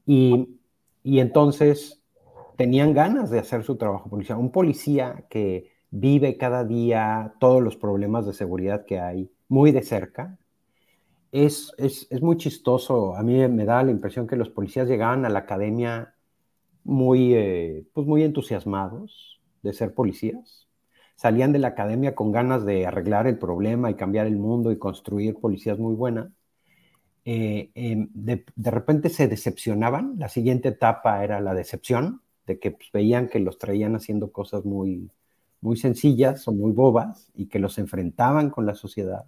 Y, 0.07 0.61
entonces 1.03 2.01
tenían 2.57 2.95
ganas 2.95 3.29
de 3.29 3.41
hacer 3.41 3.65
su 3.65 3.75
trabajo 3.75 4.09
policial. 4.09 4.39
Un 4.39 4.53
policía 4.53 5.27
que 5.29 5.73
vive 5.91 6.37
cada 6.37 6.65
día 6.65 7.35
todos 7.41 7.61
los 7.61 7.77
problemas 7.77 8.25
de 8.25 8.35
seguridad 8.35 8.87
que 8.87 9.01
hay 9.01 9.29
muy 9.49 9.73
de 9.73 9.83
cerca, 9.83 10.39
es, 11.33 11.73
es, 11.77 12.07
es, 12.09 12.23
muy 12.23 12.37
chistoso. 12.37 13.17
A 13.17 13.25
mí 13.25 13.49
me 13.49 13.65
da 13.65 13.83
la 13.83 13.91
impresión 13.91 14.29
que 14.29 14.37
los 14.37 14.49
policías 14.49 14.87
llegaban 14.87 15.25
a 15.25 15.29
la 15.29 15.41
academia 15.41 16.15
muy, 16.85 17.35
eh, 17.35 17.85
pues 17.93 18.07
muy 18.07 18.23
entusiasmados 18.23 19.41
de 19.63 19.73
ser 19.73 19.93
policías. 19.93 20.69
Salían 21.23 21.53
de 21.53 21.61
la 21.61 21.69
academia 21.69 22.17
con 22.17 22.33
ganas 22.33 22.65
de 22.65 22.85
arreglar 22.85 23.29
el 23.29 23.39
problema 23.39 23.91
y 23.91 23.95
cambiar 23.95 24.27
el 24.27 24.37
mundo 24.37 24.73
y 24.73 24.79
construir 24.79 25.37
policías 25.37 25.79
muy 25.79 25.95
buenas. 25.95 26.33
Eh, 27.25 27.71
em, 27.75 28.09
de, 28.13 28.45
repente 28.57 29.09
se 29.09 29.29
decepcionaban. 29.29 30.15
La 30.19 30.29
siguiente 30.29 30.71
etapa 30.71 31.23
era 31.23 31.41
la 31.41 31.55
decepción, 31.55 32.23
de 32.47 32.59
que 32.59 32.73
pues, 32.73 32.91
veían 32.93 33.29
que 33.29 33.39
los 33.39 33.59
traían 33.59 33.95
haciendo 33.95 34.33
cosas 34.33 34.65
muy, 34.65 35.13
muy 35.61 35.77
sencillas 35.77 36.49
o 36.49 36.53
muy 36.53 36.73
bobas 36.73 37.31
y 37.37 37.47
que 37.47 37.61
los 37.61 37.79
enfrentaban 37.79 38.51
con 38.51 38.67
la 38.67 38.75
sociedad 38.75 39.25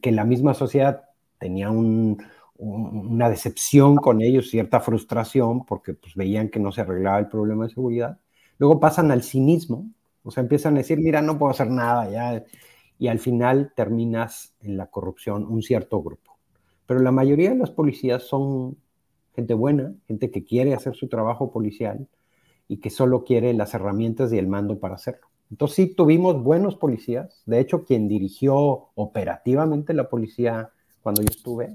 que, 0.00 0.12
la 0.12 0.24
misma 0.24 0.52
sociedad 0.52 1.04
tenía 1.38 1.70
una 1.70 3.30
decepción 3.30 3.96
con 3.96 4.20
ellos, 4.20 4.50
cierta 4.50 4.80
frustración, 4.80 5.64
porque 5.64 5.94
pues, 5.94 6.14
veían 6.14 6.50
que 6.50 6.60
no 6.60 6.72
se 6.72 6.82
arreglaba 6.82 7.18
el 7.18 7.28
problema 7.28 7.64
de 7.64 7.70
seguridad. 7.70 8.18
Luego 8.58 8.78
pasan 8.78 9.10
al 9.10 9.22
cinismo, 9.22 9.86
o 10.24 10.30
sea, 10.30 10.42
empiezan 10.42 10.74
a 10.74 10.78
decir, 10.78 10.98
mira, 10.98 11.22
no 11.22 11.38
puedo 11.38 11.50
hacer 11.50 11.70
nada 11.70 12.10
ya, 12.10 12.44
y 12.98 13.08
al 13.08 13.18
final 13.18 13.72
terminas 13.74 14.54
en 14.60 14.76
la 14.76 14.86
corrupción 14.86 15.44
un 15.46 15.62
cierto 15.62 16.02
grupo. 16.02 16.38
Pero 16.86 17.00
la 17.00 17.10
mayoría 17.10 17.50
de 17.50 17.56
los 17.56 17.70
policías 17.70 18.22
son 18.22 18.76
gente 19.34 19.54
buena, 19.54 19.94
gente 20.06 20.30
que 20.30 20.44
quiere 20.44 20.74
hacer 20.74 20.94
su 20.94 21.08
trabajo 21.08 21.50
policial 21.50 22.08
y 22.68 22.78
que 22.78 22.90
solo 22.90 23.24
quiere 23.24 23.54
las 23.54 23.74
herramientas 23.74 24.32
y 24.32 24.38
el 24.38 24.46
mando 24.46 24.78
para 24.78 24.94
hacerlo. 24.94 25.26
Entonces 25.50 25.76
sí 25.76 25.94
tuvimos 25.94 26.42
buenos 26.42 26.76
policías. 26.76 27.42
De 27.44 27.60
hecho, 27.60 27.84
quien 27.84 28.08
dirigió 28.08 28.90
operativamente 28.94 29.92
la 29.94 30.08
policía 30.08 30.70
cuando 31.02 31.22
yo 31.22 31.28
estuve, 31.30 31.74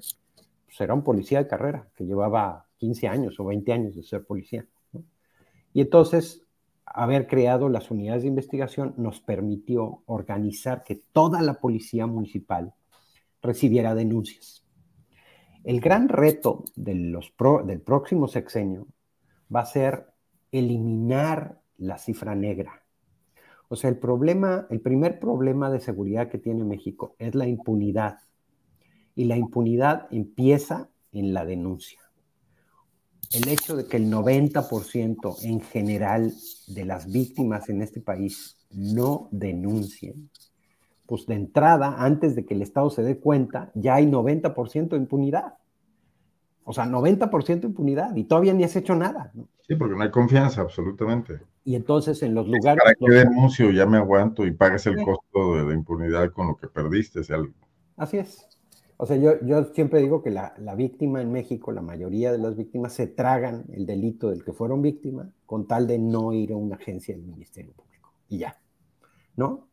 pues 0.66 0.82
era 0.82 0.94
un 0.94 1.04
policía 1.04 1.40
de 1.40 1.48
carrera 1.48 1.88
que 1.96 2.06
llevaba 2.06 2.66
15 2.78 3.08
años 3.08 3.40
o 3.40 3.46
20 3.46 3.74
años 3.74 3.96
de 3.96 4.04
ser 4.04 4.26
policía. 4.26 4.66
Y 5.74 5.82
entonces, 5.82 6.47
haber 7.04 7.28
creado 7.28 7.70
las 7.70 7.92
unidades 7.92 8.24
de 8.24 8.30
investigación 8.30 8.94
nos 8.98 9.22
permitió 9.22 10.04
organizar 10.06 10.84
que 10.84 10.96
toda 11.12 11.42
la 11.42 11.56
policía 11.56 12.08
municipal 12.08 12.74
recibiera 13.42 13.96
denuncias. 13.96 14.66
El 15.64 15.80
gran 15.80 16.10
reto 16.10 16.64
del 16.76 17.18
próximo 17.86 18.28
sexenio 18.28 18.88
va 19.54 19.62
a 19.62 19.66
ser 19.66 20.08
eliminar 20.52 21.62
la 21.78 21.98
cifra 21.98 22.36
negra 22.36 22.84
o 23.70 23.76
sea, 23.76 23.90
el 23.90 23.98
problema, 23.98 24.66
el 24.70 24.82
primer 24.82 25.20
problema 25.20 25.70
de 25.70 25.80
seguridad 25.80 26.30
que 26.30 26.38
tiene 26.38 26.64
México 26.64 27.16
es 27.20 27.36
la 27.36 27.48
impunidad. 27.48 28.20
Y 29.16 29.26
la 29.26 29.36
impunidad 29.36 30.08
empieza 30.12 30.90
en 31.12 31.34
la 31.34 31.44
denuncia. 31.44 32.00
El 33.34 33.50
hecho 33.50 33.76
de 33.76 33.86
que 33.86 33.98
el 33.98 34.12
90% 34.12 35.44
en 35.44 35.62
general 35.62 36.34
de 36.68 36.86
las 36.86 37.12
víctimas 37.12 37.70
en 37.70 37.82
este 37.82 38.00
país 38.00 38.58
no 38.72 39.28
denuncien, 39.32 40.30
pues 41.06 41.26
de 41.26 41.36
entrada, 41.36 41.96
antes 41.98 42.36
de 42.36 42.46
que 42.46 42.54
el 42.54 42.62
Estado 42.62 42.90
se 42.90 43.04
dé 43.04 43.18
cuenta, 43.18 43.72
ya 43.74 43.96
hay 43.96 44.06
90% 44.06 44.90
de 44.90 44.98
impunidad. 44.98 45.56
O 46.64 46.74
sea, 46.74 46.86
90% 46.86 47.62
de 47.62 47.68
impunidad 47.68 48.16
y 48.16 48.26
todavía 48.26 48.54
ni 48.54 48.64
has 48.64 48.76
hecho 48.76 48.96
nada. 48.96 49.32
Sí, 49.68 49.76
porque 49.76 49.96
no 49.96 50.04
hay 50.04 50.12
confianza, 50.12 50.62
absolutamente. 50.62 51.40
Y 51.64 51.76
entonces 51.76 52.22
en 52.24 52.34
los 52.34 52.48
lugares... 52.48 52.82
¿Para 52.84 52.96
qué 52.96 53.26
denuncio? 53.26 53.72
Ya 53.72 53.86
me 53.86 53.98
aguanto 53.98 54.46
y 54.46 54.52
pagas 54.52 54.86
el 54.88 54.96
costo 55.04 55.56
de 55.56 55.64
la 55.64 55.74
impunidad 55.74 56.32
con 56.32 56.48
lo 56.48 56.58
que 56.58 56.68
perdiste. 56.68 57.22
Así 57.98 58.18
es. 58.18 58.48
O 59.00 59.06
sea, 59.06 59.16
yo, 59.16 59.40
yo 59.46 59.64
siempre 59.74 60.02
digo 60.02 60.24
que 60.24 60.32
la, 60.32 60.56
la, 60.58 60.74
víctima 60.74 61.22
en 61.22 61.32
México, 61.32 61.72
la 61.72 61.84
mayoría 61.84 62.32
de 62.32 62.40
las 62.40 62.56
víctimas 62.56 62.94
se 62.94 63.06
tragan 63.06 63.66
el 63.72 63.86
delito 63.86 64.30
del 64.30 64.44
que 64.44 64.54
fueron 64.54 64.82
víctima 64.82 65.32
con 65.46 65.68
tal 65.68 65.86
de 65.86 66.00
no 66.00 66.34
ir 66.34 66.52
a 66.52 66.56
una 66.56 66.78
agencia 66.78 67.16
del 67.16 67.24
Ministerio 67.24 67.74
Público. 67.74 68.12
Y 68.28 68.40
ya, 68.40 68.60
¿no? 69.36 69.68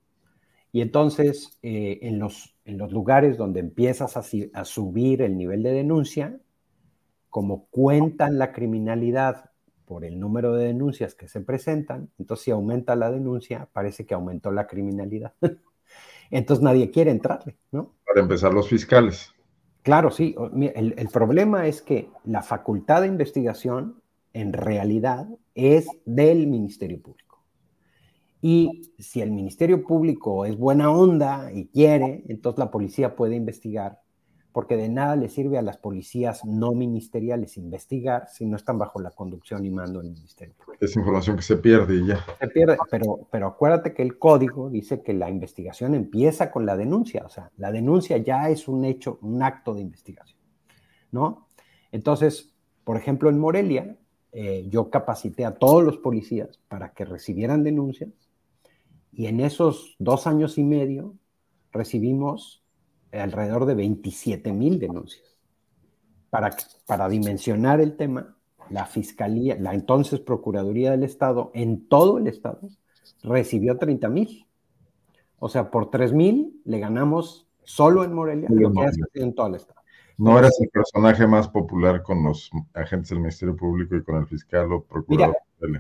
Y 0.72 0.82
entonces, 0.82 1.58
eh, 1.62 2.00
en, 2.02 2.18
los, 2.18 2.54
en 2.66 2.76
los 2.76 2.92
lugares 2.92 3.38
donde 3.38 3.60
empiezas 3.60 4.16
a, 4.16 4.24
a 4.52 4.64
subir 4.64 5.22
el 5.22 5.38
nivel 5.38 5.62
de 5.62 5.72
denuncia, 5.72 6.38
como 7.30 7.66
cuentan 7.66 8.38
la 8.38 8.52
criminalidad 8.52 9.50
por 9.86 10.04
el 10.04 10.20
número 10.20 10.54
de 10.54 10.66
denuncias 10.66 11.14
que 11.14 11.28
se 11.28 11.40
presentan, 11.40 12.10
entonces 12.18 12.44
si 12.44 12.50
aumenta 12.50 12.94
la 12.96 13.10
denuncia, 13.10 13.68
parece 13.72 14.04
que 14.04 14.14
aumentó 14.14 14.50
la 14.52 14.66
criminalidad. 14.66 15.32
entonces 16.30 16.62
nadie 16.62 16.90
quiere 16.90 17.10
entrarle, 17.10 17.56
¿no? 17.72 17.94
Para 18.06 18.20
empezar 18.20 18.52
los 18.52 18.68
fiscales. 18.68 19.32
Claro, 19.82 20.10
sí. 20.10 20.34
El, 20.74 20.94
el, 20.96 21.08
problema 21.08 21.66
es 21.66 21.82
que 21.82 22.08
la 22.24 22.42
facultad 22.42 23.02
de 23.02 23.08
investigación 23.08 24.02
en 24.32 24.52
realidad 24.52 25.28
es 25.54 25.86
del 26.06 26.46
Ministerio 26.46 27.02
Público. 27.02 27.44
Y 28.40 28.92
si 28.98 29.20
el 29.22 29.30
Ministerio 29.30 29.84
Público 29.84 30.44
es 30.44 30.56
buena 30.56 30.90
onda 30.90 31.50
y 31.52 31.66
quiere, 31.68 32.24
entonces 32.28 32.58
la 32.58 32.70
policía 32.70 33.16
puede 33.16 33.36
investigar 33.36 34.00
porque 34.54 34.76
de 34.76 34.88
nada 34.88 35.16
le 35.16 35.28
sirve 35.28 35.58
a 35.58 35.62
las 35.62 35.78
policías 35.78 36.44
no 36.44 36.74
ministeriales 36.74 37.56
investigar 37.56 38.28
si 38.28 38.46
no 38.46 38.54
están 38.54 38.78
bajo 38.78 39.00
la 39.00 39.10
conducción 39.10 39.64
y 39.64 39.70
mando 39.72 39.98
del 39.98 40.12
Ministerio 40.12 40.54
Es 40.78 40.94
información 40.94 41.34
que 41.34 41.42
se 41.42 41.56
pierde 41.56 41.96
y 41.96 42.06
ya. 42.06 42.24
Se 42.38 42.46
pierde, 42.46 42.78
pero, 42.88 43.26
pero 43.32 43.48
acuérdate 43.48 43.92
que 43.94 44.02
el 44.02 44.16
código 44.16 44.70
dice 44.70 45.02
que 45.02 45.12
la 45.12 45.28
investigación 45.28 45.96
empieza 45.96 46.52
con 46.52 46.66
la 46.66 46.76
denuncia, 46.76 47.24
o 47.26 47.28
sea, 47.28 47.50
la 47.56 47.72
denuncia 47.72 48.16
ya 48.18 48.48
es 48.48 48.68
un 48.68 48.84
hecho, 48.84 49.18
un 49.22 49.42
acto 49.42 49.74
de 49.74 49.80
investigación, 49.80 50.38
¿no? 51.10 51.48
Entonces, 51.90 52.54
por 52.84 52.96
ejemplo, 52.96 53.30
en 53.30 53.40
Morelia, 53.40 53.96
eh, 54.30 54.68
yo 54.68 54.88
capacité 54.88 55.44
a 55.44 55.56
todos 55.56 55.82
los 55.82 55.98
policías 55.98 56.60
para 56.68 56.92
que 56.92 57.04
recibieran 57.04 57.64
denuncias 57.64 58.10
y 59.12 59.26
en 59.26 59.40
esos 59.40 59.96
dos 59.98 60.28
años 60.28 60.58
y 60.58 60.62
medio 60.62 61.16
recibimos 61.72 62.63
alrededor 63.20 63.66
de 63.66 63.74
27 63.74 64.52
mil 64.52 64.78
denuncias. 64.78 65.24
Para, 66.30 66.56
para 66.86 67.08
dimensionar 67.08 67.80
el 67.80 67.96
tema, 67.96 68.36
la 68.70 68.86
Fiscalía, 68.86 69.56
la 69.58 69.74
entonces 69.74 70.20
Procuraduría 70.20 70.90
del 70.90 71.04
Estado, 71.04 71.50
en 71.54 71.86
todo 71.86 72.18
el 72.18 72.26
Estado, 72.26 72.68
recibió 73.22 73.76
30 73.78 74.08
mil. 74.08 74.46
O 75.38 75.48
sea, 75.48 75.70
por 75.70 75.90
3 75.90 76.12
mil 76.12 76.60
le 76.64 76.78
ganamos 76.78 77.46
solo 77.62 78.04
en 78.04 78.12
Morelia 78.12 78.48
lo 78.50 78.72
que 78.72 78.82
hace 78.82 79.00
en 79.14 79.34
todo 79.34 79.48
el 79.48 79.54
Estado. 79.56 79.80
No 80.16 80.38
eras 80.38 80.56
el 80.60 80.68
personaje 80.68 81.26
más 81.26 81.48
popular 81.48 82.02
con 82.02 82.22
los 82.22 82.50
agentes 82.72 83.10
del 83.10 83.18
Ministerio 83.18 83.56
Público 83.56 83.96
y 83.96 84.04
con 84.04 84.16
el 84.16 84.26
fiscal 84.26 84.72
o 84.72 84.84
procurador. 84.84 85.36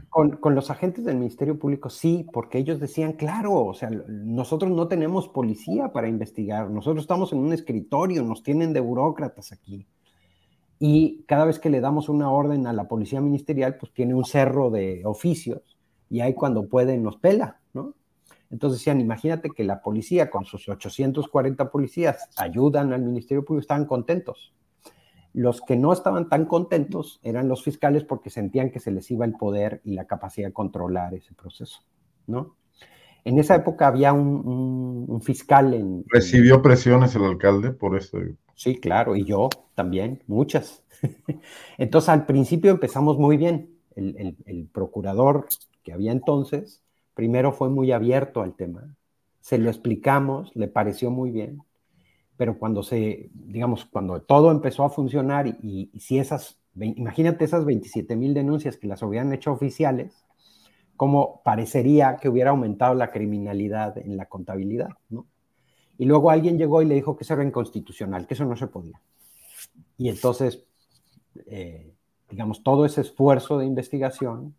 con, 0.08 0.54
los 0.54 0.70
agentes 0.70 1.04
del 1.04 1.16
Ministerio 1.16 1.58
Público 1.58 1.88
sí, 1.88 2.26
porque 2.32 2.58
ellos 2.58 2.80
decían, 2.80 3.12
claro, 3.12 3.54
o 3.54 3.74
sea, 3.74 3.90
nosotros 3.90 4.72
no 4.72 4.88
tenemos 4.88 5.28
policía 5.28 5.92
para 5.92 6.08
investigar, 6.08 6.68
nosotros 6.68 7.04
estamos 7.04 7.32
en 7.32 7.38
un 7.38 7.52
escritorio, 7.52 8.22
nos 8.24 8.42
tienen 8.42 8.72
de 8.72 8.80
burócratas 8.80 9.52
aquí. 9.52 9.86
Y 10.80 11.22
cada 11.28 11.44
vez 11.44 11.60
que 11.60 11.70
le 11.70 11.80
damos 11.80 12.08
una 12.08 12.30
orden 12.30 12.66
a 12.66 12.72
la 12.72 12.88
policía 12.88 13.20
ministerial, 13.20 13.76
pues 13.78 13.92
tiene 13.92 14.14
un 14.14 14.24
cerro 14.24 14.70
de 14.70 15.02
oficios 15.04 15.78
y 16.10 16.20
ahí 16.20 16.34
cuando 16.34 16.68
puede 16.68 16.98
nos 16.98 17.16
pela. 17.16 17.60
Entonces 18.54 18.78
decían, 18.78 19.00
imagínate 19.00 19.50
que 19.50 19.64
la 19.64 19.82
policía 19.82 20.30
con 20.30 20.44
sus 20.44 20.68
840 20.68 21.72
policías 21.72 22.28
ayudan 22.36 22.92
al 22.92 23.02
Ministerio 23.02 23.44
Público, 23.44 23.62
estaban 23.62 23.84
contentos. 23.84 24.54
Los 25.32 25.60
que 25.60 25.76
no 25.76 25.92
estaban 25.92 26.28
tan 26.28 26.44
contentos 26.46 27.18
eran 27.24 27.48
los 27.48 27.64
fiscales 27.64 28.04
porque 28.04 28.30
sentían 28.30 28.70
que 28.70 28.78
se 28.78 28.92
les 28.92 29.10
iba 29.10 29.24
el 29.24 29.32
poder 29.32 29.80
y 29.82 29.94
la 29.94 30.06
capacidad 30.06 30.46
de 30.46 30.52
controlar 30.52 31.14
ese 31.14 31.34
proceso, 31.34 31.80
¿no? 32.28 32.54
En 33.24 33.40
esa 33.40 33.56
época 33.56 33.88
había 33.88 34.12
un, 34.12 35.20
fiscal 35.20 35.74
en... 35.74 36.04
¿Recibió 36.06 36.62
presiones 36.62 37.16
el 37.16 37.24
alcalde 37.24 37.72
por 37.72 37.98
eso? 37.98 38.18
Sí, 38.54 38.76
claro, 38.76 39.16
y 39.16 39.24
yo 39.24 39.48
también, 39.74 40.22
muchas. 40.28 40.84
Entonces 41.76 42.08
al 42.08 42.24
principio 42.24 42.70
empezamos 42.70 43.18
muy 43.18 43.36
bien. 43.36 43.80
el 43.96 44.68
procurador 44.72 45.48
que 45.82 45.92
había 45.92 46.12
entonces 46.12 46.83
primero 47.14 47.52
fue 47.52 47.68
muy 47.68 47.92
abierto 47.92 48.42
al 48.42 48.54
tema, 48.54 48.94
se 49.40 49.58
lo 49.58 49.70
explicamos, 49.70 50.50
le 50.54 50.68
pareció 50.68 51.10
muy 51.10 51.30
bien, 51.30 51.62
pero 52.36 52.58
cuando 52.58 52.82
se, 52.82 53.30
digamos, 53.32 53.84
cuando 53.84 54.20
todo 54.22 54.50
empezó 54.50 54.84
a 54.84 54.90
funcionar 54.90 55.46
y, 55.46 55.90
si 55.98 56.18
esas, 56.18 56.58
imagínate 56.74 57.44
esas 57.44 57.64
27 57.64 58.16
mil 58.16 58.34
denuncias 58.34 58.76
que 58.76 58.88
las 58.88 59.02
hubieran 59.02 59.32
hecho 59.32 59.52
oficiales, 59.52 60.24
como 60.96 61.42
parecería 61.44 62.16
que 62.16 62.28
hubiera 62.28 62.50
aumentado 62.50 62.94
la 62.94 63.10
criminalidad 63.10 63.98
en 63.98 64.16
la 64.16 64.26
contabilidad, 64.26 64.90
¿no? 65.08 65.26
Y 65.98 66.06
luego 66.06 66.30
alguien 66.30 66.58
llegó 66.58 66.82
y 66.82 66.86
le 66.86 66.96
dijo 66.96 67.16
que 67.16 67.22
eso 67.24 67.34
era 67.34 67.44
inconstitucional, 67.44 68.26
que 68.26 68.34
eso 68.34 68.44
no 68.44 68.56
se 68.56 68.66
podía. 68.66 69.00
Y 69.96 70.08
entonces, 70.08 70.64
eh, 71.46 71.92
digamos, 72.28 72.62
todo 72.64 72.84
ese 72.84 73.02
esfuerzo 73.02 73.58
de 73.58 73.66
investigación 73.66 74.54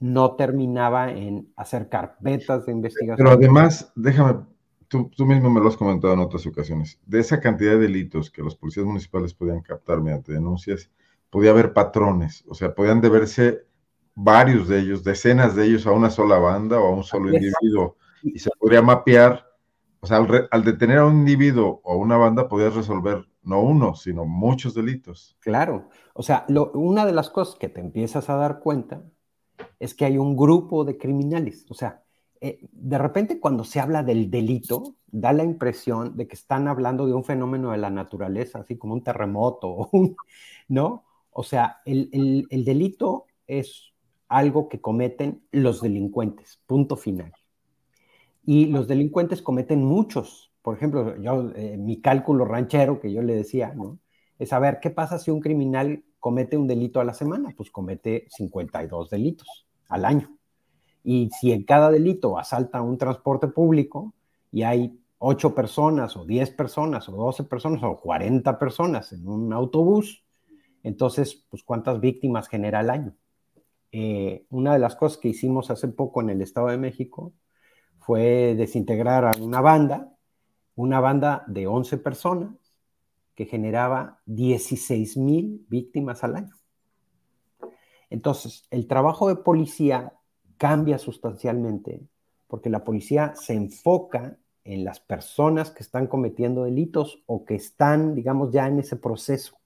no 0.00 0.34
terminaba 0.34 1.12
en 1.12 1.52
hacer 1.56 1.88
carpetas 1.88 2.66
de 2.66 2.72
investigación. 2.72 3.16
Pero 3.16 3.30
además, 3.30 3.92
déjame 3.94 4.40
tú, 4.88 5.08
tú, 5.16 5.24
mismo 5.24 5.48
me 5.50 5.60
lo 5.60 5.68
has 5.68 5.76
comentado 5.76 6.12
en 6.12 6.20
otras 6.20 6.46
ocasiones, 6.46 6.98
de 7.06 7.20
esa 7.20 7.40
cantidad 7.40 7.72
de 7.72 7.78
delitos 7.78 8.30
que 8.30 8.42
los 8.42 8.56
policías 8.56 8.84
municipales 8.84 9.32
podían 9.32 9.60
captar 9.60 10.00
mediante 10.00 10.32
denuncias, 10.32 10.90
podía 11.30 11.50
haber 11.50 11.72
patrones, 11.72 12.44
o 12.48 12.54
sea, 12.54 12.74
podían 12.74 13.00
deberse 13.00 13.64
varios 14.14 14.68
de 14.68 14.80
ellos, 14.80 15.04
decenas 15.04 15.54
de 15.54 15.66
ellos 15.66 15.86
a 15.86 15.92
una 15.92 16.10
sola 16.10 16.38
banda 16.38 16.80
o 16.80 16.86
a 16.86 16.90
un 16.90 17.04
solo 17.04 17.32
individuo, 17.32 17.96
y 18.22 18.38
se 18.40 18.50
podría 18.58 18.82
mapear, 18.82 19.46
o 20.00 20.06
sea, 20.06 20.26
al, 20.50 20.64
detener 20.64 20.98
a 20.98 21.06
un 21.06 21.18
individuo 21.20 21.80
o 21.84 21.92
a 21.92 21.96
una 21.96 22.16
banda 22.16 22.48
podías 22.48 22.74
resolver 22.74 23.26
no 23.42 23.60
uno, 23.62 23.94
sino 23.94 24.24
muchos 24.24 24.74
delitos. 24.74 25.36
Claro, 25.40 25.88
o 26.14 26.22
sea, 26.22 26.44
una 26.74 27.06
de 27.06 27.12
las 27.12 27.30
cosas 27.30 27.54
que 27.56 27.68
te 27.68 27.80
empiezas 27.80 28.28
a 28.28 28.34
dar 28.34 28.58
cuenta 28.58 29.02
es 29.78 29.94
que 29.94 30.04
hay 30.04 30.18
un 30.18 30.36
grupo 30.36 30.84
de 30.84 30.98
criminales, 30.98 31.66
o 31.68 31.74
sea, 31.74 32.02
eh, 32.40 32.58
de 32.72 32.98
repente 32.98 33.38
cuando 33.38 33.64
se 33.64 33.80
habla 33.80 34.02
del 34.02 34.30
delito, 34.30 34.96
da 35.06 35.32
la 35.32 35.44
impresión 35.44 36.16
de 36.16 36.26
que 36.26 36.36
están 36.36 36.68
hablando 36.68 37.06
de 37.06 37.12
un 37.12 37.24
fenómeno 37.24 37.72
de 37.72 37.78
la 37.78 37.90
naturaleza, 37.90 38.60
así 38.60 38.78
como 38.78 38.94
un 38.94 39.02
terremoto, 39.02 39.90
¿no? 40.68 41.04
O 41.32 41.42
sea, 41.42 41.80
el, 41.84 42.46
delito 42.50 43.26
es 43.46 43.92
algo 44.28 44.68
que 44.68 44.80
cometen 44.80 45.42
los 45.52 45.80
delincuentes, 45.82 46.60
punto 46.66 46.96
final. 46.96 47.32
Y 48.44 48.66
los 48.66 48.88
delincuentes 48.88 49.42
cometen 49.42 49.84
muchos. 49.84 50.52
Por 50.62 50.76
ejemplo, 50.76 51.16
yo, 51.20 51.52
eh, 51.54 51.76
mi 51.76 52.00
cálculo 52.00 52.44
ranchero 52.44 53.00
que 53.00 53.12
yo 53.12 53.22
le 53.22 53.34
decía, 53.34 53.74
¿no? 53.74 53.98
Es 54.38 54.48
saber 54.50 54.80
qué 54.80 54.90
pasa 54.90 55.18
si 55.18 55.30
un 55.30 55.40
criminal 55.40 56.04
comete 56.20 56.56
un 56.56 56.68
delito 56.68 57.00
a 57.00 57.04
la 57.04 57.14
semana. 57.14 57.52
Pues 57.56 57.70
comete 57.70 58.26
52 58.30 59.10
delitos 59.10 59.66
al 59.88 60.04
año. 60.04 60.36
Y 61.02 61.30
si 61.40 61.52
en 61.52 61.64
cada 61.64 61.90
delito 61.90 62.38
asalta 62.38 62.82
un 62.82 62.98
transporte 62.98 63.48
público 63.48 64.14
y 64.52 64.62
hay 64.62 65.00
8 65.18 65.54
personas 65.54 66.16
o 66.16 66.24
10 66.24 66.50
personas 66.50 67.08
o 67.08 67.12
12 67.12 67.44
personas 67.44 67.82
o 67.82 67.98
40 67.98 68.58
personas 68.58 69.12
en 69.12 69.26
un 69.26 69.52
autobús, 69.52 70.24
entonces, 70.82 71.44
pues 71.50 71.62
cuántas 71.62 72.00
víctimas 72.00 72.48
genera 72.48 72.80
al 72.80 72.90
año. 72.90 73.14
Eh, 73.92 74.46
una 74.50 74.72
de 74.72 74.78
las 74.78 74.96
cosas 74.96 75.18
que 75.18 75.28
hicimos 75.28 75.70
hace 75.70 75.88
poco 75.88 76.22
en 76.22 76.30
el 76.30 76.40
Estado 76.42 76.68
de 76.68 76.78
México 76.78 77.32
fue 77.98 78.54
desintegrar 78.54 79.24
a 79.24 79.32
una 79.40 79.60
banda, 79.60 80.14
una 80.76 81.00
banda 81.00 81.44
de 81.48 81.66
11 81.66 81.98
personas 81.98 82.59
que 83.34 83.46
generaba 83.46 84.20
16 84.26 85.16
mil 85.16 85.64
víctimas 85.68 86.24
al 86.24 86.36
año. 86.36 86.54
Entonces, 88.10 88.66
el 88.70 88.86
trabajo 88.86 89.28
de 89.28 89.36
policía 89.36 90.12
cambia 90.56 90.98
sustancialmente 90.98 92.02
porque 92.50 92.68
la 92.68 92.84
policía 92.84 93.32
se 93.36 93.54
enfoca 93.54 94.36
en 94.64 94.84
las 94.84 95.00
personas 95.00 95.70
que 95.70 95.82
están 95.82 96.08
cometiendo 96.08 96.64
delitos 96.64 97.22
o 97.26 97.44
que 97.44 97.54
están, 97.54 98.14
digamos, 98.14 98.52
ya 98.52 98.66
en 98.66 98.80
ese 98.80 98.96
proceso. 98.96 99.56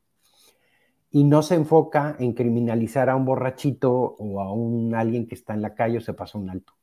Y 1.11 1.25
no 1.25 1.43
se 1.43 1.55
enfoca 1.55 2.15
en 2.19 2.35
criminalizar 2.35 3.09
a 3.09 3.17
un 3.17 3.25
borrachito 3.25 3.91
o 3.93 4.41
a 4.41 4.53
un 4.53 4.95
alguien 4.95 5.27
que 5.27 5.35
está 5.35 5.55
en 5.55 5.63
la 5.63 5.75
calle 5.75 5.99
o 5.99 6.01
se 6.01 6.13
pasa 6.13 6.39
un 6.39 6.51
alto. 6.51 6.75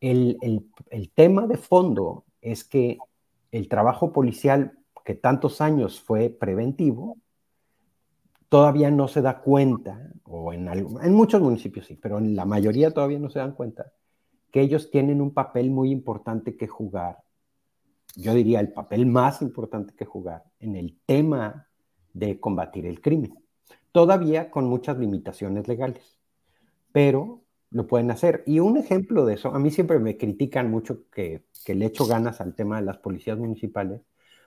El, 0.00 0.36
el 0.90 1.10
tema 1.12 1.46
de 1.46 1.56
fondo 1.56 2.24
es 2.40 2.64
que 2.64 2.98
el 3.52 3.68
trabajo 3.68 4.12
policial 4.12 4.79
que 5.04 5.14
tantos 5.14 5.60
años 5.60 6.00
fue 6.00 6.30
preventivo, 6.30 7.18
todavía 8.50 8.90
no 8.90 9.08
se 9.08 9.22
da 9.22 9.40
cuenta, 9.40 10.12
o 10.24 10.52
en, 10.52 11.14
muchos 11.14 11.40
municipios 11.40 11.86
sí, 11.86 11.94
pero 11.94 12.18
en 12.18 12.34
la 12.34 12.44
mayoría 12.44 12.90
todavía 12.90 13.18
no 13.18 13.30
se 13.30 13.38
dan 13.38 13.52
cuenta, 13.52 13.92
que 14.50 14.60
ellos 14.60 14.90
tienen 14.90 15.20
un 15.20 15.32
papel 15.32 15.70
muy 15.70 15.90
importante 15.90 16.56
que 16.56 16.66
jugar, 16.66 17.18
yo 18.16 18.34
diría 18.34 18.60
el 18.60 18.72
papel 18.72 19.06
más 19.06 19.40
importante 19.40 19.94
que 19.94 20.04
jugar 20.04 20.44
en 20.58 20.74
el 20.74 20.98
tema 21.06 21.68
de 22.12 22.40
combatir 22.40 22.86
el 22.86 23.00
crimen. 23.00 23.38
Todavía 23.92 24.50
con 24.50 24.66
muchas 24.66 24.98
limitaciones 24.98 25.68
legales, 25.68 26.18
pero 26.90 27.44
lo 27.70 27.86
pueden 27.86 28.10
hacer. 28.10 28.42
Y 28.46 28.58
un 28.58 28.76
ejemplo 28.76 29.24
de 29.24 29.34
eso, 29.34 29.54
a 29.54 29.60
mí 29.60 29.70
siempre 29.70 30.00
me 30.00 30.16
critican 30.16 30.70
mucho 30.70 31.08
que, 31.10 31.44
que 31.64 31.76
le 31.76 31.86
echo 31.86 32.06
ganas 32.06 32.40
al 32.40 32.56
tema 32.56 32.80
de 32.80 32.86
las 32.86 32.98
policías 32.98 33.38
municipales, 33.38 34.02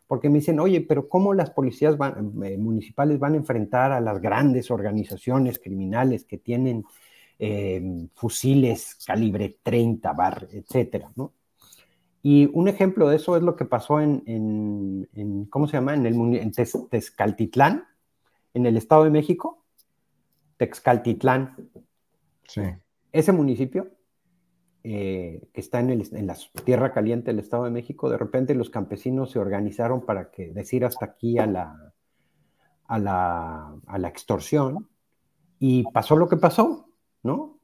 porque 0.07 0.29
me 0.29 0.39
dicen, 0.39 0.59
oye, 0.59 0.81
pero 0.81 1.07
¿cómo 1.07 1.33
las 1.33 1.49
policías 1.51 1.95
eh, 1.95 2.57
municipales 2.57 3.19
van 3.19 3.33
a 3.33 3.37
enfrentar 3.37 3.91
a 3.91 4.01
las 4.01 4.21
grandes 4.21 4.69
organizaciones 4.71 5.59
criminales 5.59 6.25
que 6.25 6.37
tienen 6.37 6.85
em, 7.39 8.09
fusiles 8.13 8.97
calibre 9.05 9.57
30, 9.63 10.13
bar, 10.13 10.47
etcétera, 10.51 11.11
¿no? 11.15 11.33
Y 12.25 12.49
un 12.53 12.69
ejemplo 12.69 13.09
de 13.09 13.17
eso 13.17 13.35
es 13.35 13.43
lo 13.43 13.57
que 13.57 13.65
pasó 13.65 13.99
en, 13.99 15.47
¿cómo 15.49 15.67
se 15.67 15.73
llama? 15.73 15.93
En, 15.93 16.05
el, 16.05 16.15
en 16.35 16.51
Texcaltitlán, 16.53 17.83
en 18.53 18.65
el 18.65 18.77
Estado 18.77 19.03
de 19.03 19.09
México. 19.09 19.65
Texcaltitlán. 20.55 21.69
Sí. 22.47 22.61
Ese 23.11 23.33
municipio 23.33 23.91
eh, 24.85 25.47
que 25.53 25.61
está 25.61 25.79
en, 25.79 26.27
la 26.27 26.35
tierra 26.65 26.91
caliente 26.91 27.31
del 27.31 27.39
Estado 27.39 27.63
de 27.63 27.71
México, 27.71 28.09
de 28.09 28.17
repente 28.17 28.53
los 28.53 28.69
campesinos 28.69 29.31
se 29.31 29.39
organizaron 29.39 30.05
para 30.05 30.29
que 30.29 30.51
decir 30.51 30.83
hasta 30.83 31.05
aquí 31.05 31.39
a 31.39 31.45
la, 31.45 31.93
a 32.87 32.99
la, 32.99 34.07
extorsión 34.09 34.89
y 35.57 35.83
pasó 35.93 36.17
lo 36.17 36.27
que 36.27 36.35
pasó, 36.35 36.89
¿no? 37.23 37.59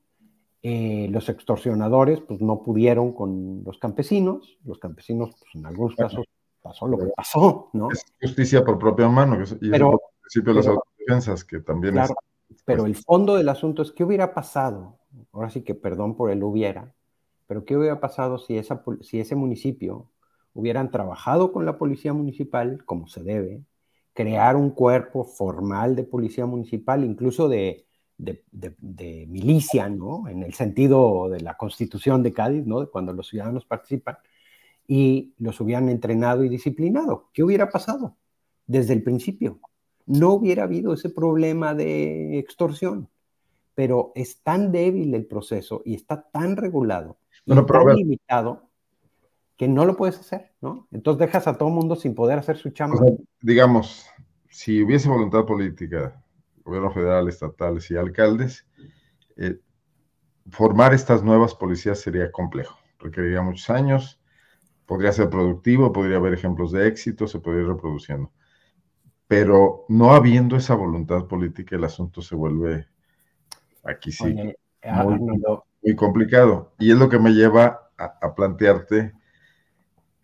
Eh, 0.63 1.09
los 1.11 1.27
extorsionadores 1.27 2.21
pues 2.21 2.39
no 2.39 2.63
pudieron 2.63 3.11
con 3.11 3.65
los 3.65 3.77
campesinos, 3.79 4.57
los 4.63 4.79
campesinos 4.79 5.31
pues 5.31 5.55
en 5.55 5.65
algunos 5.65 5.97
casos 5.97 6.25
pasó 6.61 6.87
lo 6.87 6.97
que 6.97 7.07
pasó, 7.15 7.69
¿no? 7.73 7.89
Es 7.91 8.05
justicia 8.21 8.63
por 8.63 8.79
propia 8.79 9.09
mano, 9.09 9.43
y 9.59 9.69
pero, 9.69 9.91
el 9.91 9.99
principio 10.21 10.53
de 10.53 10.59
las 10.59 10.67
autodefensas 10.67 11.43
que 11.43 11.59
también 11.59 11.97
es... 11.97 12.13
Pero 12.63 12.85
el 12.85 12.95
fondo 12.95 13.35
del 13.35 13.49
asunto 13.49 13.81
es 13.81 13.91
qué 13.91 14.05
hubiera 14.05 14.33
pasado, 14.33 14.99
ahora 15.33 15.49
sí 15.49 15.63
que 15.63 15.75
perdón 15.75 16.15
por 16.15 16.31
el 16.31 16.41
hubiera, 16.43 16.95
pero 17.49 17.65
¿qué 17.65 17.75
hubiera 17.75 17.99
pasado 17.99 18.37
si, 18.37 18.57
ese 18.57 19.35
municipio 19.35 20.11
hubieran 20.53 20.91
trabajado 20.91 21.51
con 21.51 21.65
la 21.65 21.79
policía 21.79 22.13
municipal 22.13 22.85
como 22.85 23.07
se 23.07 23.23
debe, 23.23 23.63
crear 24.13 24.55
un 24.55 24.69
cuerpo 24.69 25.23
formal 25.23 25.95
de 25.95 26.03
policía 26.03 26.45
municipal, 26.45 27.03
incluso 27.03 27.49
de, 27.49 27.87
de, 28.17 29.25
milicia, 29.27 29.89
¿no? 29.89 30.27
En 30.27 30.43
el 30.43 30.53
sentido 30.53 31.27
de 31.27 31.41
la 31.41 31.57
constitución 31.57 32.21
de 32.21 32.33
Cádiz, 32.33 32.67
¿no? 32.67 32.87
Cuando 32.91 33.13
los 33.13 33.29
ciudadanos 33.29 33.65
participan, 33.65 34.17
y 34.87 35.33
los 35.39 35.59
hubieran 35.59 35.89
entrenado 35.89 36.43
y 36.43 36.49
disciplinado. 36.49 37.31
¿Qué 37.33 37.43
hubiera 37.43 37.71
pasado 37.71 38.15
desde 38.67 38.93
el 38.93 39.01
principio? 39.01 39.59
No 40.05 40.33
hubiera 40.33 40.65
habido 40.65 40.93
ese 40.93 41.09
problema 41.09 41.73
de 41.73 42.37
extorsión, 42.37 43.09
pero 43.73 44.11
es 44.13 44.43
tan 44.43 44.71
débil 44.71 45.15
el 45.15 45.25
proceso 45.25 45.81
y 45.83 45.95
está 45.95 46.29
tan 46.29 46.55
regulado 46.55 47.18
no, 47.55 47.65
tan 47.65 47.95
limitado 47.95 48.69
que 49.57 49.67
no 49.67 49.85
lo 49.85 49.97
puedes 49.97 50.19
hacer, 50.19 50.53
¿no? 50.61 50.87
Entonces 50.91 51.19
dejas 51.19 51.47
a 51.47 51.57
todo 51.57 51.69
el 51.69 51.75
mundo 51.75 51.95
sin 51.95 52.15
poder 52.15 52.39
hacer 52.39 52.57
su 52.57 52.69
chamba. 52.69 52.97
digamos, 53.41 54.07
si 54.49 54.81
hubiese 54.81 55.09
voluntad 55.09 55.45
política, 55.45 56.23
gobierno 56.63 56.91
federal, 56.91 57.27
estatales 57.27 57.91
y 57.91 57.97
alcaldes, 57.97 58.65
eh, 59.35 59.59
formar 60.49 60.93
estas 60.93 61.23
nuevas 61.23 61.55
policías 61.55 61.99
sería 61.99 62.31
complejo, 62.31 62.77
requeriría 62.99 63.41
muchos 63.41 63.69
años, 63.69 64.21
podría 64.85 65.11
ser 65.11 65.29
productivo, 65.29 65.91
podría 65.91 66.17
haber 66.17 66.33
ejemplos 66.33 66.71
de 66.71 66.87
éxito, 66.87 67.27
se 67.27 67.39
podría 67.39 67.63
ir 67.63 67.67
reproduciendo. 67.67 68.31
Pero 69.27 69.85
no 69.89 70.13
habiendo 70.13 70.55
esa 70.55 70.73
voluntad 70.73 71.27
política, 71.27 71.75
el 71.75 71.83
asunto 71.83 72.21
se 72.21 72.33
vuelve 72.33 72.87
aquí 73.83 74.11
sí. 74.11 74.33
Muy 74.33 74.55
complicado. 75.95 76.73
Y 76.79 76.91
es 76.91 76.97
lo 76.97 77.09
que 77.09 77.19
me 77.19 77.31
lleva 77.31 77.89
a, 77.97 78.35
plantearte 78.35 79.13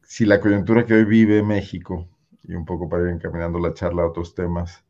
si 0.03 0.25
la 0.25 0.39
coyuntura 0.39 0.85
que 0.85 0.93
hoy 0.93 1.05
vive 1.05 1.43
México, 1.43 2.07
y 2.43 2.53
un 2.53 2.65
poco 2.65 2.87
para 2.87 3.03
ir 3.03 3.09
encaminando 3.09 3.59
la 3.59 3.73
charla 3.73 4.03
a 4.03 4.07
otros 4.07 4.35
temas, 4.35 4.83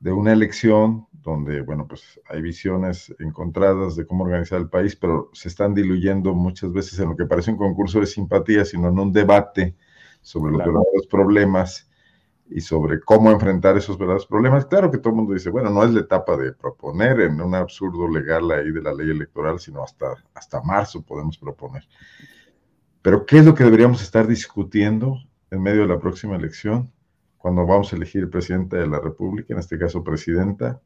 de 0.00 0.12
una 0.12 0.32
elección 0.32 1.06
donde, 1.12 1.60
bueno, 1.60 1.86
pues 1.86 2.20
hay 2.28 2.42
visiones 2.42 3.14
encontradas 3.20 3.94
de 3.94 4.06
cómo 4.06 4.24
organizar 4.24 4.58
el 4.58 4.68
país, 4.68 4.96
pero 4.96 5.30
se 5.32 5.48
están 5.48 5.74
diluyendo 5.74 6.34
muchas 6.34 6.72
veces 6.72 6.98
en 6.98 7.10
lo 7.10 7.16
que 7.16 7.26
parece 7.26 7.52
un 7.52 7.58
concurso 7.58 8.00
de 8.00 8.06
simpatía, 8.06 8.64
sino 8.64 8.88
en 8.88 8.98
un 8.98 9.12
debate 9.12 9.76
sobre 10.20 10.52
los 10.52 11.06
problemas 11.06 11.88
y 12.54 12.60
sobre 12.60 13.00
cómo 13.00 13.30
enfrentar 13.30 13.76
esos 13.76 13.98
verdaderos 13.98 14.26
problemas. 14.26 14.66
Claro 14.66 14.90
que 14.90 14.98
todo 14.98 15.10
el 15.10 15.16
mundo 15.16 15.34
dice, 15.34 15.50
bueno, 15.50 15.70
no 15.70 15.84
es 15.84 15.92
la 15.92 16.00
etapa 16.00 16.36
de 16.36 16.52
proponer 16.52 17.20
en 17.20 17.40
un 17.40 17.54
absurdo 17.54 18.08
legal 18.08 18.50
ahí 18.50 18.70
de 18.70 18.82
la 18.82 18.92
ley 18.92 19.10
electoral, 19.10 19.58
sino 19.58 19.82
hasta, 19.82 20.14
hasta 20.34 20.62
marzo 20.62 21.02
podemos 21.02 21.38
proponer. 21.38 21.86
Pero 23.00 23.26
¿qué 23.26 23.38
es 23.38 23.44
lo 23.44 23.54
que 23.54 23.64
deberíamos 23.64 24.02
estar 24.02 24.26
discutiendo 24.26 25.16
en 25.50 25.62
medio 25.62 25.82
de 25.82 25.88
la 25.88 25.98
próxima 25.98 26.36
elección, 26.36 26.92
cuando 27.38 27.66
vamos 27.66 27.92
a 27.92 27.96
elegir 27.96 28.30
presidente 28.30 28.76
de 28.76 28.86
la 28.86 29.00
República, 29.00 29.54
en 29.54 29.60
este 29.60 29.78
caso 29.78 30.04
presidenta? 30.04 30.80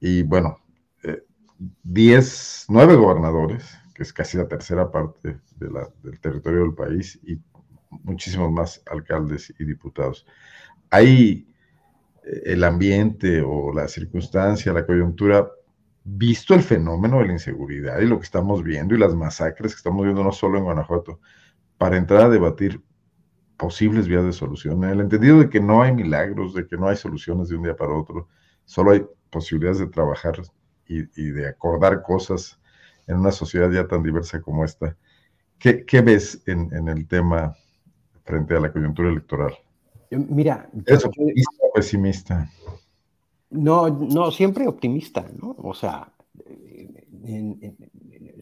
Y 0.00 0.22
bueno, 0.22 0.58
10, 1.82 2.60
eh, 2.60 2.66
nueve 2.68 2.94
gobernadores, 2.94 3.78
que 3.94 4.04
es 4.04 4.12
casi 4.12 4.38
la 4.38 4.46
tercera 4.46 4.90
parte 4.90 5.40
de 5.56 5.70
la, 5.70 5.88
del 6.02 6.20
territorio 6.20 6.60
del 6.60 6.74
país, 6.74 7.18
y 7.24 7.38
muchísimos 7.90 8.50
más 8.52 8.82
alcaldes 8.90 9.52
y 9.58 9.64
diputados. 9.64 10.26
Hay 10.90 11.46
eh, 12.24 12.42
el 12.46 12.64
ambiente 12.64 13.42
o 13.42 13.72
la 13.72 13.88
circunstancia, 13.88 14.72
la 14.72 14.86
coyuntura, 14.86 15.48
visto 16.04 16.54
el 16.54 16.62
fenómeno 16.62 17.18
de 17.18 17.26
la 17.26 17.32
inseguridad 17.32 18.00
y 18.00 18.06
lo 18.06 18.18
que 18.18 18.24
estamos 18.24 18.62
viendo 18.62 18.94
y 18.94 18.98
las 18.98 19.14
masacres 19.14 19.72
que 19.72 19.78
estamos 19.78 20.04
viendo 20.04 20.24
no 20.24 20.32
solo 20.32 20.58
en 20.58 20.64
Guanajuato, 20.64 21.20
para 21.76 21.96
entrar 21.96 22.22
a 22.22 22.28
debatir 22.28 22.82
posibles 23.56 24.08
vías 24.08 24.24
de 24.24 24.32
solución, 24.32 24.84
en 24.84 24.90
el 24.90 25.00
entendido 25.00 25.40
de 25.40 25.50
que 25.50 25.60
no 25.60 25.82
hay 25.82 25.92
milagros, 25.92 26.54
de 26.54 26.66
que 26.66 26.76
no 26.76 26.88
hay 26.88 26.96
soluciones 26.96 27.48
de 27.48 27.56
un 27.56 27.64
día 27.64 27.76
para 27.76 27.92
otro, 27.92 28.28
solo 28.64 28.92
hay 28.92 29.04
posibilidades 29.30 29.80
de 29.80 29.88
trabajar 29.88 30.40
y, 30.86 31.30
de 31.30 31.48
acordar 31.48 32.02
cosas 32.02 32.58
en 33.06 33.18
una 33.18 33.32
sociedad 33.32 33.70
ya 33.70 33.86
tan 33.86 34.02
diversa 34.02 34.40
como 34.40 34.64
esta. 34.64 34.96
¿Qué, 35.58 36.00
ves 36.00 36.40
en, 36.46 36.88
el 36.88 37.06
tema 37.08 37.56
frente 38.24 38.56
a 38.56 38.60
la 38.60 38.72
coyuntura 38.72 39.10
electoral? 39.10 39.54
Mira, 40.10 40.68
¿es 40.86 41.04
optimista 41.04 41.56
o 41.60 41.72
pesimista? 41.72 42.50
No, 43.50 43.88
no, 43.88 44.30
siempre 44.30 44.66
optimista, 44.66 45.26
¿no? 45.40 45.56
O 45.58 45.74
sea, 45.74 46.12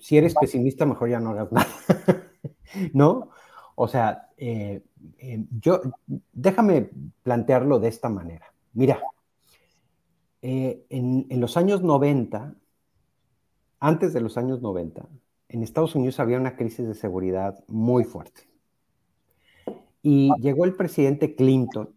si 0.00 0.16
eres 0.16 0.34
pesimista, 0.34 0.86
mejor 0.86 1.10
ya 1.10 1.20
no 1.20 1.30
hagas 1.30 1.52
nada, 1.52 1.66
¿no? 2.92 3.30
O 3.74 3.88
sea, 3.88 4.30
eh, 4.36 4.82
eh, 5.18 5.44
yo, 5.60 5.80
déjame 6.32 6.90
plantearlo 7.22 7.78
de 7.78 7.88
esta 7.88 8.08
manera. 8.08 8.46
Mira, 8.72 9.00
eh, 10.42 10.84
en, 10.88 11.26
en, 11.28 11.40
los 11.40 11.56
años 11.56 11.82
90, 11.82 12.54
antes 13.80 14.12
de 14.12 14.20
los 14.20 14.38
años 14.38 14.62
90, 14.62 15.06
en 15.48 15.62
Estados 15.62 15.94
Unidos 15.94 16.20
había 16.20 16.38
una 16.38 16.56
crisis 16.56 16.86
de 16.86 16.94
seguridad 16.94 17.62
muy 17.68 18.04
fuerte. 18.04 18.48
Y 20.08 20.30
llegó 20.40 20.64
el 20.64 20.76
presidente 20.76 21.34
Clinton 21.34 21.92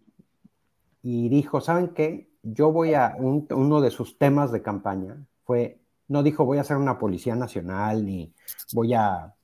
y 1.04 1.30
dijo, 1.30 1.62
¿saben 1.62 1.90
qué? 1.90 2.32
Yo 2.42 2.72
voy 2.72 2.96
a, 2.96 3.16
uno 3.20 3.82
de 3.82 3.92
sus 3.92 4.18
temas 4.18 4.52
de 4.52 4.64
campaña 4.64 5.24
fue, 5.44 5.80
no 6.08 6.24
dijo 6.24 6.44
voy 6.44 6.58
a 6.58 6.64
ser 6.64 6.78
una 6.78 6.98
policía 6.98 7.36
nacional 7.36 8.04
ni 8.04 8.34
voy 8.74 8.96
a, 8.96 9.36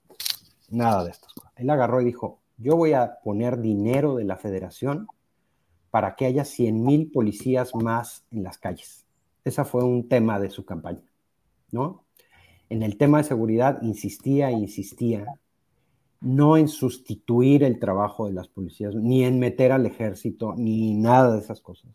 nada 0.72 1.04
de 1.04 1.12
estas 1.12 1.32
cosas. 1.32 1.54
Él 1.58 1.70
agarró 1.70 2.02
y 2.02 2.06
dijo, 2.06 2.40
yo 2.58 2.76
voy 2.76 2.94
a 2.94 3.20
poner 3.24 3.62
dinero 3.62 4.16
de 4.16 4.24
la 4.24 4.36
federación 4.36 5.06
para 5.92 6.16
que 6.16 6.26
haya 6.26 6.44
100 6.44 6.84
mil 6.84 7.12
policías 7.12 7.76
más 7.76 8.26
en 8.32 8.42
las 8.42 8.58
calles. 8.58 9.06
Ese 9.44 9.64
fue 9.64 9.84
un 9.84 10.10
tema 10.10 10.40
de 10.40 10.50
su 10.50 10.66
campaña, 10.66 11.08
¿no? 11.72 12.04
En 12.70 12.82
el 12.82 12.98
tema 12.98 13.20
de 13.20 13.26
seguridad 13.26 13.84
insistía 13.84 14.50
e 14.50 14.54
insistía, 14.54 15.28
no 16.26 16.58
en 16.58 16.68
sustituir 16.68 17.64
el 17.64 17.80
trabajo 17.80 18.28
de 18.28 18.34
las 18.34 18.48
policías, 18.48 18.96
ni 18.96 19.24
en 19.24 19.40
meter 19.40 19.72
al 19.72 19.86
ejército, 19.86 20.56
ni 20.58 20.96
nada 20.96 21.34
de 21.34 21.40
esas 21.40 21.62
cosas. 21.62 21.92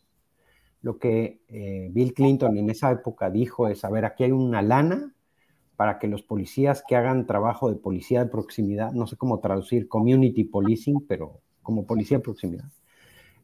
Lo 0.83 0.99
que 0.99 1.43
eh, 1.49 1.89
Bill 1.93 2.14
Clinton 2.14 2.57
en 2.57 2.70
esa 2.70 2.91
época 2.93 3.28
dijo 3.28 3.68
es, 3.68 3.85
a 3.85 3.91
ver, 3.91 4.05
aquí 4.05 4.24
hay 4.24 4.33
una 4.33 4.62
lana, 4.62 5.14
para 5.81 5.99
que 5.99 6.09
los 6.09 6.22
policías 6.22 6.85
que 6.87 6.95
hagan 6.95 7.26
trabajo 7.26 7.70
de 7.70 7.76
policía 7.76 8.22
de 8.22 8.31
proximidad, 8.31 8.93
no 8.93 9.07
sé 9.07 9.16
cómo 9.16 9.41
traducir 9.41 9.89
community 9.89 10.45
policing, 10.45 11.07
pero 11.09 11.41
como 11.62 11.87
policía 11.87 12.18
de 12.18 12.22
proximidad, 12.22 12.70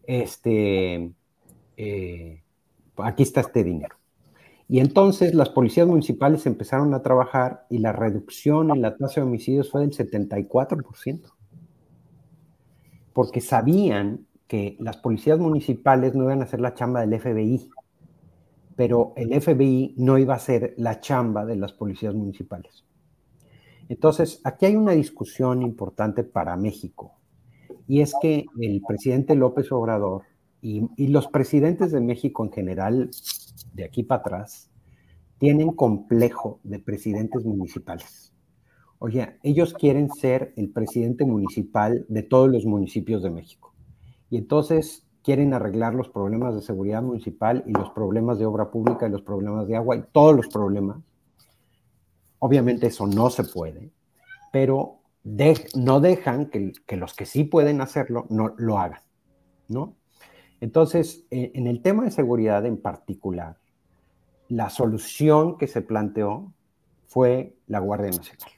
este, 0.07 1.12
eh, 1.78 2.43
aquí 2.99 3.22
está 3.22 3.41
este 3.41 3.64
dinero. 3.64 3.97
Y 4.68 4.80
entonces 4.80 5.34
las 5.34 5.50
policías 5.50 5.86
municipales 5.86 6.44
empezaron 6.46 6.92
a 6.92 7.02
trabajar 7.02 7.66
y 7.70 7.78
la 7.78 7.92
reducción 7.92 8.70
en 8.70 8.82
la 8.82 8.96
tasa 8.96 9.20
de 9.20 9.26
homicidios 9.26 9.70
fue 9.70 9.82
del 9.82 9.92
74%, 9.92 11.32
porque 13.12 13.40
sabían 13.40 14.26
que 14.48 14.76
las 14.80 14.96
policías 14.96 15.38
municipales 15.38 16.14
no 16.14 16.24
iban 16.24 16.40
a 16.40 16.44
hacer 16.44 16.60
la 16.60 16.74
chamba 16.74 17.04
del 17.04 17.20
FBI, 17.20 17.70
pero 18.74 19.12
el 19.16 19.40
FBI 19.40 19.94
no 19.98 20.18
iba 20.18 20.34
a 20.34 20.38
ser 20.38 20.74
la 20.76 21.00
chamba 21.00 21.46
de 21.46 21.56
las 21.56 21.72
policías 21.72 22.14
municipales. 22.14 22.84
Entonces, 23.88 24.40
aquí 24.42 24.66
hay 24.66 24.76
una 24.76 24.92
discusión 24.92 25.62
importante 25.62 26.24
para 26.24 26.56
México, 26.56 27.14
y 27.86 28.00
es 28.00 28.14
que 28.20 28.46
el 28.60 28.82
presidente 28.86 29.36
López 29.36 29.70
Obrador 29.70 30.22
y, 30.96 31.06
los 31.08 31.28
presidentes 31.28 31.92
de 31.92 32.00
México 32.00 32.44
en 32.44 32.50
general, 32.50 33.10
de 33.72 33.84
aquí 33.84 34.02
para 34.02 34.20
atrás, 34.20 34.68
tienen 35.38 35.70
complejo 35.72 36.58
de 36.64 36.80
presidentes 36.80 37.44
municipales. 37.44 38.32
Oye, 38.98 39.38
ellos 39.42 39.74
quieren 39.74 40.10
ser 40.10 40.52
el 40.56 40.70
presidente 40.70 41.24
municipal 41.24 42.04
de 42.08 42.22
todos 42.22 42.50
los 42.50 42.64
municipios 42.64 43.22
de 43.22 43.30
México. 43.30 43.74
Y 44.30 44.38
entonces 44.38 45.06
quieren 45.22 45.54
arreglar 45.54 45.94
los 45.94 46.08
problemas 46.08 46.54
de 46.54 46.62
seguridad 46.62 47.02
municipal 47.02 47.62
y 47.66 47.72
los 47.72 47.90
problemas 47.90 48.38
de 48.38 48.46
obra 48.46 48.70
pública 48.70 49.06
y 49.06 49.10
los 49.10 49.22
problemas 49.22 49.68
de 49.68 49.76
agua 49.76 49.96
y 49.96 50.04
todos 50.10 50.34
los 50.34 50.48
problemas. 50.48 50.98
Obviamente 52.38 52.88
eso 52.88 53.06
no 53.06 53.30
se 53.30 53.44
puede, 53.44 53.92
pero 54.52 55.00
no 55.74 56.00
dejan 56.00 56.46
que, 56.46 56.72
los 56.96 57.14
que 57.14 57.26
sí 57.26 57.44
pueden 57.44 57.80
hacerlo 57.80 58.26
no 58.30 58.54
lo 58.56 58.78
hagan, 58.78 59.00
¿no? 59.68 59.96
Entonces, 60.61 61.26
e, 61.30 61.52
en 61.54 61.66
el 61.66 61.82
tema 61.82 62.04
de 62.04 62.11
seguridad 62.11 62.64
en 62.66 62.76
particular, 62.76 63.59
la 64.48 64.70
solución 64.70 65.59
que 65.59 65.66
se 65.66 65.82
planteó 65.82 66.52
fue 67.07 67.57
la 67.66 67.78
Guardia 67.78 68.11
Nacional. 68.11 68.50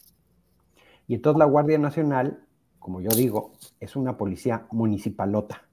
Y 1.06 1.14
entonces 1.14 1.38
la 1.38 1.46
Guardia 1.46 1.78
Nacional, 1.78 2.44
como 2.78 3.00
yo 3.00 3.10
digo, 3.10 3.52
es 3.80 3.96
una 3.96 4.16
policía 4.16 4.66
municipalota 4.70 5.68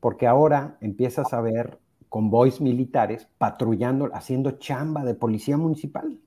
porque 0.00 0.26
ahora 0.26 0.78
empiezas 0.80 1.32
a 1.32 1.40
ver 1.40 1.78
convoys 2.08 2.60
militares 2.60 3.28
patrullando, 3.38 4.10
haciendo 4.12 4.52
chamba 4.52 5.04
de 5.04 5.14
policía 5.14 5.56
municipal, 5.56 6.18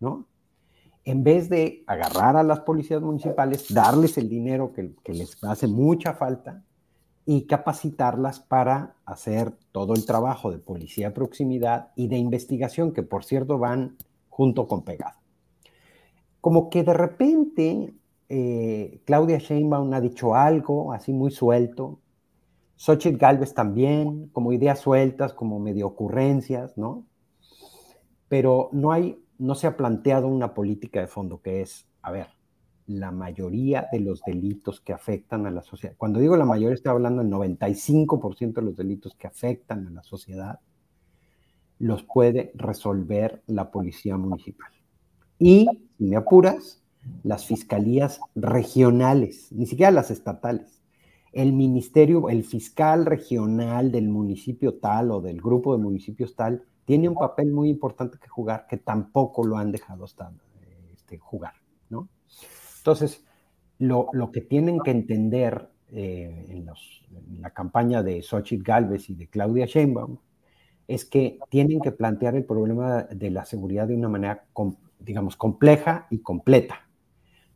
¿no? 0.00 0.26
En 1.04 1.22
vez 1.22 1.48
de 1.48 1.84
agarrar 1.86 2.36
a 2.36 2.42
las 2.42 2.60
policías 2.60 3.02
municipales, 3.02 3.72
darles 3.72 4.16
el 4.16 4.28
dinero 4.28 4.72
que, 4.72 4.94
les 5.12 5.42
hace 5.44 5.66
mucha 5.66 6.14
falta 6.14 6.64
y 7.26 7.42
capacitarlas 7.42 8.38
para 8.38 8.94
hacer 9.04 9.52
todo 9.72 9.94
el 9.94 10.06
trabajo 10.06 10.52
de 10.52 10.58
policía 10.58 11.08
de 11.08 11.14
proximidad 11.14 11.90
y 11.96 12.06
de 12.06 12.16
investigación, 12.16 12.92
que 12.92 13.02
por 13.02 13.24
cierto 13.24 13.58
van 13.58 13.96
junto 14.30 14.68
con 14.68 14.84
pegado. 14.84 15.18
Como 16.40 16.70
que 16.70 16.84
de 16.84 16.94
repente 16.94 17.94
eh, 18.28 19.00
Claudia 19.04 19.38
Sheinbaum 19.38 19.92
ha 19.92 20.00
dicho 20.00 20.36
algo 20.36 20.92
así 20.92 21.12
muy 21.12 21.32
suelto, 21.32 21.98
Xochitl 22.76 23.16
Galvez 23.16 23.54
también, 23.54 24.28
como 24.28 24.52
ideas 24.52 24.78
sueltas, 24.78 25.32
como 25.32 25.58
medio 25.58 25.88
ocurrencias, 25.88 26.76
¿no? 26.76 27.06
Pero 28.28 28.68
no 28.72 28.92
hay, 28.92 29.18
no 29.38 29.54
se 29.54 29.66
ha 29.66 29.76
planteado 29.76 30.28
una 30.28 30.54
política 30.54 31.00
de 31.00 31.06
fondo 31.06 31.40
que 31.40 31.62
es, 31.62 31.86
a 32.02 32.12
ver, 32.12 32.35
la 32.86 33.10
mayoría 33.10 33.88
de 33.90 34.00
los 34.00 34.22
delitos 34.26 34.80
que 34.80 34.92
afectan 34.92 35.46
a 35.46 35.50
la 35.50 35.62
sociedad, 35.62 35.94
cuando 35.96 36.20
digo 36.20 36.36
la 36.36 36.44
mayoría 36.44 36.74
estoy 36.74 36.90
hablando 36.90 37.22
del 37.22 37.32
95% 37.32 38.54
de 38.54 38.62
los 38.62 38.76
delitos 38.76 39.14
que 39.14 39.26
afectan 39.26 39.86
a 39.86 39.90
la 39.90 40.02
sociedad, 40.02 40.60
los 41.78 42.02
puede 42.04 42.52
resolver 42.54 43.42
la 43.46 43.70
policía 43.70 44.16
municipal. 44.16 44.70
Y, 45.38 45.68
si 45.98 46.04
me 46.04 46.16
apuras, 46.16 46.82
las 47.22 47.44
fiscalías 47.44 48.20
regionales, 48.34 49.52
ni 49.52 49.66
siquiera 49.66 49.90
las 49.90 50.10
estatales 50.10 50.76
el 51.36 51.52
ministerio, 51.52 52.30
el 52.30 52.44
fiscal 52.44 53.04
regional 53.04 53.92
del 53.92 54.08
municipio 54.08 54.78
tal 54.78 55.10
o 55.10 55.20
del 55.20 55.38
grupo 55.38 55.76
de 55.76 55.82
municipios 55.82 56.34
tal, 56.34 56.64
tiene 56.86 57.10
un 57.10 57.14
papel 57.14 57.52
muy 57.52 57.68
importante 57.68 58.16
que 58.18 58.26
jugar 58.26 58.66
que 58.66 58.78
tampoco 58.78 59.44
lo 59.44 59.58
han 59.58 59.70
dejado 59.70 60.04
hasta, 60.04 60.32
este, 60.94 61.18
jugar, 61.18 61.52
¿no? 61.90 62.08
Entonces, 62.86 63.24
lo, 63.78 64.30
que 64.32 64.42
tienen 64.42 64.78
que 64.78 64.92
entender 64.92 65.68
eh, 65.90 66.46
en, 66.50 66.66
la 67.40 67.50
campaña 67.50 68.04
de 68.04 68.22
Xochitl 68.22 68.62
Galvez 68.62 69.10
y 69.10 69.14
de 69.16 69.26
Claudia 69.26 69.66
Sheinbaum 69.66 70.18
es 70.86 71.04
que 71.04 71.40
tienen 71.48 71.80
que 71.80 71.90
plantear 71.90 72.36
el 72.36 72.44
problema 72.44 73.02
de 73.02 73.30
la 73.32 73.44
seguridad 73.44 73.88
de 73.88 73.96
una 73.96 74.08
manera, 74.08 74.44
digamos, 75.00 75.34
compleja 75.34 76.06
y 76.10 76.20
completa 76.20 76.82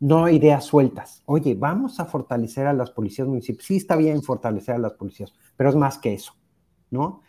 no 0.00 0.30
ideas 0.30 0.64
sueltas. 0.64 1.22
Oye, 1.26 1.54
vamos 1.54 2.00
a 2.00 2.06
fortalecer 2.06 2.66
a 2.66 2.72
las 2.72 2.90
policías 2.90 3.28
municipales. 3.28 3.66
Sí 3.66 3.76
está 3.76 3.96
bien 3.96 4.22
fortalecer 4.22 4.76
a 4.76 4.78
las 4.78 4.94
policías, 4.94 5.34
pero 5.56 5.68
es 5.68 5.76
más 5.76 5.98
que 5.98 6.14
eso, 6.14 6.32
¿no? 6.90 7.20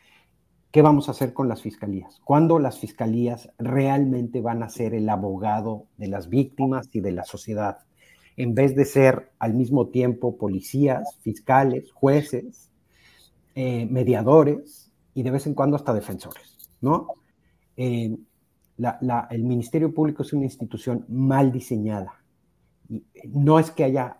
¿Qué 0.71 0.81
vamos 0.81 1.09
a 1.09 1.11
hacer 1.11 1.33
con 1.33 1.49
las 1.49 1.61
fiscalías? 1.61 2.21
¿Cuándo 2.23 2.59
las 2.59 2.79
fiscalías 2.79 3.51
realmente 3.59 4.39
van 4.39 4.63
a 4.63 4.69
ser 4.69 4.93
el 4.93 5.09
abogado 5.09 5.87
de 5.97 6.07
las 6.07 6.29
víctimas 6.29 6.89
y 6.93 7.01
de 7.01 7.11
la 7.11 7.25
sociedad? 7.25 7.79
En 8.37 8.55
vez 8.55 8.75
de 8.75 8.85
ser 8.85 9.31
al 9.39 9.53
mismo 9.53 9.87
tiempo 9.87 10.37
policías, 10.37 11.17
fiscales, 11.21 11.91
jueces, 11.91 12.69
eh, 13.55 13.85
mediadores 13.85 14.91
y 15.13 15.23
de 15.23 15.31
vez 15.31 15.47
en 15.47 15.53
cuando 15.53 15.75
hasta 15.75 15.93
defensores, 15.93 16.57
¿no? 16.79 17.07
Eh, 17.77 18.17
el 19.29 19.43
Ministerio 19.43 19.93
Público 19.93 20.23
es 20.23 20.33
una 20.33 20.45
institución 20.45 21.05
mal 21.07 21.51
diseñada 21.51 22.21
no 23.25 23.59
es 23.59 23.71
que 23.71 23.83
haya 23.83 24.17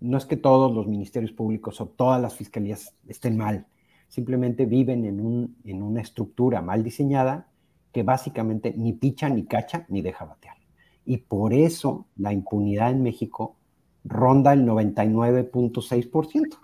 no 0.00 0.18
es 0.18 0.26
que 0.26 0.36
todos 0.36 0.74
los 0.74 0.86
ministerios 0.86 1.32
públicos 1.32 1.80
o 1.80 1.86
todas 1.86 2.20
las 2.20 2.34
fiscalías 2.34 2.94
estén 3.08 3.38
mal, 3.38 3.66
simplemente 4.08 4.66
viven 4.66 5.06
en, 5.06 5.56
en 5.64 5.82
una 5.82 6.02
estructura 6.02 6.60
mal 6.60 6.82
diseñada 6.82 7.48
que 7.90 8.02
básicamente 8.02 8.74
ni 8.76 8.92
picha, 8.92 9.30
ni 9.30 9.44
cacha, 9.46 9.86
ni 9.88 10.02
deja 10.02 10.26
batear. 10.26 10.56
Y 11.04 11.18
por 11.18 11.52
eso 11.52 12.06
la 12.16 12.32
impunidad 12.32 12.90
en 12.90 13.02
México 13.02 13.56
ronda 14.04 14.52
el 14.52 14.66
99.6%, 14.66 16.58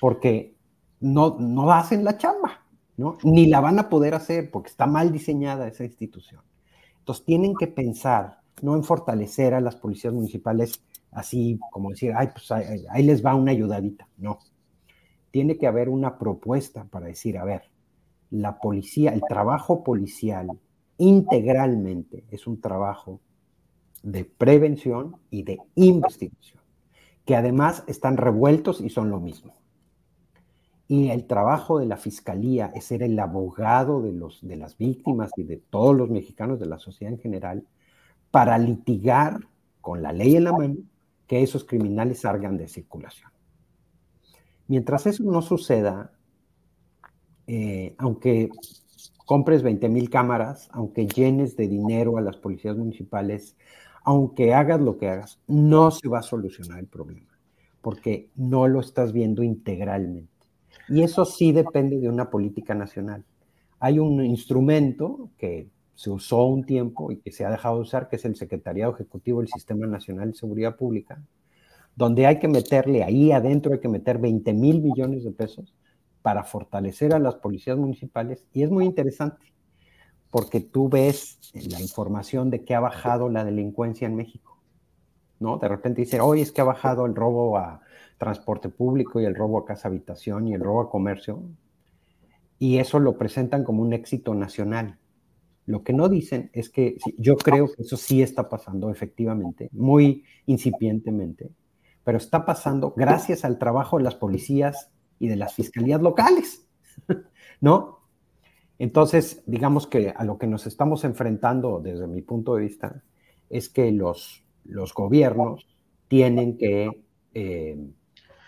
porque 0.00 0.54
no, 1.00 1.36
no 1.38 1.70
hacen 1.72 2.04
la 2.04 2.16
chamba, 2.16 2.64
¿no? 2.96 3.18
Ni 3.22 3.46
la 3.46 3.60
van 3.60 3.78
a 3.78 3.88
poder 3.88 4.14
hacer 4.14 4.50
porque 4.50 4.70
está 4.70 4.86
mal 4.86 5.12
diseñada 5.12 5.68
esa 5.68 5.84
institución. 5.84 6.42
Entonces 6.98 7.24
tienen 7.24 7.54
que 7.54 7.66
pensar 7.66 8.40
no 8.62 8.74
en 8.74 8.84
fortalecer 8.84 9.54
a 9.54 9.60
las 9.60 9.76
policías 9.76 10.12
municipales 10.12 10.82
así 11.12 11.58
como 11.70 11.90
decir, 11.90 12.12
ay, 12.16 12.28
pues 12.32 12.50
ahí, 12.52 13.02
les 13.02 13.24
va 13.24 13.34
una 13.34 13.52
ayudadita. 13.52 14.08
No. 14.16 14.38
Tiene 15.30 15.58
que 15.58 15.66
haber 15.66 15.88
una 15.88 16.18
propuesta 16.18 16.84
para 16.84 17.06
decir, 17.06 17.38
a 17.38 17.44
ver, 17.44 17.62
la 18.30 18.58
policía, 18.58 19.12
el 19.12 19.22
trabajo 19.26 19.82
policial 19.82 20.50
integralmente 20.98 22.24
es 22.30 22.46
un 22.46 22.60
trabajo 22.60 23.20
de 24.12 24.24
prevención 24.24 25.16
y 25.30 25.42
de 25.42 25.58
investigación, 25.74 26.62
que 27.24 27.36
además 27.36 27.84
están 27.86 28.16
revueltos 28.16 28.80
y 28.80 28.88
son 28.88 29.10
lo 29.10 29.20
mismo. 29.20 29.54
Y 30.88 31.10
el 31.10 31.26
trabajo 31.26 31.78
de 31.78 31.86
la 31.86 31.98
fiscalía 31.98 32.72
es 32.74 32.84
ser 32.84 33.02
el 33.02 33.18
abogado 33.18 34.00
de, 34.00 34.12
los, 34.12 34.40
de 34.40 34.56
las 34.56 34.78
víctimas 34.78 35.30
y 35.36 35.42
de 35.42 35.58
todos 35.58 35.94
los 35.94 36.08
mexicanos, 36.08 36.58
de 36.58 36.66
la 36.66 36.78
sociedad 36.78 37.12
en 37.12 37.20
general, 37.20 37.66
para 38.30 38.56
litigar 38.56 39.40
con 39.82 40.02
la 40.02 40.12
ley 40.12 40.36
en 40.36 40.44
la 40.44 40.52
mano 40.52 40.76
que 41.26 41.42
esos 41.42 41.64
criminales 41.64 42.20
salgan 42.20 42.56
de 42.56 42.68
circulación. 42.68 43.30
Mientras 44.66 45.06
eso 45.06 45.22
no 45.24 45.42
suceda, 45.42 46.12
eh, 47.46 47.94
aunque 47.98 48.48
compres 49.26 49.62
20 49.62 49.90
mil 49.90 50.08
cámaras, 50.08 50.70
aunque 50.72 51.06
llenes 51.06 51.54
de 51.56 51.68
dinero 51.68 52.16
a 52.16 52.22
las 52.22 52.38
policías 52.38 52.78
municipales, 52.78 53.56
aunque 54.08 54.54
hagas 54.54 54.80
lo 54.80 54.96
que 54.96 55.06
hagas, 55.06 55.38
no 55.46 55.90
se 55.90 56.08
va 56.08 56.20
a 56.20 56.22
solucionar 56.22 56.78
el 56.78 56.86
problema, 56.86 57.38
porque 57.82 58.30
no 58.36 58.66
lo 58.66 58.80
estás 58.80 59.12
viendo 59.12 59.42
integralmente. 59.42 60.32
Y 60.88 61.02
eso 61.02 61.26
sí 61.26 61.52
depende 61.52 61.98
de 61.98 62.08
una 62.08 62.30
política 62.30 62.74
nacional. 62.74 63.22
Hay 63.78 63.98
un 63.98 64.24
instrumento 64.24 65.28
que 65.36 65.68
se 65.94 66.08
usó 66.08 66.46
un 66.46 66.64
tiempo 66.64 67.12
y 67.12 67.18
que 67.18 67.30
se 67.30 67.44
ha 67.44 67.50
dejado 67.50 67.76
de 67.76 67.82
usar, 67.82 68.08
que 68.08 68.16
es 68.16 68.24
el 68.24 68.34
Secretariado 68.34 68.94
Ejecutivo 68.94 69.40
del 69.40 69.48
Sistema 69.48 69.86
Nacional 69.86 70.30
de 70.30 70.38
Seguridad 70.38 70.76
Pública, 70.76 71.22
donde 71.94 72.26
hay 72.26 72.38
que 72.38 72.48
meterle 72.48 73.04
ahí 73.04 73.30
adentro, 73.30 73.74
hay 73.74 73.80
que 73.80 73.90
meter 73.90 74.16
20 74.16 74.54
mil 74.54 74.80
millones 74.80 75.22
de 75.22 75.32
pesos 75.32 75.74
para 76.22 76.44
fortalecer 76.44 77.12
a 77.12 77.18
las 77.18 77.34
policías 77.34 77.76
municipales. 77.76 78.46
Y 78.54 78.62
es 78.62 78.70
muy 78.70 78.86
interesante, 78.86 79.52
porque 80.30 80.60
tú 80.60 80.88
ves 80.88 81.38
la 81.70 81.80
información 81.80 82.50
de 82.50 82.64
que 82.64 82.74
ha 82.74 82.80
bajado 82.80 83.28
la 83.28 83.44
delincuencia 83.44 84.06
en 84.06 84.16
México. 84.16 84.58
¿no? 85.40 85.58
De 85.58 85.68
repente 85.68 86.02
dice, 86.02 86.20
hoy 86.20 86.40
es 86.40 86.52
que 86.52 86.60
ha 86.60 86.64
bajado 86.64 87.06
el 87.06 87.14
robo 87.14 87.56
a 87.56 87.80
transporte 88.18 88.68
público 88.68 89.20
y 89.20 89.24
el 89.24 89.34
robo 89.34 89.58
a 89.58 89.64
casa 89.64 89.88
habitación 89.88 90.48
y 90.48 90.54
el 90.54 90.60
robo 90.60 90.82
a 90.82 90.90
comercio. 90.90 91.42
Y 92.58 92.78
eso 92.78 92.98
lo 92.98 93.16
presentan 93.16 93.64
como 93.64 93.82
un 93.82 93.92
éxito 93.92 94.34
nacional. 94.34 94.98
Lo 95.64 95.84
que 95.84 95.92
no 95.92 96.08
dicen 96.08 96.50
es 96.52 96.70
que 96.70 96.96
yo 97.18 97.36
creo 97.36 97.66
que 97.66 97.82
eso 97.82 97.96
sí 97.96 98.22
está 98.22 98.48
pasando 98.48 98.90
efectivamente, 98.90 99.68
muy 99.72 100.24
incipientemente, 100.46 101.50
pero 102.04 102.18
está 102.18 102.44
pasando 102.44 102.94
gracias 102.96 103.44
al 103.44 103.58
trabajo 103.58 103.98
de 103.98 104.04
las 104.04 104.14
policías 104.14 104.90
y 105.18 105.28
de 105.28 105.36
las 105.36 105.54
fiscalías 105.54 106.00
locales, 106.00 106.66
¿no? 107.60 107.97
Entonces, 108.78 109.42
digamos 109.46 109.86
que 109.86 110.10
a 110.16 110.24
lo 110.24 110.38
que 110.38 110.46
nos 110.46 110.66
estamos 110.66 111.04
enfrentando 111.04 111.80
desde 111.80 112.06
mi 112.06 112.22
punto 112.22 112.54
de 112.54 112.62
vista 112.62 113.02
es 113.50 113.68
que 113.68 113.90
los, 113.90 114.44
los 114.64 114.94
gobiernos 114.94 115.66
tienen 116.06 116.56
que 116.56 116.90
eh, 117.34 117.76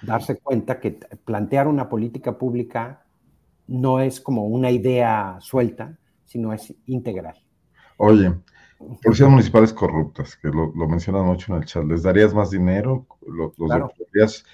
darse 0.03 0.39
cuenta 0.39 0.81
que 0.81 0.99
plantear 1.25 1.69
una 1.69 1.89
política 1.89 2.39
pública 2.39 3.05
no 3.67 4.01
es 4.01 4.21
como 4.21 4.47
una 4.47 4.71
idea 4.71 5.39
suelta, 5.41 5.99
sino 6.25 6.53
es 6.53 6.75
integral. 6.87 7.37
Oye, 7.97 8.33
policías 9.03 9.29
municipales 9.29 9.73
corruptas, 9.73 10.37
que 10.37 10.49
lo, 10.49 10.73
mencionan 10.89 11.27
mucho 11.27 11.53
en 11.53 11.61
el 11.61 11.67
chat, 11.67 11.85
¿les 11.85 12.03
darías 12.03 12.33
más 12.35 12.51
dinero? 12.51 13.07
Los, 13.27 13.53
eh, 13.53 14.45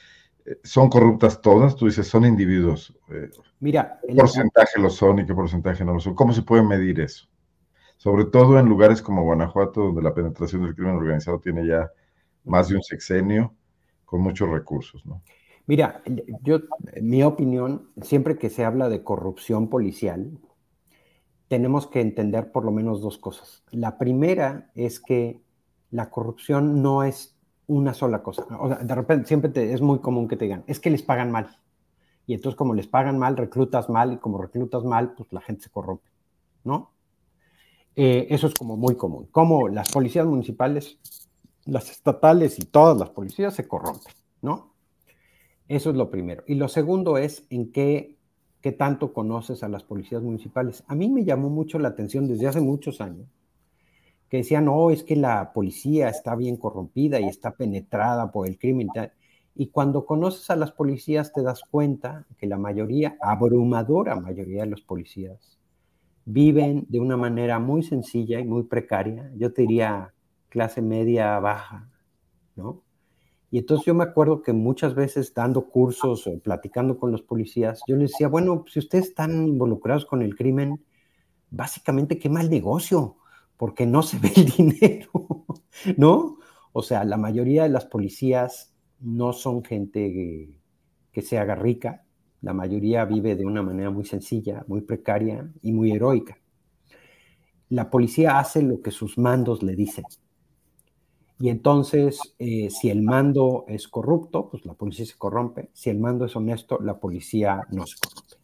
son 0.63 0.89
corruptas 0.89 1.41
todas, 1.41 1.77
tú 1.77 1.87
dices, 1.87 2.07
son 2.07 2.25
individuos. 2.25 2.97
Eh, 3.09 3.31
Mira, 3.61 4.01
¿qué 4.07 4.15
porcentaje 4.15 4.81
lo 4.81 4.91
son 4.91 5.19
y 5.21 5.27
qué 5.27 5.35
porcentaje 5.35 5.85
no 5.85 5.95
lo 5.95 6.01
son? 6.01 6.15
¿Cómo 6.15 6.33
se 6.33 6.43
puede 6.43 6.63
medir 6.63 7.01
eso? 7.01 7.27
Sobre 7.97 8.27
todo 8.27 8.59
en 8.59 8.67
lugares 8.67 9.03
como 9.03 9.25
Guanajuato, 9.25 9.81
donde 9.83 10.03
la 10.03 10.15
penetración 10.15 10.63
del 10.63 10.75
crimen 10.75 10.97
organizado 10.97 11.41
tiene 11.41 11.67
ya 11.67 11.91
más 12.45 12.69
de 12.69 12.77
un 12.77 12.83
sexenio, 12.83 13.55
con 14.05 14.21
muchos 14.21 14.49
recursos, 14.49 15.05
¿no? 15.05 15.23
Mira, 15.67 16.01
yo, 16.43 16.61
mi 17.03 17.25
opinión, 17.25 17.91
siempre 18.01 18.39
que 18.39 18.51
se 18.51 18.65
habla 18.65 18.89
de 18.89 19.03
corrupción 19.03 19.69
policial, 19.69 20.39
tenemos 21.49 21.89
que 21.89 22.01
entender 22.01 22.53
por 22.53 22.65
lo 22.65 22.71
menos 22.71 23.01
dos 23.01 23.19
cosas. 23.19 23.65
La 23.73 23.99
primera 23.99 24.71
es 24.77 25.01
que 25.01 25.41
la 25.91 26.11
corrupción 26.11 26.83
no 26.83 27.03
es 27.03 27.36
una 27.67 27.95
sola 27.95 28.23
cosa. 28.23 28.47
O 28.61 28.69
sea, 28.69 28.79
de 28.79 28.95
repente 28.95 29.27
siempre 29.27 29.73
es 29.73 29.81
muy 29.81 29.99
común 30.01 30.29
que 30.29 30.37
te 30.37 30.45
digan, 30.45 30.65
es 30.67 30.81
que 30.81 30.91
les 30.91 31.03
pagan 31.03 31.31
mal. 31.31 31.59
Y 32.27 32.35
entonces 32.35 32.57
como 32.57 32.75
les 32.75 32.87
pagan 32.87 33.19
mal, 33.19 33.37
reclutas 33.37 33.89
mal 33.89 34.13
y 34.13 34.17
como 34.19 34.39
reclutas 34.39 34.85
mal, 34.85 35.15
pues 35.15 35.33
la 35.33 35.41
gente 35.41 35.65
se 35.65 35.71
corrompe, 35.71 36.09
¿no? 36.65 36.93
Eh, 37.95 38.27
eso 38.31 38.47
es 38.49 38.55
como 38.55 38.77
muy 38.77 38.97
común. 38.97 39.29
Como 39.31 39.69
las 39.69 39.91
policías 39.91 40.27
municipales, 40.27 40.99
las 41.65 41.91
estatales 41.91 42.59
y 42.59 42.65
todas 42.65 42.97
las 42.99 43.11
policías 43.11 43.55
se 43.55 43.67
corrompen, 43.67 44.13
¿no? 44.43 44.75
Eso 45.69 45.91
es 45.91 45.97
lo 45.97 46.11
primero. 46.11 46.45
Y 46.47 46.55
lo 46.55 46.69
segundo 46.69 47.17
es 47.17 47.47
en 47.51 47.73
qué 47.73 48.17
qué 48.67 48.73
tanto 48.73 49.13
conoces 49.13 49.63
a 49.63 49.69
las 49.69 49.85
policías 49.85 50.23
municipales. 50.23 50.83
A 50.89 50.97
mí 50.97 51.09
me 51.09 51.25
llamó 51.25 51.49
mucho 51.49 51.79
la 51.79 51.87
atención 51.87 52.27
desde 52.27 52.49
hace 52.49 52.61
muchos 52.61 53.01
años 53.01 53.29
que 54.29 54.39
decían, 54.39 54.65
no, 54.65 54.91
es 54.91 55.05
que 55.05 55.17
la 55.17 55.53
policía 55.53 56.09
está 56.09 56.35
bien 56.35 56.57
corrompida 56.57 57.21
y 57.21 57.25
está 57.25 57.53
penetrada 57.53 58.33
por 58.33 58.49
el 58.49 58.59
crimen. 58.59 58.89
Y 59.55 59.69
cuando 59.69 60.05
conoces 60.05 60.51
a 60.51 60.57
las 60.57 60.73
policías 60.73 61.33
te 61.33 61.43
das 61.43 61.63
cuenta 61.71 62.27
que 62.39 62.47
la 62.47 62.59
mayoría, 62.59 63.17
abrumadora 63.21 64.17
mayoría 64.17 64.63
de 64.65 64.71
los 64.71 64.83
policías, 64.83 65.59
viven 66.25 66.87
de 66.89 67.01
una 67.01 67.17
manera 67.17 67.59
muy 67.59 67.83
sencilla 67.83 68.41
y 68.41 68.45
muy 68.45 68.65
precaria, 68.65 69.31
yo 69.37 69.53
te 69.53 69.63
diría 69.63 70.13
clase 70.49 70.83
media 70.83 71.39
baja, 71.39 71.89
¿no? 72.57 72.83
Y 73.51 73.59
entonces 73.59 73.87
yo 73.87 73.95
me 73.95 74.05
acuerdo 74.05 74.43
que 74.43 74.53
muchas 74.53 74.95
veces 74.95 75.33
dando 75.33 75.69
cursos 75.69 76.27
o 76.27 76.39
platicando 76.41 76.99
con 76.99 77.13
los 77.13 77.23
policías, 77.23 77.81
yo 77.87 77.97
les 77.97 78.11
decía, 78.11 78.27
bueno, 78.27 78.65
si 78.67 78.81
ustedes 78.81 79.07
están 79.09 79.47
involucrados 79.47 80.05
con 80.05 80.21
el 80.21 80.35
crimen, 80.35 80.85
básicamente 81.51 82.19
qué 82.19 82.29
mal 82.29 82.51
negocio, 82.51 83.17
porque 83.57 83.87
no 83.87 84.03
se 84.03 84.19
ve 84.21 84.33
el 84.37 84.47
dinero, 84.47 85.47
¿no? 85.97 86.39
O 86.73 86.83
sea, 86.83 87.05
la 87.05 87.17
mayoría 87.17 87.63
de 87.63 87.71
las 87.71 87.87
policías 87.87 88.75
no 89.01 89.33
son 89.33 89.65
gente 89.65 90.61
que, 91.13 91.23
se 91.23 91.39
haga 91.39 91.55
rica, 91.55 92.05
la 92.43 92.53
mayoría 92.53 93.07
vive 93.07 93.37
de 93.37 93.47
una 93.47 93.63
manera 93.63 93.89
muy 93.89 94.05
sencilla, 94.05 94.65
muy 94.69 94.83
precaria 94.83 95.51
y 95.63 95.73
muy 95.73 95.93
heroica. 95.93 96.37
La 97.71 97.89
policía 97.89 98.39
hace 98.39 98.61
lo 98.61 98.83
que 98.83 98.91
sus 98.91 99.17
mandos 99.17 99.63
le 99.63 99.75
dicen. 99.75 100.05
Y 101.39 101.49
entonces, 101.49 102.21
eh, 102.39 102.69
si 102.69 102.91
el 102.91 103.03
mando 103.03 103.65
es 103.69 103.89
corrupto, 103.89 104.51
pues 104.51 104.67
la 104.67 104.75
policía 104.75 105.07
se 105.07 105.17
corrompe. 105.17 105.71
Si 105.73 105.89
el 105.89 105.99
mando 105.99 106.27
es 106.27 106.37
honesto, 106.37 106.79
la 106.81 107.01
policía 107.01 107.63
no 107.71 107.87
se 107.87 107.97
corrompe. 107.99 108.37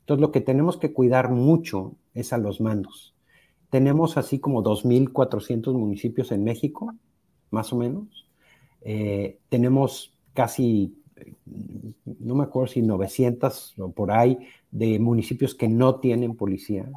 Entonces, 0.00 0.20
lo 0.20 0.30
que 0.30 0.42
tenemos 0.42 0.76
que 0.76 0.92
cuidar 0.92 1.30
mucho 1.30 1.96
es 2.12 2.34
a 2.34 2.38
los 2.38 2.60
mandos. 2.60 3.13
Tenemos 3.74 4.16
así 4.16 4.38
como 4.38 4.62
2.400 4.62 5.74
municipios 5.74 6.30
en 6.30 6.44
México, 6.44 6.94
más 7.50 7.72
o 7.72 7.76
menos. 7.76 8.24
Eh, 8.82 9.40
tenemos 9.48 10.16
casi, 10.32 10.96
no 12.04 12.36
me 12.36 12.44
acuerdo 12.44 12.68
si 12.68 12.82
900 12.82 13.74
o 13.80 13.90
por 13.90 14.12
ahí, 14.12 14.38
de 14.70 15.00
municipios 15.00 15.56
que 15.56 15.66
no 15.66 15.96
tienen 15.96 16.36
policía. 16.36 16.88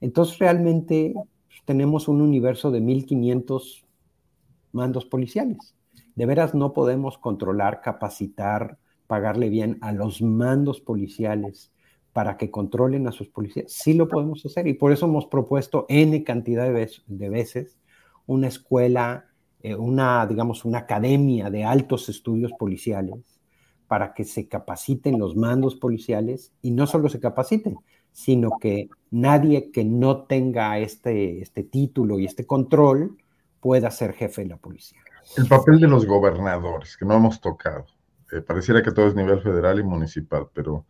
Entonces, 0.00 0.36
realmente 0.40 1.14
pues, 1.14 1.62
tenemos 1.64 2.08
un 2.08 2.22
universo 2.22 2.72
de 2.72 2.80
1.500 2.80 3.84
mandos 4.72 5.04
policiales. 5.04 5.76
De 6.16 6.26
veras 6.26 6.56
no 6.56 6.72
podemos 6.72 7.18
controlar, 7.18 7.82
capacitar, 7.82 8.78
pagarle 9.06 9.48
bien 9.48 9.78
a 9.80 9.92
los 9.92 10.20
mandos 10.22 10.80
policiales 10.80 11.70
para 12.12 12.36
que 12.36 12.50
controlen 12.50 13.06
a 13.06 13.12
sus 13.12 13.28
policías. 13.28 13.72
Sí 13.72 13.94
lo 13.94 14.08
podemos 14.08 14.44
hacer 14.44 14.66
y 14.66 14.74
por 14.74 14.92
eso 14.92 15.06
hemos 15.06 15.26
propuesto 15.26 15.86
N 15.88 16.22
cantidad 16.24 16.64
de, 16.64 17.28
veces, 17.28 17.78
una 18.26 18.48
escuela 18.48 19.26
eh, 19.62 19.74
una, 19.74 20.26
digamos, 20.26 20.64
una 20.64 20.78
academia 20.78 21.50
de 21.50 21.64
altos 21.64 22.08
estudios 22.08 22.52
policiales 22.58 23.40
para 23.86 24.14
que 24.14 24.24
se 24.24 24.48
capaciten 24.48 25.18
los 25.18 25.36
mandos 25.36 25.74
policiales 25.74 26.52
y 26.62 26.70
no 26.70 26.86
solo 26.86 27.10
se 27.10 27.20
capaciten, 27.20 27.76
sino 28.10 28.52
que 28.58 28.88
nadie 29.10 29.70
que 29.70 29.84
no 29.84 30.22
tenga 30.22 30.78
este, 30.78 31.42
este 31.42 31.62
título 31.62 32.18
y 32.18 32.24
este 32.24 32.46
control 32.46 33.18
pueda 33.60 33.90
ser 33.90 34.14
jefe 34.14 34.42
de 34.42 34.48
la 34.48 34.56
policía. 34.56 35.00
El 35.36 35.46
papel 35.46 35.78
de 35.78 35.88
los 35.88 36.06
gobernadores, 36.06 36.96
que 36.96 37.04
no 37.04 37.14
hemos 37.14 37.40
tocado. 37.40 37.84
Eh, 38.32 38.40
pareciera 38.40 38.82
que 38.82 38.92
todo 38.92 39.08
es 39.08 39.14
nivel 39.14 39.42
federal 39.42 39.78
y 39.78 39.82
municipal, 39.82 40.48
pero 40.54 40.86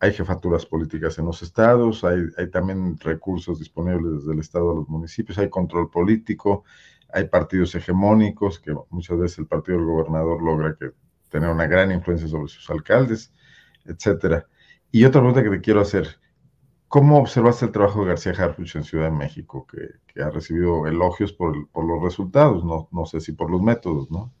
hay 0.00 0.12
jefaturas 0.12 0.64
políticas 0.64 1.18
en 1.18 1.26
los 1.26 1.42
estados, 1.42 2.04
hay, 2.04 2.20
hay, 2.36 2.50
también 2.50 2.98
recursos 3.00 3.58
disponibles 3.58 4.20
desde 4.20 4.32
el 4.32 4.40
estado 4.40 4.70
a 4.70 4.74
los 4.76 4.88
municipios, 4.88 5.38
hay 5.38 5.48
control 5.48 5.90
político, 5.90 6.64
hay 7.12 7.24
partidos 7.24 7.74
hegemónicos, 7.74 8.60
que 8.60 8.74
muchas 8.90 9.18
veces 9.18 9.38
el 9.38 9.46
partido 9.46 9.78
del 9.78 9.86
gobernador 9.86 10.42
logra 10.42 10.76
que, 10.78 10.90
tener 11.28 11.50
una 11.50 11.66
gran 11.66 11.92
influencia 11.92 12.28
sobre 12.28 12.48
sus 12.48 12.68
alcaldes, 12.70 13.32
etcétera. 13.84 14.46
Y 14.90 15.04
otra 15.04 15.20
pregunta 15.20 15.42
que 15.42 15.50
te 15.50 15.60
quiero 15.60 15.80
hacer, 15.80 16.18
¿cómo 16.88 17.18
observaste 17.18 17.66
el 17.66 17.72
trabajo 17.72 18.00
de 18.00 18.08
García 18.08 18.32
Harfuch 18.32 18.76
en 18.76 18.84
Ciudad 18.84 19.10
de 19.10 19.16
México, 19.16 19.66
que, 19.66 20.22
ha 20.22 20.30
recibido 20.30 20.86
elogios 20.88 21.32
por, 21.32 21.68
por 21.68 21.84
los 21.84 22.02
resultados, 22.02 22.64
no, 22.64 22.88
no, 22.90 23.06
sé 23.06 23.20
si 23.20 23.32
por 23.32 23.50
los 23.52 23.62
métodos, 23.62 24.10
¿no? 24.10 24.32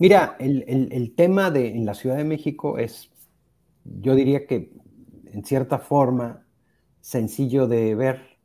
Mira, 0.00 0.36
el, 0.40 0.64
el, 0.66 0.92
el 0.92 1.14
tema 1.14 1.52
de 1.52 1.68
en 1.68 1.86
la 1.86 1.94
Ciudad 1.94 2.16
de 2.16 2.24
México 2.24 2.78
es 2.78 3.08
yo 4.00 4.14
diría 4.14 4.46
que 4.46 4.72
en 5.26 5.44
cierta 5.44 5.78
forma 5.78 6.46
sencillo 7.00 7.66
de 7.66 7.94
ver, 7.94 8.38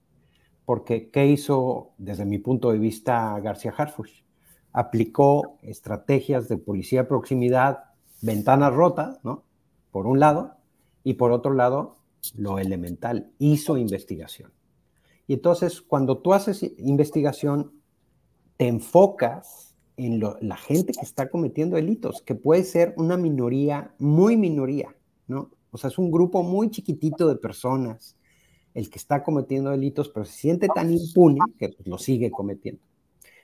porque 0.66 1.10
¿qué 1.10 1.28
hizo 1.28 1.92
desde 1.98 2.26
mi 2.26 2.38
punto 2.40 2.72
de 2.72 2.80
vista 2.80 3.40
García 3.40 3.74
Harfuch? 3.76 4.24
Aplicó 4.72 5.58
estrategias 5.62 6.48
de 6.48 6.58
policía 6.58 7.04
de 7.04 7.08
proximidad, 7.08 7.84
ventanas 8.22 8.74
rotas, 8.74 9.20
¿no? 9.24 9.44
Por 9.92 10.08
un 10.08 10.20
lado, 10.20 10.56
y 11.04 11.16
por 11.16 11.32
otro 11.32 11.54
lado, 11.54 11.98
lo 12.36 12.58
elemental, 12.58 13.32
hizo 13.38 13.78
investigación. 13.78 14.52
Y 15.28 15.34
entonces, 15.34 15.82
cuando 15.82 16.20
tú 16.20 16.34
haces 16.34 16.64
investigación, 16.78 17.74
te 18.58 18.68
enfocas 18.68 19.76
en 19.98 20.20
la 20.20 20.58
gente 20.58 20.94
que 20.94 21.06
está 21.06 21.30
cometiendo 21.30 21.76
delitos, 21.76 22.22
que 22.22 22.36
puede 22.36 22.64
ser 22.64 22.94
una 22.98 23.18
minoría, 23.18 23.94
muy 24.00 24.38
minoría, 24.38 24.96
¿no? 25.34 25.52
O 25.72 25.78
sea, 25.78 25.90
es 25.90 25.98
un 25.98 26.12
grupo 26.12 26.44
muy 26.44 26.70
chiquitito 26.70 27.28
de 27.28 27.36
personas 27.36 28.16
el 28.74 28.90
que 28.90 28.98
está 28.98 29.24
cometiendo 29.24 29.70
delitos, 29.70 30.10
pero 30.10 30.26
se 30.26 30.34
siente 30.34 30.68
tan 30.68 30.92
impune 30.92 31.40
que 31.58 31.70
pues, 31.70 31.88
lo 31.88 31.98
sigue 31.98 32.32
cometiendo. 32.32 32.82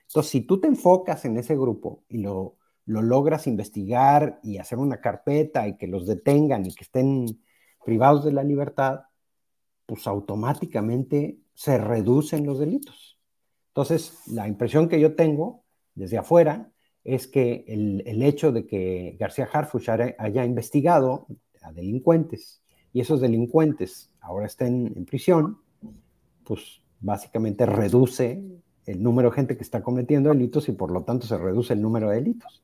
Entonces, 0.08 0.32
si 0.32 0.42
tú 0.42 0.60
te 0.60 0.68
enfocas 0.68 1.26
en 1.26 1.38
ese 1.38 1.56
grupo 1.56 2.04
y 2.10 2.20
lo, 2.20 2.56
lo 2.86 3.02
logras 3.02 3.46
investigar 3.46 4.40
y 4.42 4.58
hacer 4.58 4.80
una 4.80 5.00
carpeta 5.00 5.68
y 5.68 5.78
que 5.78 5.88
los 5.88 6.08
detengan 6.08 6.66
y 6.66 6.74
que 6.74 6.84
estén 6.84 7.26
privados 7.86 8.26
de 8.26 8.32
la 8.32 8.44
libertad, 8.44 9.02
pues 9.86 10.08
automáticamente 10.08 11.38
se 11.54 11.78
reducen 11.78 12.46
los 12.46 12.60
delitos. 12.60 13.20
Entonces, 13.68 14.20
la 14.28 14.48
impresión 14.48 14.90
que 14.90 15.00
yo 15.00 15.16
tengo 15.16 15.64
desde 15.94 16.18
afuera 16.18 16.72
es 17.04 17.28
que 17.28 17.66
el, 17.68 18.04
el 18.06 18.24
hecho 18.24 18.52
de 18.52 18.66
que 18.66 19.16
García 19.20 19.48
Harfuch 19.52 19.90
haya 19.90 20.46
investigado 20.46 21.28
a 21.62 21.72
delincuentes 21.72 22.62
y 22.94 23.02
esos 23.02 23.22
delincuentes 23.22 24.10
ahora 24.22 24.48
estén 24.48 24.94
en 24.96 25.06
prisión, 25.06 25.60
pues 26.44 26.82
básicamente 27.00 27.66
reduce 27.66 28.44
el 28.86 29.04
número 29.04 29.30
de 29.30 29.36
gente 29.36 29.58
que 29.58 29.64
está 29.64 29.84
cometiendo 29.84 30.30
delitos 30.30 30.68
y 30.70 30.72
por 30.72 30.92
lo 30.92 31.04
tanto 31.04 31.28
se 31.28 31.38
reduce 31.38 31.74
el 31.74 31.82
número 31.82 32.10
de 32.10 32.16
delitos. 32.16 32.64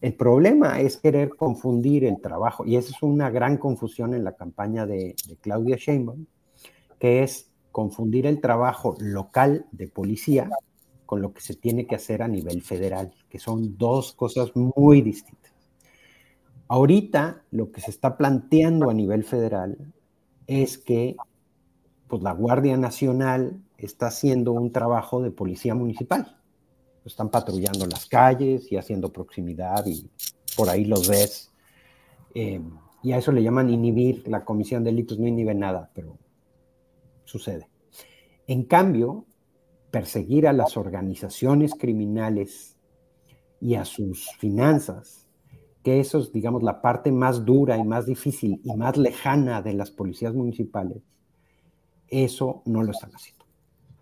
El 0.00 0.14
problema 0.14 0.80
es 0.80 0.96
querer 0.96 1.30
confundir 1.30 2.04
el 2.04 2.20
trabajo, 2.20 2.64
y 2.64 2.76
esa 2.76 2.90
es 2.90 3.02
una 3.02 3.28
gran 3.28 3.58
confusión 3.58 4.14
en 4.14 4.24
la 4.24 4.34
campaña 4.34 4.86
de, 4.86 5.14
de 5.28 5.36
Claudia 5.36 5.76
Sheinbaum, 5.76 6.24
que 6.98 7.22
es 7.22 7.50
confundir 7.70 8.26
el 8.26 8.40
trabajo 8.40 8.96
local 8.98 9.66
de 9.72 9.88
policía 9.88 10.48
con 11.04 11.20
lo 11.20 11.32
que 11.32 11.40
se 11.40 11.56
tiene 11.56 11.86
que 11.86 11.96
hacer 11.96 12.22
a 12.22 12.28
nivel 12.28 12.62
federal, 12.62 13.12
que 13.28 13.38
son 13.38 13.76
dos 13.76 14.12
cosas 14.12 14.54
muy 14.54 15.02
distintas. 15.02 15.39
Ahorita 16.70 17.42
lo 17.50 17.72
que 17.72 17.80
se 17.80 17.90
está 17.90 18.16
planteando 18.16 18.90
a 18.90 18.94
nivel 18.94 19.24
federal 19.24 19.92
es 20.46 20.78
que 20.78 21.16
pues, 22.06 22.22
la 22.22 22.30
Guardia 22.32 22.76
Nacional 22.76 23.60
está 23.76 24.06
haciendo 24.06 24.52
un 24.52 24.70
trabajo 24.70 25.20
de 25.20 25.32
policía 25.32 25.74
municipal. 25.74 26.38
Están 27.04 27.28
patrullando 27.28 27.86
las 27.86 28.06
calles 28.06 28.70
y 28.70 28.76
haciendo 28.76 29.12
proximidad 29.12 29.84
y 29.84 30.08
por 30.56 30.68
ahí 30.68 30.84
los 30.84 31.08
ves. 31.08 31.50
Eh, 32.36 32.62
y 33.02 33.10
a 33.10 33.18
eso 33.18 33.32
le 33.32 33.42
llaman 33.42 33.68
inhibir. 33.68 34.28
La 34.28 34.44
Comisión 34.44 34.84
de 34.84 34.92
Delitos 34.92 35.18
no 35.18 35.26
inhibe 35.26 35.56
nada, 35.56 35.90
pero 35.92 36.18
sucede. 37.24 37.68
En 38.46 38.62
cambio, 38.62 39.26
perseguir 39.90 40.46
a 40.46 40.52
las 40.52 40.76
organizaciones 40.76 41.72
criminales 41.74 42.78
y 43.60 43.74
a 43.74 43.84
sus 43.84 44.30
finanzas 44.38 45.19
que 45.82 46.00
eso 46.00 46.18
es, 46.18 46.32
digamos, 46.32 46.62
la 46.62 46.82
parte 46.82 47.10
más 47.10 47.44
dura 47.44 47.78
y 47.78 47.84
más 47.84 48.06
difícil 48.06 48.60
y 48.64 48.74
más 48.76 48.96
lejana 48.96 49.62
de 49.62 49.72
las 49.72 49.90
policías 49.90 50.34
municipales, 50.34 51.02
eso 52.08 52.62
no 52.66 52.82
lo 52.82 52.90
están 52.90 53.12
haciendo, 53.12 53.46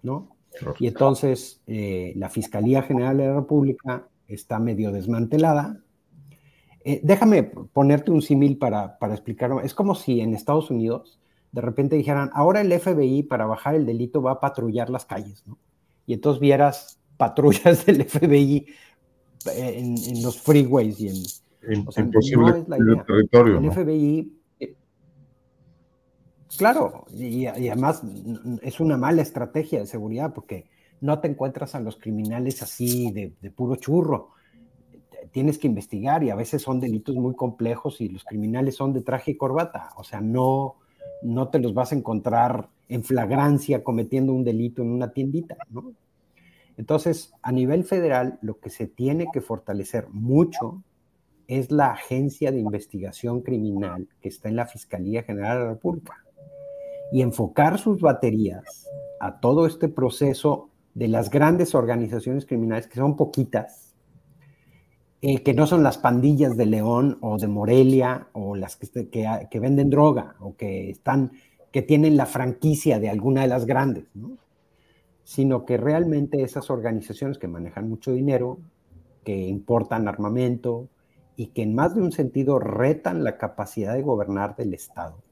¿no? 0.03 0.37
Y 0.81 0.89
entonces 0.89 1.63
eh, 1.67 2.15
la 2.17 2.31
Fiscalía 2.31 2.83
General 2.83 3.17
de 3.17 3.27
la 3.27 3.35
República 3.35 4.09
está 4.27 4.59
medio 4.59 4.91
desmantelada. 4.91 5.81
Eh, 6.85 7.01
déjame 7.05 7.45
ponerte 7.45 8.11
un 8.11 8.23
símil 8.23 8.59
para, 8.59 8.99
para 8.99 9.15
explicarlo. 9.15 9.61
Es 9.61 9.75
como 9.75 9.95
si 9.95 10.21
en 10.21 10.35
Estados 10.35 10.71
Unidos 10.71 11.21
de 11.53 11.61
repente 11.61 11.97
dijeran, 11.97 12.31
ahora 12.35 12.61
el 12.61 12.73
FBI 12.73 13.23
para 13.23 13.47
bajar 13.47 13.75
el 13.75 13.87
delito 13.87 14.21
va 14.21 14.33
a 14.33 14.41
patrullar 14.41 14.91
las 14.91 15.07
calles, 15.07 15.47
¿no? 15.47 15.59
Y 16.07 16.15
entonces 16.15 16.41
vieras 16.41 16.99
patrullas 17.17 17.87
del 17.87 18.05
FBI 18.05 18.67
eh, 19.53 19.75
en, 19.77 19.97
en 19.97 20.23
los 20.23 20.41
freeways 20.41 20.99
y 21.01 21.09
en, 21.09 21.17
imposible 21.67 22.65
el 22.77 23.05
territorio. 23.05 23.59
El 23.59 23.71
FBI, 23.71 24.33
eh, 24.61 24.75
claro, 26.57 27.07
y, 27.13 27.47
además 27.47 28.03
es 28.63 28.81
una 28.81 28.97
mala 28.97 29.23
estrategia 29.23 29.81
de 29.81 29.87
seguridad 29.87 30.33
porque 30.33 30.67
no 31.01 31.21
te 31.21 31.29
encuentras 31.29 31.75
a 31.75 31.81
los 31.81 31.97
criminales 31.97 32.63
así 32.63 33.11
de, 33.13 33.51
puro 33.51 33.77
churro. 33.77 34.31
Tienes 35.31 35.59
que 35.59 35.67
investigar 35.67 36.25
y 36.25 36.31
a 36.31 36.35
veces 36.35 36.63
son 36.63 36.81
delitos 36.81 37.15
muy 37.15 37.35
complejos 37.35 38.01
y 38.01 38.09
los 38.09 38.25
criminales 38.25 38.77
son 38.77 38.93
de 38.93 39.03
traje 39.03 39.33
y 39.33 39.37
corbata. 39.37 39.91
O 39.97 40.05
sea, 40.05 40.21
no, 40.21 40.77
no 41.23 41.49
te 41.49 41.59
los 41.59 41.75
vas 41.75 41.93
a 41.93 41.97
encontrar 41.97 42.69
en 42.89 43.05
flagrancia 43.05 43.85
cometiendo 43.85 44.33
un 44.33 44.45
delito 44.45 44.83
en 44.83 44.91
una 44.91 45.13
tiendita, 45.13 45.57
Entonces, 46.79 47.33
a 47.43 47.53
nivel 47.53 47.85
federal, 47.85 48.39
lo 48.41 48.59
que 48.59 48.71
se 48.71 48.87
tiene 48.87 49.27
que 49.33 49.41
fortalecer 49.41 50.09
mucho 50.09 50.83
es 51.49 51.73
la 51.73 51.93
agencia 51.93 52.53
de 52.53 52.61
investigación 52.61 53.41
criminal 53.41 54.07
que 54.21 54.29
está 54.29 54.51
en 54.51 54.57
la 54.57 54.67
Fiscalía 54.67 55.23
General 55.23 55.59
de 55.59 55.65
la 55.65 55.71
República. 55.71 56.23
Y 57.11 57.23
enfocar 57.23 57.79
sus 57.79 58.03
baterías 58.03 58.87
a 59.19 59.41
todo 59.41 59.67
este 59.67 59.89
proceso 59.89 60.69
de 60.95 61.09
las 61.09 61.31
grandes 61.31 61.75
organizaciones 61.75 62.45
criminales, 62.45 62.87
que 62.87 62.97
son 62.97 63.17
poquitas, 63.17 63.95
eh, 65.23 65.43
que 65.43 65.55
no 65.55 65.67
son 65.67 65.83
las 65.83 65.97
pandillas 65.97 66.57
de 66.57 66.67
León 66.67 67.17
o 67.23 67.39
de 67.39 67.49
Morelia 67.49 68.29
o 68.35 68.55
las 68.55 68.77
que, 68.77 69.09
que, 69.09 69.61
venden 69.61 69.89
droga 69.89 70.37
o 70.41 70.55
que, 70.55 70.91
están, 70.91 71.33
que 71.73 71.81
tienen 71.81 72.17
la 72.17 72.27
franquicia 72.27 73.01
de 73.01 73.09
alguna 73.09 73.41
de 73.43 73.49
las 73.49 73.65
grandes, 73.65 74.05
sino 75.25 75.65
que 75.65 75.79
realmente 75.79 76.43
esas 76.43 76.69
organizaciones 76.69 77.39
que 77.39 77.49
manejan 77.49 77.89
mucho 77.89 78.13
dinero, 78.13 78.59
que 79.25 79.35
importan 79.35 80.09
armamento, 80.09 80.89
y 81.39 81.47
que 81.53 81.63
en 81.63 81.73
más 81.73 81.95
de 81.95 82.03
un 82.03 82.11
sentido 82.11 82.59
retan 82.59 83.23
la 83.23 83.39
capacidad 83.39 83.95
de 83.95 84.03
gobernar 84.03 84.57
del 84.57 84.75
Estado, 84.75 85.23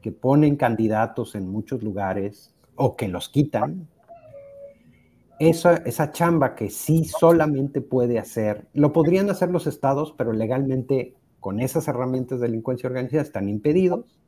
que 0.00 0.10
ponen 0.10 0.56
candidatos 0.56 1.34
en 1.34 1.46
muchos 1.46 1.82
lugares 1.82 2.54
o 2.74 2.96
que 2.96 3.06
los 3.06 3.28
quitan, 3.28 3.86
esa, 5.38 5.76
esa 5.76 6.10
chamba 6.10 6.54
que 6.54 6.70
sí 6.70 7.04
solamente 7.04 7.82
puede 7.82 8.18
hacer, 8.18 8.66
lo 8.72 8.94
podrían 8.94 9.28
hacer 9.28 9.50
los 9.50 9.66
estados, 9.66 10.14
pero 10.16 10.32
legalmente 10.32 11.14
con 11.38 11.60
esas 11.60 11.86
herramientas 11.86 12.40
de 12.40 12.46
delincuencia 12.46 12.88
organizada 12.88 13.22
están 13.22 13.50
impedidos 13.50 14.18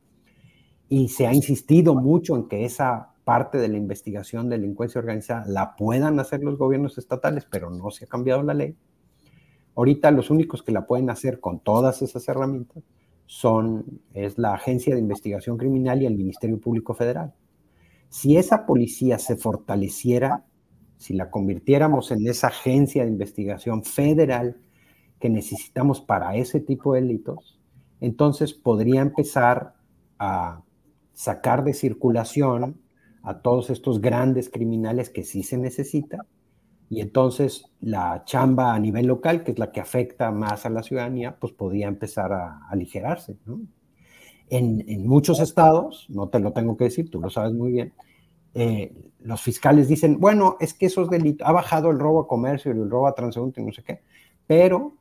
y 0.89 1.07
se 1.07 1.25
ha 1.25 1.33
insistido 1.33 1.95
mucho 1.95 2.35
en 2.35 2.47
que 2.47 2.65
esa 2.65 3.13
parte 3.23 3.57
de 3.57 3.67
la 3.67 3.77
investigación 3.77 4.47
de 4.47 4.59
delincuencia 4.59 4.99
organizada 4.99 5.43
la 5.47 5.75
puedan 5.75 6.19
hacer 6.19 6.43
los 6.43 6.59
gobiernos 6.59 6.99
estatales, 6.99 7.47
pero 7.49 7.71
no 7.71 7.89
se 7.89 8.05
ha 8.05 8.07
cambiado 8.07 8.43
la 8.43 8.53
ley. 8.53 8.77
Ahorita 9.75 10.11
los 10.11 10.29
únicos 10.29 10.63
que 10.63 10.71
la 10.71 10.85
pueden 10.85 11.09
hacer 11.09 11.39
con 11.39 11.59
todas 11.59 12.01
esas 12.01 12.27
herramientas 12.27 12.83
son 13.25 14.01
es 14.13 14.37
la 14.37 14.53
Agencia 14.53 14.95
de 14.95 15.01
Investigación 15.01 15.57
Criminal 15.57 16.01
y 16.01 16.05
el 16.05 16.15
Ministerio 16.15 16.59
Público 16.59 16.93
Federal. 16.93 17.33
Si 18.09 18.37
esa 18.37 18.65
policía 18.65 19.19
se 19.19 19.35
fortaleciera, 19.35 20.45
si 20.97 21.13
la 21.13 21.29
convirtiéramos 21.29 22.11
en 22.11 22.27
esa 22.27 22.47
agencia 22.47 23.03
de 23.03 23.09
investigación 23.09 23.83
federal 23.83 24.57
que 25.19 25.29
necesitamos 25.29 26.01
para 26.01 26.35
ese 26.35 26.59
tipo 26.59 26.93
de 26.93 27.01
delitos, 27.01 27.59
entonces 28.01 28.53
podría 28.53 29.01
empezar 29.01 29.75
a 30.17 30.63
sacar 31.13 31.63
de 31.63 31.73
circulación 31.73 32.81
a 33.21 33.41
todos 33.41 33.69
estos 33.69 34.01
grandes 34.01 34.49
criminales 34.49 35.09
que 35.09 35.23
sí 35.23 35.43
se 35.43 35.57
necesita, 35.57 36.25
y 36.89 37.01
entonces 37.01 37.65
la 37.81 38.23
chamba 38.25 38.73
a 38.73 38.79
nivel 38.79 39.05
local, 39.05 39.43
que 39.43 39.51
es 39.51 39.59
la 39.59 39.71
que 39.71 39.79
afecta 39.79 40.31
más 40.31 40.65
a 40.65 40.69
la 40.69 40.81
ciudadanía, 40.81 41.37
pues 41.39 41.53
podría 41.53 41.87
empezar 41.87 42.33
a 42.33 42.67
aligerarse. 42.69 43.37
En, 44.49 44.83
en, 44.87 45.07
muchos 45.07 45.39
estados, 45.39 46.07
no 46.09 46.29
te 46.29 46.39
lo 46.39 46.51
tengo 46.51 46.75
que 46.75 46.85
decir, 46.85 47.11
tú 47.11 47.21
lo 47.21 47.29
sabes 47.29 47.53
muy 47.53 47.71
bien, 47.71 47.93
eh, 48.55 48.91
los 49.19 49.41
fiscales 49.41 49.87
dicen, 49.87 50.19
bueno, 50.19 50.57
es 50.59 50.73
que 50.73 50.87
esos 50.87 51.09
delitos, 51.09 51.47
ha 51.47 51.51
bajado 51.51 51.91
el 51.91 51.99
robo 51.99 52.21
a 52.21 52.27
comercio 52.27 52.71
el 52.71 52.89
robo 52.89 53.07
a 53.07 53.13
transeúnte, 53.13 53.61
no 53.61 53.71
sé 53.71 53.83
qué, 53.83 54.01
pero 54.47 54.95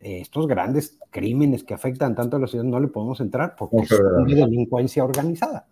eh, 0.00 0.20
estos 0.20 0.46
grandes 0.46 0.98
crímenes 1.10 1.64
que 1.64 1.74
afectan 1.74 2.14
tanto 2.14 2.36
a 2.36 2.40
la 2.40 2.46
ciudad 2.46 2.64
no 2.64 2.80
le 2.80 2.88
podemos 2.88 3.20
entrar 3.20 3.56
porque 3.56 3.76
es 3.78 3.92
una 3.92 4.34
delincuencia 4.34 5.04
organizada. 5.04 5.66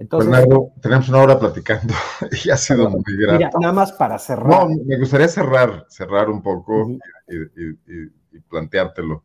Entonces, 0.00 0.46
tenemos 0.80 1.10
una 1.10 1.18
hora 1.18 1.38
platicando 1.38 1.92
y 2.44 2.48
ha 2.48 2.56
sido 2.56 2.88
muy 2.88 3.02
grato. 3.18 3.36
Mira, 3.36 3.50
nada 3.60 3.74
más 3.74 3.92
para 3.92 4.18
cerrar. 4.18 4.48
No, 4.48 4.74
me 4.86 4.98
gustaría 4.98 5.28
cerrar, 5.28 5.84
cerrar 5.90 6.30
un 6.30 6.42
poco 6.42 6.96
y, 7.28 8.40
planteártelo. 8.48 9.22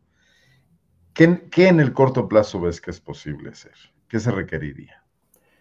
¿Qué, 1.14 1.48
¿Qué 1.50 1.68
en 1.68 1.80
el 1.80 1.94
corto 1.94 2.28
plazo 2.28 2.60
ves 2.60 2.82
que 2.82 2.90
es 2.90 3.00
posible 3.00 3.48
hacer? 3.48 3.72
¿Qué 4.06 4.20
se 4.20 4.30
requeriría? 4.30 5.02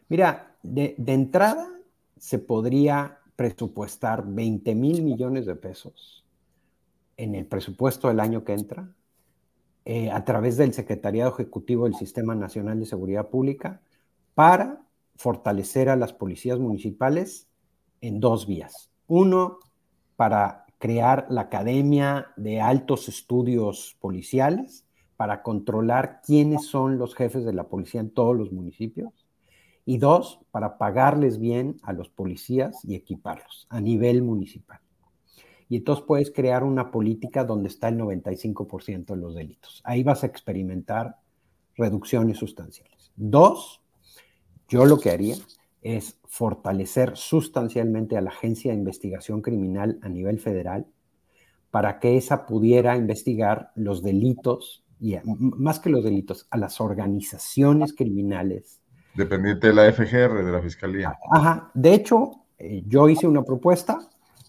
Mira, 0.09 0.57
de, 0.61 0.95
entrada 1.07 1.65
se 2.17 2.37
podría 2.37 3.19
presupuestar 3.37 4.25
20 4.27 4.75
mil 4.75 5.01
millones 5.01 5.45
de 5.45 5.55
pesos 5.55 6.25
en 7.15 7.35
el 7.35 7.45
presupuesto 7.45 8.09
del 8.09 8.19
año 8.19 8.43
que 8.43 8.51
entra 8.51 8.89
eh, 9.85 10.11
a 10.11 10.25
través 10.25 10.57
del 10.57 10.73
Secretariado 10.73 11.31
Ejecutivo 11.31 11.85
del 11.85 11.95
Sistema 11.95 12.35
Nacional 12.35 12.81
de 12.81 12.85
Seguridad 12.85 13.29
Pública 13.29 13.79
para 14.33 14.81
fortalecer 15.15 15.89
a 15.89 15.95
las 15.95 16.13
policías 16.13 16.59
municipales 16.59 17.47
en 18.01 18.19
dos 18.19 18.47
vías. 18.47 18.91
Uno, 19.07 19.59
para 20.15 20.65
crear 20.77 21.25
la 21.29 21.41
Academia 21.41 22.27
de 22.35 22.61
Altos 22.61 23.07
Estudios 23.07 23.97
Policiales, 23.99 24.85
para 25.17 25.43
controlar 25.43 26.21
quiénes 26.25 26.65
son 26.67 26.97
los 26.97 27.15
jefes 27.15 27.45
de 27.45 27.53
la 27.53 27.65
policía 27.65 28.01
en 28.01 28.09
todos 28.09 28.35
los 28.35 28.51
municipios. 28.51 29.25
Y 29.85 29.97
dos, 29.97 30.39
para 30.51 30.77
pagarles 30.77 31.39
bien 31.39 31.77
a 31.83 31.93
los 31.93 32.09
policías 32.09 32.83
y 32.83 32.95
equiparlos 32.95 33.67
a 33.69 33.79
nivel 33.79 34.23
municipal. 34.23 34.79
Y 35.69 35.77
entonces 35.77 36.05
puedes 36.05 36.31
crear 36.31 36.63
una 36.63 36.91
política 36.91 37.43
donde 37.43 37.69
está 37.69 37.87
el 37.87 37.97
95% 37.97 39.05
de 39.05 39.15
los 39.15 39.35
delitos. 39.35 39.81
Ahí 39.83 40.03
vas 40.03 40.23
a 40.23 40.27
experimentar 40.27 41.17
reducciones 41.75 42.37
sustanciales. 42.37 43.11
Dos, 43.15 43.81
yo 44.67 44.85
lo 44.85 44.99
que 44.99 45.11
haría 45.11 45.35
es 45.81 46.19
fortalecer 46.25 47.15
sustancialmente 47.15 48.17
a 48.17 48.21
la 48.21 48.31
Agencia 48.31 48.71
de 48.71 48.77
Investigación 48.77 49.41
Criminal 49.41 49.99
a 50.01 50.09
nivel 50.09 50.39
federal 50.39 50.87
para 51.69 51.99
que 51.99 52.17
esa 52.17 52.45
pudiera 52.45 52.95
investigar 52.95 53.71
los 53.75 54.01
delitos, 54.01 54.83
y 54.99 55.15
más 55.25 55.79
que 55.79 55.89
los 55.89 56.03
delitos, 56.03 56.47
a 56.49 56.57
las 56.57 56.79
organizaciones 56.79 57.93
criminales. 57.93 58.79
Dependiente 59.13 59.67
de 59.67 59.73
la 59.73 59.91
FGR, 59.91 60.43
de 60.43 60.51
la 60.51 60.61
Fiscalía. 60.61 61.13
Ajá, 61.31 61.69
de 61.73 61.93
hecho, 61.93 62.31
eh, 62.57 62.83
yo 62.87 63.09
hice 63.09 63.27
una 63.27 63.43
propuesta 63.43 63.99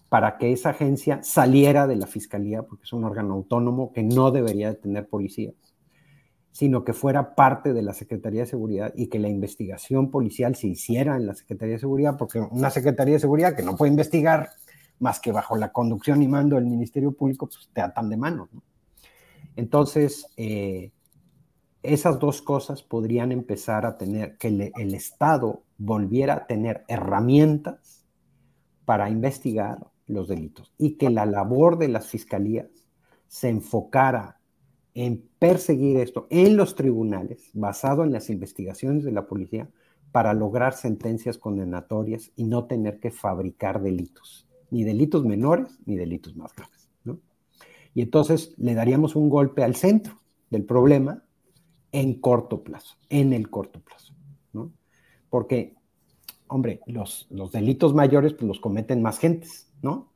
para 0.09 0.37
que 0.37 0.53
esa 0.53 0.69
agencia 0.69 1.21
saliera 1.21 1.85
de 1.85 1.97
la 1.97 2.07
Fiscalía, 2.07 2.63
porque 2.63 2.85
es 2.85 2.93
un 2.93 3.03
órgano 3.03 3.33
autónomo 3.33 3.91
que 3.91 4.03
no 4.03 4.31
debería 4.31 4.69
de 4.69 4.75
tener 4.75 5.07
policías 5.07 5.53
sino 6.57 6.83
que 6.83 6.93
fuera 6.93 7.35
parte 7.35 7.71
de 7.71 7.83
la 7.83 7.93
Secretaría 7.93 8.41
de 8.41 8.47
Seguridad 8.47 8.91
y 8.95 9.09
que 9.09 9.19
la 9.19 9.29
investigación 9.29 10.09
policial 10.09 10.55
se 10.55 10.65
hiciera 10.65 11.15
en 11.15 11.27
la 11.27 11.35
Secretaría 11.35 11.75
de 11.75 11.81
Seguridad, 11.81 12.17
porque 12.17 12.39
una 12.39 12.71
Secretaría 12.71 13.13
de 13.13 13.19
Seguridad 13.19 13.55
que 13.55 13.61
no 13.61 13.75
puede 13.75 13.91
investigar 13.91 14.49
más 14.97 15.19
que 15.19 15.31
bajo 15.31 15.55
la 15.55 15.71
conducción 15.71 16.23
y 16.23 16.27
mando 16.27 16.55
del 16.55 16.65
Ministerio 16.65 17.11
Público, 17.11 17.45
pues 17.45 17.69
te 17.71 17.79
atan 17.79 18.09
de 18.09 18.17
mano. 18.17 18.49
Entonces, 19.55 20.25
eh, 20.35 20.93
esas 21.83 22.17
dos 22.17 22.41
cosas 22.41 22.81
podrían 22.81 23.31
empezar 23.31 23.85
a 23.85 23.95
tener, 23.95 24.35
que 24.39 24.47
el 24.47 24.95
Estado 24.95 25.61
volviera 25.77 26.33
a 26.33 26.47
tener 26.47 26.85
herramientas 26.87 28.03
para 28.83 29.11
investigar 29.11 29.85
los 30.07 30.27
delitos 30.27 30.73
y 30.79 30.97
que 30.97 31.11
la 31.11 31.27
labor 31.27 31.77
de 31.77 31.89
las 31.89 32.07
fiscalías 32.07 32.65
se 33.27 33.49
enfocara 33.49 34.36
en 34.97 35.29
perseguir 35.37 35.97
esto 35.97 36.25
en 36.31 36.57
los 36.57 36.73
tribunales, 36.73 37.51
basado 37.53 38.03
en 38.03 38.11
las 38.11 38.31
investigaciones 38.31 39.03
de 39.03 39.11
la 39.11 39.27
policía, 39.27 39.69
para 40.11 40.33
lograr 40.33 40.73
sentencias 40.73 41.37
condenatorias 41.37 42.31
y 42.35 42.45
no 42.45 42.65
tener 42.65 42.99
que 42.99 43.11
fabricar 43.11 43.79
delitos, 43.79 44.47
ni 44.71 44.83
delitos 44.83 45.23
menores 45.23 45.77
ni 45.85 45.97
delitos 45.97 46.35
más 46.35 46.51
graves. 46.55 46.89
Y 47.93 48.01
entonces 48.01 48.55
le 48.57 48.73
daríamos 48.73 49.15
un 49.15 49.29
golpe 49.29 49.63
al 49.63 49.75
centro 49.75 50.19
del 50.49 50.65
problema 50.65 51.23
en 51.91 52.19
corto 52.19 52.63
plazo, 52.63 52.95
en 53.09 53.33
el 53.33 53.51
corto 53.51 53.79
plazo. 53.81 54.15
¿no? 54.53 54.71
Porque, 55.29 55.75
hombre, 56.47 56.81
los, 56.87 57.27
los 57.29 57.51
delitos 57.51 57.93
mayores 57.93 58.33
pues, 58.33 58.47
los 58.47 58.59
cometen 58.59 59.03
más 59.03 59.19
gentes, 59.19 59.71
¿no? 59.83 60.11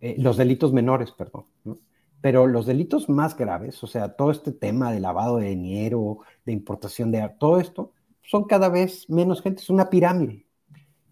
Eh, 0.00 0.16
los 0.18 0.36
delitos 0.36 0.74
menores, 0.74 1.10
perdón. 1.12 1.44
¿no? 1.64 1.78
Pero 2.20 2.46
los 2.46 2.66
delitos 2.66 3.08
más 3.08 3.36
graves, 3.36 3.82
o 3.82 3.86
sea, 3.86 4.14
todo 4.14 4.30
este 4.30 4.52
tema 4.52 4.92
de 4.92 5.00
lavado 5.00 5.38
de 5.38 5.48
dinero, 5.48 6.18
de 6.44 6.52
importación 6.52 7.10
de 7.10 7.28
todo 7.38 7.60
esto, 7.60 7.92
son 8.22 8.44
cada 8.44 8.68
vez 8.68 9.08
menos 9.08 9.42
gente, 9.42 9.62
es 9.62 9.70
una 9.70 9.88
pirámide. 9.88 10.46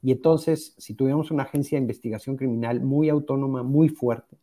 Y 0.02 0.12
entonces, 0.12 0.74
si 0.78 0.94
tuviéramos 0.94 1.30
una 1.30 1.44
agencia 1.44 1.76
de 1.76 1.82
investigación 1.82 2.36
criminal 2.36 2.80
muy 2.80 3.08
autónoma, 3.08 3.62
muy 3.62 3.88
fuerte, 3.88 4.38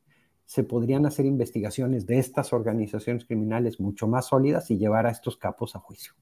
se 0.45 0.63
podrían 0.63 1.05
hacer 1.05 1.25
investigaciones 1.25 2.05
de 2.05 2.19
estas 2.19 2.53
organizaciones 2.53 3.25
criminales 3.25 3.79
mucho 3.79 4.07
más 4.07 4.27
sólidas 4.27 4.69
y 4.69 4.77
llevar 4.77 5.07
a 5.07 5.11
estos 5.11 5.37
capos 5.37 5.75
a 5.75 5.79
juicio. 5.79 6.13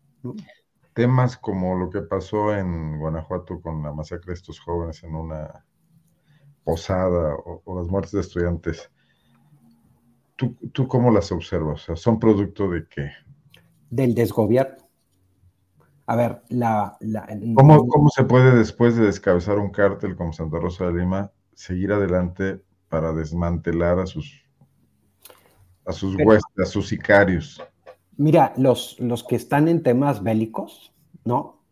Temas 0.94 1.38
como 1.38 1.76
lo 1.76 1.90
que 1.90 2.02
pasó 2.02 2.54
en 2.54 3.00
Guanajuato 3.00 3.60
con 3.62 3.82
la 3.84 3.92
masacre 3.92 4.28
de 4.28 4.36
estos 4.36 4.60
jóvenes 4.60 5.04
en 5.04 5.16
una 5.16 5.66
posada 6.64 7.36
o, 7.36 7.62
o 7.66 7.80
las 7.80 7.88
muertes 7.88 8.14
de 8.14 8.22
estudiantes 8.22 8.92
¿Tú, 10.72 10.88
cómo 10.88 11.12
las 11.12 11.32
observas? 11.32 11.88
¿son 11.96 12.20
producto 12.20 12.70
de 12.70 12.88
qué? 12.88 13.12
Del 13.90 14.16
desgobierno. 14.16 14.78
A 16.06 16.16
ver, 16.16 16.42
la... 16.50 16.98
¿Cómo, 17.56 17.88
¿Cómo, 17.88 18.10
se 18.10 18.26
puede 18.26 18.56
después 18.58 18.96
de 18.98 19.06
descabezar 19.06 19.58
un 19.58 19.72
cártel 19.72 20.16
como 20.16 20.34
Santa 20.34 20.60
Rosa 20.60 20.88
de 20.88 21.00
Lima 21.00 21.32
seguir 21.54 21.94
adelante 21.94 22.62
para 22.90 23.14
desmantelar 23.14 24.00
a 24.00 24.06
sus 24.06 24.44
a 25.86 25.92
sus 25.92 26.16
huestes, 26.16 26.60
a 26.60 26.66
sus 26.66 26.88
sicarios? 26.88 27.62
Mira, 28.18 28.54
los, 28.58 29.00
los 29.00 29.24
que 29.24 29.36
están 29.36 29.68
en 29.68 29.84
temas 29.84 30.24
bélicos, 30.24 30.94
¿no? 31.26 31.64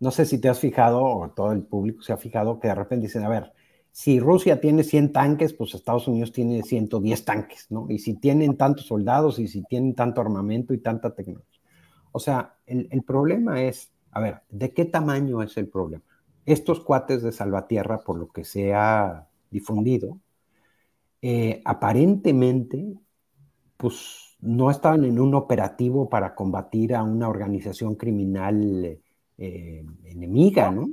No 0.00 0.10
sé 0.10 0.26
si 0.26 0.38
te 0.40 0.48
has 0.48 0.58
fijado, 0.58 1.02
o 1.02 1.30
todo 1.30 1.52
el 1.52 1.62
público 1.62 2.02
se 2.02 2.12
ha 2.12 2.16
fijado, 2.16 2.58
que 2.58 2.68
de 2.68 2.74
repente 2.74 3.06
dicen, 3.06 3.24
a 3.24 3.28
ver, 3.28 3.52
si 3.92 4.18
Rusia 4.18 4.58
tiene 4.58 4.84
100 4.84 5.12
tanques, 5.12 5.52
pues 5.52 5.74
Estados 5.74 6.08
Unidos 6.08 6.32
tiene 6.32 6.62
110 6.62 7.24
tanques, 7.26 7.66
¿no? 7.70 7.86
Y 7.90 7.98
si 7.98 8.14
tienen 8.14 8.56
tantos 8.56 8.86
soldados 8.86 9.38
y 9.38 9.48
si 9.48 9.62
tienen 9.64 9.94
tanto 9.94 10.22
armamento 10.22 10.72
y 10.72 10.78
tanta 10.78 11.14
tecnología. 11.14 11.60
O 12.10 12.18
sea, 12.18 12.56
el, 12.66 13.02
problema 13.02 13.62
es, 13.62 13.92
a 14.10 14.20
ver, 14.20 14.40
¿de 14.48 14.72
qué 14.72 14.86
tamaño 14.86 15.42
es 15.42 15.58
el 15.58 15.68
problema? 15.68 16.02
Estos 16.46 16.80
cuates 16.80 17.22
de 17.22 17.32
Salvatierra, 17.32 18.02
por 18.02 18.18
lo 18.18 18.28
que 18.28 18.44
se 18.44 18.72
ha 18.74 19.28
difundido, 19.50 20.18
eh, 21.20 21.60
aparentemente, 21.64 22.94
pues 23.76 24.36
no 24.40 24.70
estaban 24.70 25.04
en 25.04 25.20
un 25.20 25.34
operativo 25.34 26.08
para 26.08 26.34
combatir 26.34 26.94
a 26.94 27.02
una 27.02 27.28
organización 27.28 27.94
criminal 27.94 28.98
eh, 29.36 29.84
enemiga, 30.04 30.70
¿no? 30.70 30.88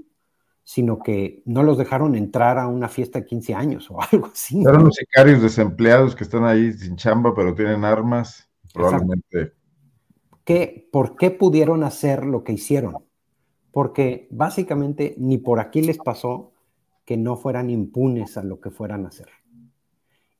Sino 0.69 0.99
que 0.99 1.41
no 1.45 1.63
los 1.63 1.79
dejaron 1.79 2.13
entrar 2.13 2.59
a 2.59 2.67
una 2.67 2.89
fiesta 2.89 3.17
de 3.17 3.25
15 3.25 3.55
años 3.55 3.89
o 3.89 3.97
algo 4.11 4.27
así. 4.27 4.61
Eran 4.61 4.83
los 4.83 4.97
sicarios 4.97 5.41
desempleados 5.41 6.15
que 6.15 6.23
están 6.23 6.45
ahí 6.45 6.71
sin 6.73 6.95
chamba, 6.95 7.33
pero 7.33 7.55
tienen 7.55 7.83
armas, 7.83 8.47
probablemente. 8.71 9.53
¿Qué, 10.43 10.87
¿Por 10.91 11.15
qué 11.15 11.31
pudieron 11.31 11.83
hacer 11.83 12.23
lo 12.23 12.43
que 12.43 12.53
hicieron? 12.53 12.97
Porque 13.71 14.27
básicamente 14.29 15.15
ni 15.17 15.39
por 15.39 15.59
aquí 15.59 15.81
les 15.81 15.97
pasó 15.97 16.53
que 17.03 17.17
no 17.17 17.35
fueran 17.35 17.71
impunes 17.71 18.37
a 18.37 18.43
lo 18.43 18.61
que 18.61 18.69
fueran 18.69 19.05
a 19.05 19.07
hacer. 19.07 19.29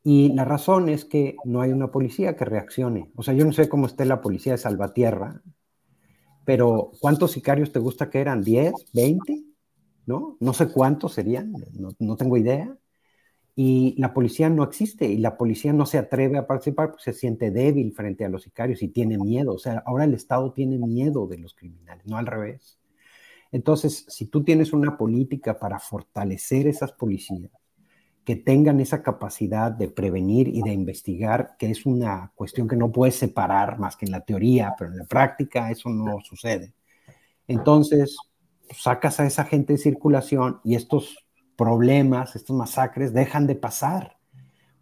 Y 0.03 0.31
la 0.34 0.45
razón 0.45 0.89
es 0.89 1.06
que 1.06 1.38
no 1.43 1.61
hay 1.61 1.72
una 1.72 1.89
policía 1.89 2.35
que 2.35 2.45
reaccione. 2.45 3.10
O 3.15 3.23
sea, 3.23 3.34
yo 3.34 3.45
no 3.45 3.51
sé 3.51 3.68
cómo 3.68 3.88
esté 3.88 4.06
la 4.06 4.22
policía 4.22 4.51
de 4.51 4.60
Salvatierra, 4.60 5.41
pero 6.45 6.91
¿cuántos 6.99 7.31
sicarios 7.31 7.72
te 7.72 7.80
gusta 7.80 8.11
que 8.11 8.19
eran? 8.19 8.43
¿10? 8.43 8.73
¿20? 8.93 9.48
¿No? 10.10 10.38
No 10.40 10.53
sé 10.53 10.72
cuántos 10.72 11.14
serían, 11.14 11.53
no, 11.99 12.15
tengo 12.18 12.36
idea. 12.36 12.76
y 13.56 13.95
la 13.98 14.14
policía 14.14 14.49
no 14.49 14.64
existe 14.64 15.06
y 15.07 15.18
la 15.18 15.38
policía 15.38 15.73
no 15.73 15.86
se 15.86 15.98
atreve 15.99 16.38
a 16.38 16.48
participar 16.48 16.90
porque 16.91 17.03
se 17.03 17.14
siente 17.14 17.52
débil 17.52 17.94
frente 17.94 18.26
a 18.26 18.30
los 18.30 18.44
sicarios 18.44 18.81
y 18.84 18.88
tiene 18.90 19.18
miedo. 19.18 19.53
O 19.53 19.60
sea, 19.60 19.84
ahora 19.86 20.06
el 20.06 20.14
Estado 20.14 20.53
tiene 20.53 20.77
miedo 20.80 21.27
de 21.27 21.38
los 21.38 21.53
criminales, 21.53 22.06
no 22.07 22.18
al 22.18 22.26
revés. 22.26 22.80
Entonces, 23.52 24.06
si 24.07 24.27
tú 24.27 24.44
tienes 24.44 24.73
una 24.73 24.98
política 24.98 25.60
para 25.60 25.80
fortalecer 25.80 26.68
esas 26.68 26.91
policías, 26.94 27.52
que 28.23 28.36
tengan 28.36 28.80
esa 28.80 29.02
capacidad 29.03 29.72
de 29.72 29.90
prevenir 29.90 30.48
y 30.48 30.61
de 30.61 30.73
investigar, 30.73 31.56
que 31.57 31.69
es 31.72 31.86
una 31.86 32.31
cuestión 32.36 32.68
que 32.68 32.76
no 32.76 32.91
puedes 32.91 33.15
separar 33.15 33.80
más 33.80 33.95
que 33.95 34.06
en 34.06 34.11
la 34.11 34.22
teoría, 34.22 34.76
pero 34.77 34.91
en 34.91 34.98
la 34.98 35.06
práctica 35.06 35.72
eso 35.72 35.90
no 35.90 36.19
sucede. 36.22 36.73
Entonces, 37.48 38.15
sacas 38.72 39.20
a 39.20 39.26
esa 39.26 39.46
gente 39.46 39.74
de 39.74 39.80
circulación 39.80 40.60
y 40.64 40.76
estos 40.76 41.26
problemas, 41.56 42.36
estos 42.36 42.56
masacres 42.56 43.14
dejan 43.14 43.48
de 43.48 43.56
pasar, 43.56 44.18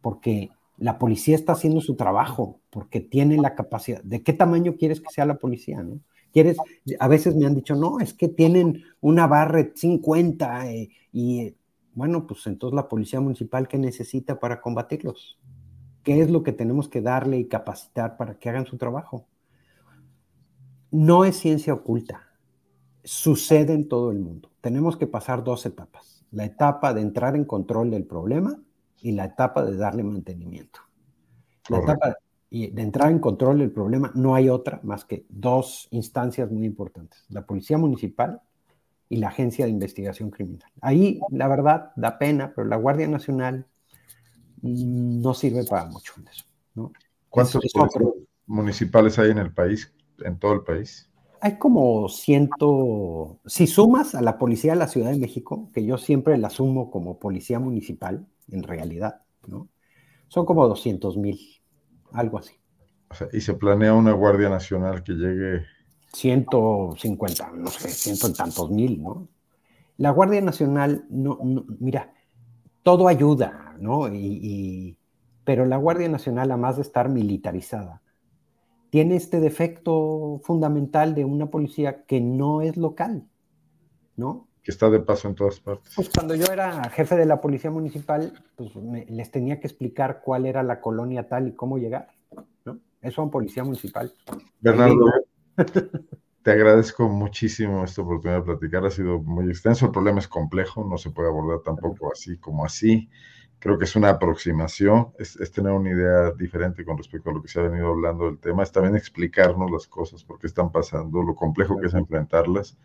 porque 0.02 0.52
la 0.78 1.00
policía 1.00 1.36
está 1.36 1.54
haciendo 1.54 1.82
su 1.82 1.96
trabajo, 1.96 2.60
porque 2.70 3.00
tiene 3.00 3.38
la 3.38 3.56
capacidad. 3.56 4.02
¿De 4.04 4.22
qué 4.22 4.34
tamaño 4.34 4.76
quieres 4.78 5.02
que 5.02 5.10
sea 5.10 5.26
la 5.26 5.38
policía? 5.38 5.82
¿no? 5.82 6.00
¿Quieres? 6.32 6.58
A 7.00 7.08
veces 7.08 7.36
me 7.36 7.46
han 7.46 7.56
dicho, 7.56 7.76
no, 7.76 8.00
es 8.00 8.14
que 8.14 8.28
tienen 8.28 8.84
una 9.02 9.26
barra 9.26 9.68
50 9.74 10.72
eh, 10.72 10.90
y 11.12 11.56
bueno, 11.94 12.28
pues 12.28 12.46
entonces 12.46 12.76
la 12.76 12.88
policía 12.88 13.20
municipal, 13.20 13.68
¿qué 13.68 13.80
necesita 13.80 14.40
para 14.40 14.62
combatirlos? 14.62 15.40
¿Qué 16.04 16.22
es 16.22 16.30
lo 16.30 16.44
que 16.44 16.52
tenemos 16.52 16.88
que 16.90 17.02
darle 17.02 17.40
y 17.40 17.48
capacitar 17.48 18.18
para 18.18 18.38
que 18.38 18.50
hagan 18.50 18.68
su 18.68 18.78
trabajo? 18.78 19.26
No 20.92 21.26
es 21.26 21.38
ciencia 21.38 21.74
oculta, 21.74 22.27
sucede 23.03 23.74
en 23.74 23.88
todo 23.88 24.11
el 24.11 24.19
mundo. 24.19 24.52
Tenemos 24.61 24.98
que 24.98 25.07
pasar 25.07 25.44
dos 25.44 25.65
etapas 25.65 26.18
la 26.32 26.45
etapa 26.45 26.94
de 26.94 27.02
entrar 27.02 27.36
en 27.36 27.45
control 27.45 27.91
del 27.91 28.06
problema 28.06 28.60
y 29.02 29.11
la 29.11 29.26
etapa 29.26 29.64
de 29.64 29.78
darle 29.78 30.03
mantenimiento. 30.03 30.82
La 31.69 31.80
etapa 31.80 32.15
de 32.49 32.82
entrar 32.82 33.11
en 33.11 33.19
control 33.19 33.60
del 33.60 33.72
problema 33.72 34.11
no 34.15 34.36
hay 34.36 34.49
otra 34.49 34.80
más 34.84 35.06
que 35.06 35.26
dos 35.30 35.88
instancias 35.91 36.49
muy 36.49 36.65
importantes, 36.65 37.26
la 37.30 37.45
Policía 37.45 37.78
Municipal 37.78 38.41
y 39.10 39.18
la 39.18 39.30
Agencia 39.30 39.65
de 39.65 39.72
Investigación 39.72 40.30
Criminal. 40.32 40.69
Ahí, 40.82 41.19
la 41.30 41.48
verdad, 41.48 41.91
da 41.95 42.18
pena, 42.18 42.52
pero 42.56 42.68
la 42.68 42.78
Guardia 42.78 43.07
Nacional 43.07 43.65
no 44.61 45.34
sirve 45.34 45.64
para 45.65 45.86
mucho 45.86 46.14
en 46.18 46.28
eso. 46.28 46.45
¿no? 46.76 46.91
¿Cuántos 47.30 47.61
municipales 48.45 49.19
hay 49.19 49.32
en 49.32 49.38
el 49.38 49.53
país, 49.53 49.94
en 50.19 50.40
todo 50.40 50.53
el 50.53 50.64
país? 50.64 51.07
Hay 51.42 51.58
como 51.58 52.10
ciento, 52.10 53.40
si 53.46 53.68
sumas 53.68 54.16
a 54.16 54.22
la 54.22 54.38
policía 54.38 54.74
de 54.74 54.80
la 54.80 54.88
Ciudad 54.88 55.12
de 55.12 55.20
México, 55.20 55.70
que 55.74 55.86
yo 55.86 55.98
siempre 55.98 56.38
la 56.38 56.50
sumo 56.50 56.92
como 56.92 57.20
policía 57.20 57.60
municipal, 57.60 58.26
en 58.50 58.64
realidad, 58.64 59.22
¿no? 59.48 59.70
Son 60.28 60.46
como 60.46 60.68
200 60.68 61.18
mil, 61.18 61.40
algo 62.12 62.40
así. 62.40 62.56
O 63.10 63.16
sea, 63.16 63.28
y 63.32 63.42
se 63.42 63.54
planea 63.54 63.94
una 63.94 64.12
Guardia 64.12 64.50
Nacional 64.50 65.04
que 65.04 65.14
llegue... 65.14 65.66
150, 66.14 67.52
no 67.54 67.68
sé, 67.68 67.90
ciento 67.90 68.32
tantos 68.34 68.72
mil, 68.72 69.02
¿no? 69.02 69.28
La 69.98 70.12
Guardia 70.12 70.42
Nacional, 70.42 71.06
no, 71.10 71.40
mira, 71.80 72.14
todo 72.84 73.08
ayuda, 73.08 73.76
¿no? 73.80 74.08
y, 74.14 74.98
pero 75.44 75.66
la 75.66 75.78
Guardia 75.78 76.10
Nacional, 76.10 76.52
además 76.52 76.76
de 76.76 76.82
estar 76.82 77.10
militarizada, 77.10 78.02
tiene 78.98 79.15
este 79.15 79.40
defecto 79.40 80.41
fundamental 80.44 81.14
de 81.14 81.24
una 81.24 81.52
policía 81.52 82.03
que 82.07 82.19
no 82.19 82.64
es 82.64 82.78
local, 82.78 83.28
¿no? 84.15 84.48
Que 84.64 84.72
está 84.72 84.90
de 84.90 84.99
paso 84.99 85.28
en 85.28 85.36
todas 85.36 85.60
partes. 85.60 85.94
Pues 85.95 86.10
cuando 86.10 86.34
yo 86.34 86.45
era 86.52 86.90
jefe 86.90 87.15
de 87.15 87.28
la 87.28 87.40
policía 87.40 87.69
municipal, 87.69 88.34
pues 88.56 88.72
les 88.76 89.30
tenía 89.30 89.60
que 89.60 89.68
explicar 89.68 90.22
cuál 90.26 90.48
era 90.48 90.64
la 90.64 90.82
colonia 90.82 91.28
tal 91.28 91.48
y 91.48 91.52
cómo 91.53 91.78
llegar, 91.78 92.07
¿no? 92.65 92.80
Eso 92.99 93.22
a 93.22 93.26
un 93.26 93.30
policía 93.30 93.64
municipal. 93.64 94.11
Bernardo, 94.61 95.06
te 96.41 96.52
agradezco 96.52 97.07
muchísimo 97.07 97.84
esta 97.84 98.02
oportunidad 98.02 98.40
de 98.40 98.45
platicar, 98.45 98.84
ha 98.84 98.90
sido 98.90 99.19
muy 99.19 99.45
extenso, 99.45 99.86
el 99.86 99.91
problema 99.91 100.18
es 100.18 100.28
complejo, 100.28 100.84
no 100.90 100.98
se 100.98 101.11
puede 101.11 101.30
abordar 101.30 101.60
tampoco 101.64 102.11
así 102.11 102.40
como 102.40 102.65
así 102.65 103.11
creo 103.60 103.78
que 103.78 103.86
es 103.86 103.96
una 103.96 104.10
aproximación, 104.10 105.10
es, 105.18 105.52
tener 105.52 105.72
una 105.72 105.90
idea 105.90 106.32
diferente 106.32 106.86
con 106.86 106.98
respecto 106.98 107.30
a 107.30 107.34
lo 107.34 107.42
que 107.42 107.48
se 107.48 107.60
ha 107.60 107.64
venido 107.64 107.88
hablando 107.88 108.26
del 108.26 108.38
tema, 108.38 108.64
es 108.64 108.72
también 108.72 108.96
explicarnos 108.96 109.72
las 109.72 109.88
cosas, 109.88 110.24
por 110.24 110.40
qué 110.40 110.48
están 110.48 110.72
pasando, 110.72 111.24
lo 111.24 111.36
complejo 111.36 111.80
que 111.80 111.88
es 111.88 111.94
enfrentarlas 111.94 112.78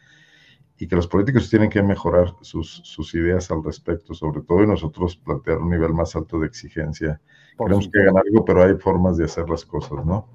y 0.79 0.87
que 0.87 0.97
los 0.97 1.07
políticos 1.07 1.49
tienen 1.51 1.69
que 1.69 1.83
mejorar 1.83 2.35
sus, 2.41 2.81
sus 2.85 3.15
ideas 3.15 3.51
al 3.51 3.63
respecto, 3.63 4.15
sobre 4.15 4.41
todo, 4.41 4.63
y 4.63 4.67
nosotros 4.67 5.17
plantear 5.17 5.59
un 5.59 5.71
nivel 5.71 5.93
más 5.93 6.17
alto 6.17 6.41
de 6.41 6.47
exigencia. 6.47 7.21
Queremos 7.59 7.89
que 7.93 8.01
hagan 8.01 8.17
algo, 8.17 8.45
pero 8.45 8.65
hay 8.65 8.75
formas 8.77 9.19
de 9.19 9.27
hacer 9.27 9.49
las 9.49 9.65
cosas, 9.65 10.05
¿no? 10.05 10.29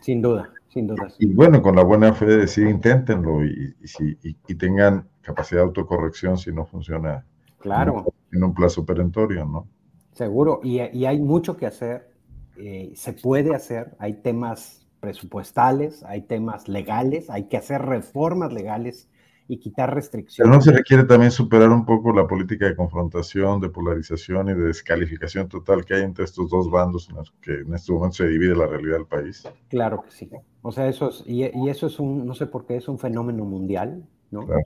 Sin 0.00 0.22
duda, 0.22 0.50
sin 0.68 0.86
duda. 0.86 1.08
Y 1.18 1.32
bueno, 1.32 1.62
con 1.62 1.76
la 1.76 1.84
buena 1.84 2.12
fe 2.14 2.24
de 2.26 2.38
decir, 2.38 2.66
inténtenlo 2.66 3.44
y, 3.44 3.76
y, 3.82 4.36
y 4.48 4.54
tengan 4.56 5.06
capacidad 5.20 5.60
de 5.60 5.66
autocorrección 5.66 6.38
si 6.38 6.50
no 6.50 6.64
funciona 6.64 7.24
Claro. 7.64 8.04
En 8.30 8.44
un 8.44 8.52
plazo 8.52 8.84
perentorio, 8.84 9.46
¿no? 9.46 9.66
Seguro, 10.14 10.60
y, 10.62 10.78
hay 10.78 11.18
mucho 11.18 11.56
que 11.56 11.66
hacer, 11.66 12.08
eh, 12.56 12.92
se 12.94 13.12
puede 13.12 13.54
hacer, 13.54 13.96
hay 13.98 14.14
temas 14.14 14.86
presupuestales, 15.00 16.02
hay 16.04 16.22
temas 16.22 16.68
legales, 16.68 17.28
hay 17.30 17.48
que 17.48 17.56
hacer 17.56 17.82
reformas 17.82 18.52
legales 18.52 19.10
y 19.48 19.58
quitar 19.58 19.92
restricciones. 19.92 20.48
Pero 20.48 20.56
no 20.56 20.62
se 20.62 20.72
requiere 20.72 21.04
también 21.04 21.30
superar 21.30 21.68
un 21.70 21.84
poco 21.84 22.12
la 22.12 22.26
política 22.26 22.66
de 22.66 22.76
confrontación, 22.76 23.60
de 23.60 23.68
polarización 23.68 24.48
y 24.48 24.54
de 24.54 24.66
descalificación 24.68 25.48
total 25.48 25.84
que 25.84 25.94
hay 25.94 26.02
entre 26.02 26.24
estos 26.24 26.48
dos 26.48 26.70
bandos 26.70 27.10
en 27.10 27.16
los 27.16 27.30
que 27.42 27.60
en 27.60 27.74
este 27.74 27.92
momento 27.92 28.16
se 28.16 28.28
divide 28.28 28.56
la 28.56 28.66
realidad 28.66 28.96
del 28.96 29.06
país. 29.06 29.46
Claro 29.68 30.02
que 30.02 30.10
sí. 30.10 30.30
O 30.62 30.72
sea, 30.72 30.88
eso 30.88 31.10
es, 31.10 31.22
y, 31.26 31.44
y 31.44 31.68
eso 31.68 31.88
es 31.88 31.98
un, 31.98 32.24
no 32.24 32.34
sé 32.34 32.46
por 32.46 32.64
qué, 32.64 32.76
es 32.76 32.88
un 32.88 32.98
fenómeno 32.98 33.44
mundial, 33.44 34.06
¿no? 34.30 34.46
Claro. 34.46 34.62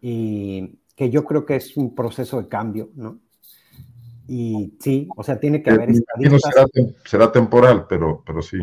Y, 0.00 0.78
que 0.94 1.10
yo 1.10 1.24
creo 1.24 1.44
que 1.44 1.56
es 1.56 1.76
un 1.76 1.94
proceso 1.94 2.40
de 2.40 2.48
cambio, 2.48 2.90
¿no? 2.94 3.18
Y 4.26 4.74
sí, 4.80 5.08
o 5.16 5.22
sea, 5.22 5.38
tiene 5.38 5.62
que 5.62 5.70
haber 5.70 5.94
será, 5.94 6.66
será, 7.04 7.32
temporal, 7.32 7.86
pero, 7.88 8.22
pero 8.24 8.40
sí. 8.40 8.58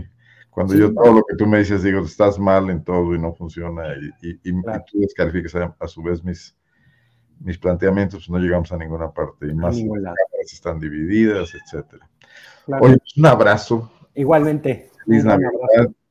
Cuando 0.49 0.75
yo 0.75 0.93
todo 0.93 1.13
lo 1.13 1.23
que 1.23 1.35
tú 1.37 1.47
me 1.47 1.59
dices, 1.59 1.83
digo, 1.83 2.01
estás 2.01 2.37
mal 2.37 2.69
en 2.69 2.83
todo 2.83 3.15
y 3.15 3.19
no 3.19 3.33
funciona, 3.33 3.83
y, 4.21 4.29
y, 4.43 4.51
tú 4.51 4.99
descalificas 4.99 5.55
a, 5.55 5.87
su 5.87 6.03
vez 6.03 6.23
mis, 6.23 6.57
mis 7.39 7.57
planteamientos, 7.57 8.29
no 8.29 8.37
llegamos 8.37 8.71
a 8.71 8.77
ninguna 8.77 9.11
parte. 9.11 9.47
Y 9.47 9.53
más 9.53 9.77
están 10.41 10.79
divididas, 10.79 11.53
etcétera. 11.55 12.09
Oye, 12.67 12.97
pues, 12.97 13.17
un 13.17 13.25
abrazo. 13.25 13.91
Igualmente. 14.13 14.89
Feliz 15.05 15.23
Navidad. 15.23 15.51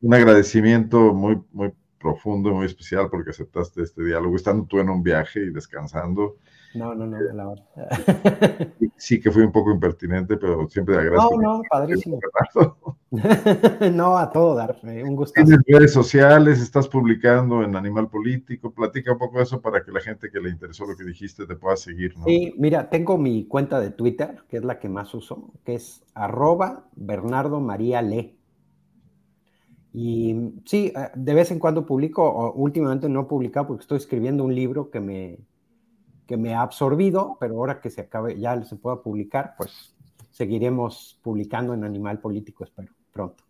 Un 0.01 0.14
agradecimiento 0.14 1.12
muy, 1.12 1.39
muy 1.52 1.72
profundo 1.98 2.51
y 2.51 2.55
muy 2.55 2.66
especial 2.66 3.09
porque 3.10 3.31
aceptaste 3.31 3.82
este 3.82 4.02
diálogo, 4.02 4.36
estando 4.36 4.64
tú 4.64 4.78
en 4.78 4.89
un 4.89 5.02
viaje 5.02 5.40
y 5.40 5.51
descansando. 5.51 6.36
No, 6.75 6.95
no, 6.95 7.07
no, 7.07 7.19
la 7.21 7.49
verdad. 7.49 8.73
Sí 8.97 9.19
que 9.19 9.31
fui 9.31 9.43
un 9.43 9.51
poco 9.51 9.73
impertinente, 9.73 10.37
pero 10.37 10.69
siempre 10.69 10.95
te 10.95 11.01
agradezco. 11.01 11.41
No, 11.41 11.57
no, 11.57 11.63
padrísimo. 11.69 12.21
no, 13.93 14.19
a 14.19 14.31
todo 14.31 14.55
dar, 14.55 14.79
eh, 14.85 15.03
un 15.03 15.17
gusto. 15.17 15.43
Tienes 15.43 15.61
redes 15.67 15.93
sociales, 15.93 16.61
estás 16.61 16.87
publicando 16.87 17.63
en 17.63 17.75
Animal 17.75 18.09
Político, 18.09 18.73
platica 18.73 19.13
un 19.13 19.19
poco 19.19 19.39
de 19.39 19.45
eso 19.45 19.61
para 19.61 19.83
que 19.83 19.91
la 19.91 20.01
gente 20.01 20.31
que 20.31 20.39
le 20.39 20.51
interesó 20.51 20.87
lo 20.87 20.97
que 20.97 21.05
dijiste 21.05 21.47
te 21.47 21.57
pueda 21.57 21.77
seguir, 21.77 22.17
¿no? 22.19 22.25
Sí, 22.25 22.55
mira, 22.59 22.89
tengo 22.89 23.19
mi 23.19 23.47
cuenta 23.47 23.81
de 23.81 23.91
Twitter, 23.91 24.45
que 24.49 24.59
es 24.59 24.65
la 24.65 24.79
que 24.79 24.89
más 24.89 25.13
uso, 25.15 25.53
que 25.65 25.75
es 25.75 26.05
arroba 26.15 26.89
Bernardo 26.95 27.61
María 27.61 28.03
Le. 28.03 28.37
Y 29.93 30.53
sí, 30.67 30.93
eh, 30.95 31.11
de 31.17 31.35
vez 31.35 31.51
en 31.51 31.59
cuando 31.59 31.85
publico, 31.85 32.53
últimamente 32.53 33.09
no 33.09 33.23
he 33.23 33.25
publicado 33.25 33.67
porque 33.67 33.81
estoy 33.81 33.99
escribiendo 33.99 34.45
un 34.45 34.55
libro 34.55 34.91
que 34.91 35.01
me, 35.01 35.39
que 36.31 36.36
me 36.36 36.55
ha 36.55 36.62
absorbido, 36.62 37.36
pero 37.40 37.57
ahora 37.57 37.81
que 37.81 37.90
se 37.90 38.02
acabe, 38.02 38.39
ya 38.39 38.62
se 38.62 38.77
pueda 38.77 39.02
publicar, 39.02 39.55
pues 39.59 39.97
seguiremos 40.31 41.19
publicando 41.24 41.74
en 41.74 41.82
Animal 41.82 42.20
Político, 42.20 42.62
espero, 42.62 42.93
pronto. 43.12 43.43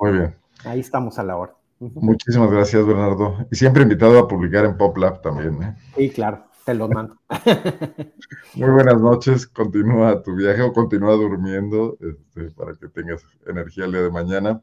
Muy 0.00 0.12
bien. 0.12 0.34
Ahí 0.64 0.80
estamos 0.80 1.18
a 1.18 1.22
la 1.22 1.36
hora. 1.36 1.54
Muchísimas 1.80 2.50
gracias, 2.50 2.86
Bernardo. 2.86 3.46
Y 3.50 3.56
siempre 3.56 3.82
invitado 3.82 4.18
a 4.18 4.26
publicar 4.26 4.64
en 4.64 4.78
PopLab 4.78 5.20
también. 5.20 5.62
¿eh? 5.62 5.76
Sí, 5.94 6.08
claro, 6.08 6.46
te 6.64 6.72
lo 6.72 6.88
mando. 6.88 7.18
Muy 8.54 8.70
buenas 8.70 8.98
noches, 9.02 9.46
continúa 9.46 10.22
tu 10.22 10.34
viaje 10.34 10.62
o 10.62 10.72
continúa 10.72 11.16
durmiendo 11.16 11.98
este, 12.00 12.52
para 12.52 12.72
que 12.72 12.88
tengas 12.88 13.22
energía 13.46 13.84
el 13.84 13.92
día 13.92 14.00
de 14.00 14.10
mañana. 14.10 14.62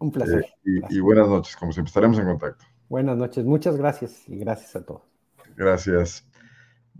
Un 0.00 0.10
placer. 0.10 0.44
Eh, 0.64 0.80
y, 0.90 0.98
buenas 0.98 1.28
noches, 1.28 1.54
como 1.54 1.70
siempre, 1.70 1.90
estaremos 1.90 2.18
en 2.18 2.24
contacto. 2.24 2.64
Buenas 2.88 3.16
noches, 3.16 3.44
muchas 3.44 3.76
gracias 3.76 4.28
y 4.28 4.36
gracias 4.38 4.74
a 4.74 4.84
todos. 4.84 5.02
Gracias. 5.56 6.28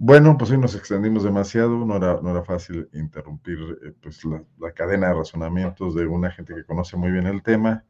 Bueno, 0.03 0.39
pues 0.39 0.51
hoy 0.51 0.57
nos 0.57 0.75
extendimos 0.75 1.25
demasiado, 1.25 1.85
no 1.85 1.97
era, 1.97 2.19
no 2.23 2.31
era 2.31 2.43
fácil 2.43 2.89
interrumpir 2.95 3.59
eh, 3.85 3.93
pues 4.01 4.25
la, 4.25 4.73
cadena 4.73 5.09
de 5.09 5.15
razonamientos 5.15 5.95
de 5.95 6.07
una 6.07 6.31
gente 6.31 6.55
que 6.55 6.65
conoce 6.65 6.97
muy 6.97 7.11
bien 7.11 7.27
el 7.27 7.43
tema 7.43 7.85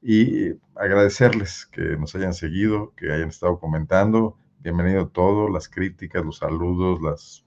y 0.00 0.50
agradecerles 0.76 1.66
que 1.66 1.96
nos 1.96 2.14
hayan 2.14 2.32
seguido, 2.32 2.94
que 2.94 3.10
hayan 3.10 3.30
estado 3.30 3.58
comentando. 3.58 4.38
Bienvenido 4.60 5.08
todo, 5.08 5.48
las 5.48 5.68
críticas, 5.68 6.24
los 6.24 6.38
saludos, 6.38 7.02
las, 7.02 7.44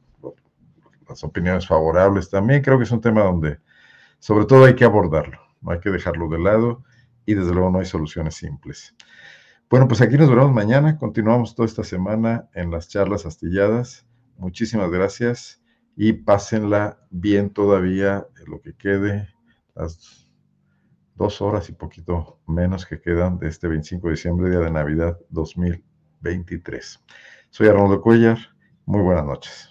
las 1.07 1.23
opiniones 1.23 1.65
favorables 1.65 2.29
también. 2.29 2.61
Creo 2.61 2.77
que 2.77 2.83
es 2.83 2.91
un 2.91 2.99
tema 2.99 3.23
donde 3.23 3.59
sobre 4.19 4.43
todo 4.43 4.65
hay 4.65 4.75
que 4.75 4.83
abordarlo, 4.83 5.39
no 5.61 5.71
hay 5.71 5.79
que 5.79 5.89
dejarlo 5.89 6.27
de 6.27 6.39
lado 6.39 6.83
y 7.25 7.33
desde 7.33 7.53
luego 7.53 7.69
no 7.69 7.79
hay 7.79 7.85
soluciones 7.85 8.35
simples. 8.35 8.93
Bueno, 9.71 9.87
pues 9.87 10.01
aquí 10.01 10.17
nos 10.17 10.27
veremos 10.27 10.51
mañana. 10.51 10.97
Continuamos 10.97 11.55
toda 11.55 11.65
esta 11.65 11.85
semana 11.85 12.49
en 12.53 12.71
las 12.71 12.89
charlas 12.89 13.25
astilladas. 13.25 14.05
Muchísimas 14.35 14.91
gracias 14.91 15.63
y 15.95 16.11
pásenla 16.11 16.99
bien 17.09 17.51
todavía 17.51 18.27
lo 18.47 18.61
que 18.61 18.75
quede, 18.75 19.29
las 19.73 20.27
dos 21.15 21.41
horas 21.41 21.69
y 21.69 21.71
poquito 21.71 22.41
menos 22.47 22.85
que 22.85 22.99
quedan 22.99 23.39
de 23.39 23.47
este 23.47 23.69
25 23.69 24.07
de 24.07 24.11
diciembre, 24.11 24.49
día 24.49 24.59
de 24.59 24.71
Navidad 24.71 25.17
2023. 25.29 27.01
Soy 27.49 27.69
Arnoldo 27.69 28.01
Cuellar. 28.01 28.39
Muy 28.85 29.01
buenas 29.01 29.25
noches. 29.25 29.70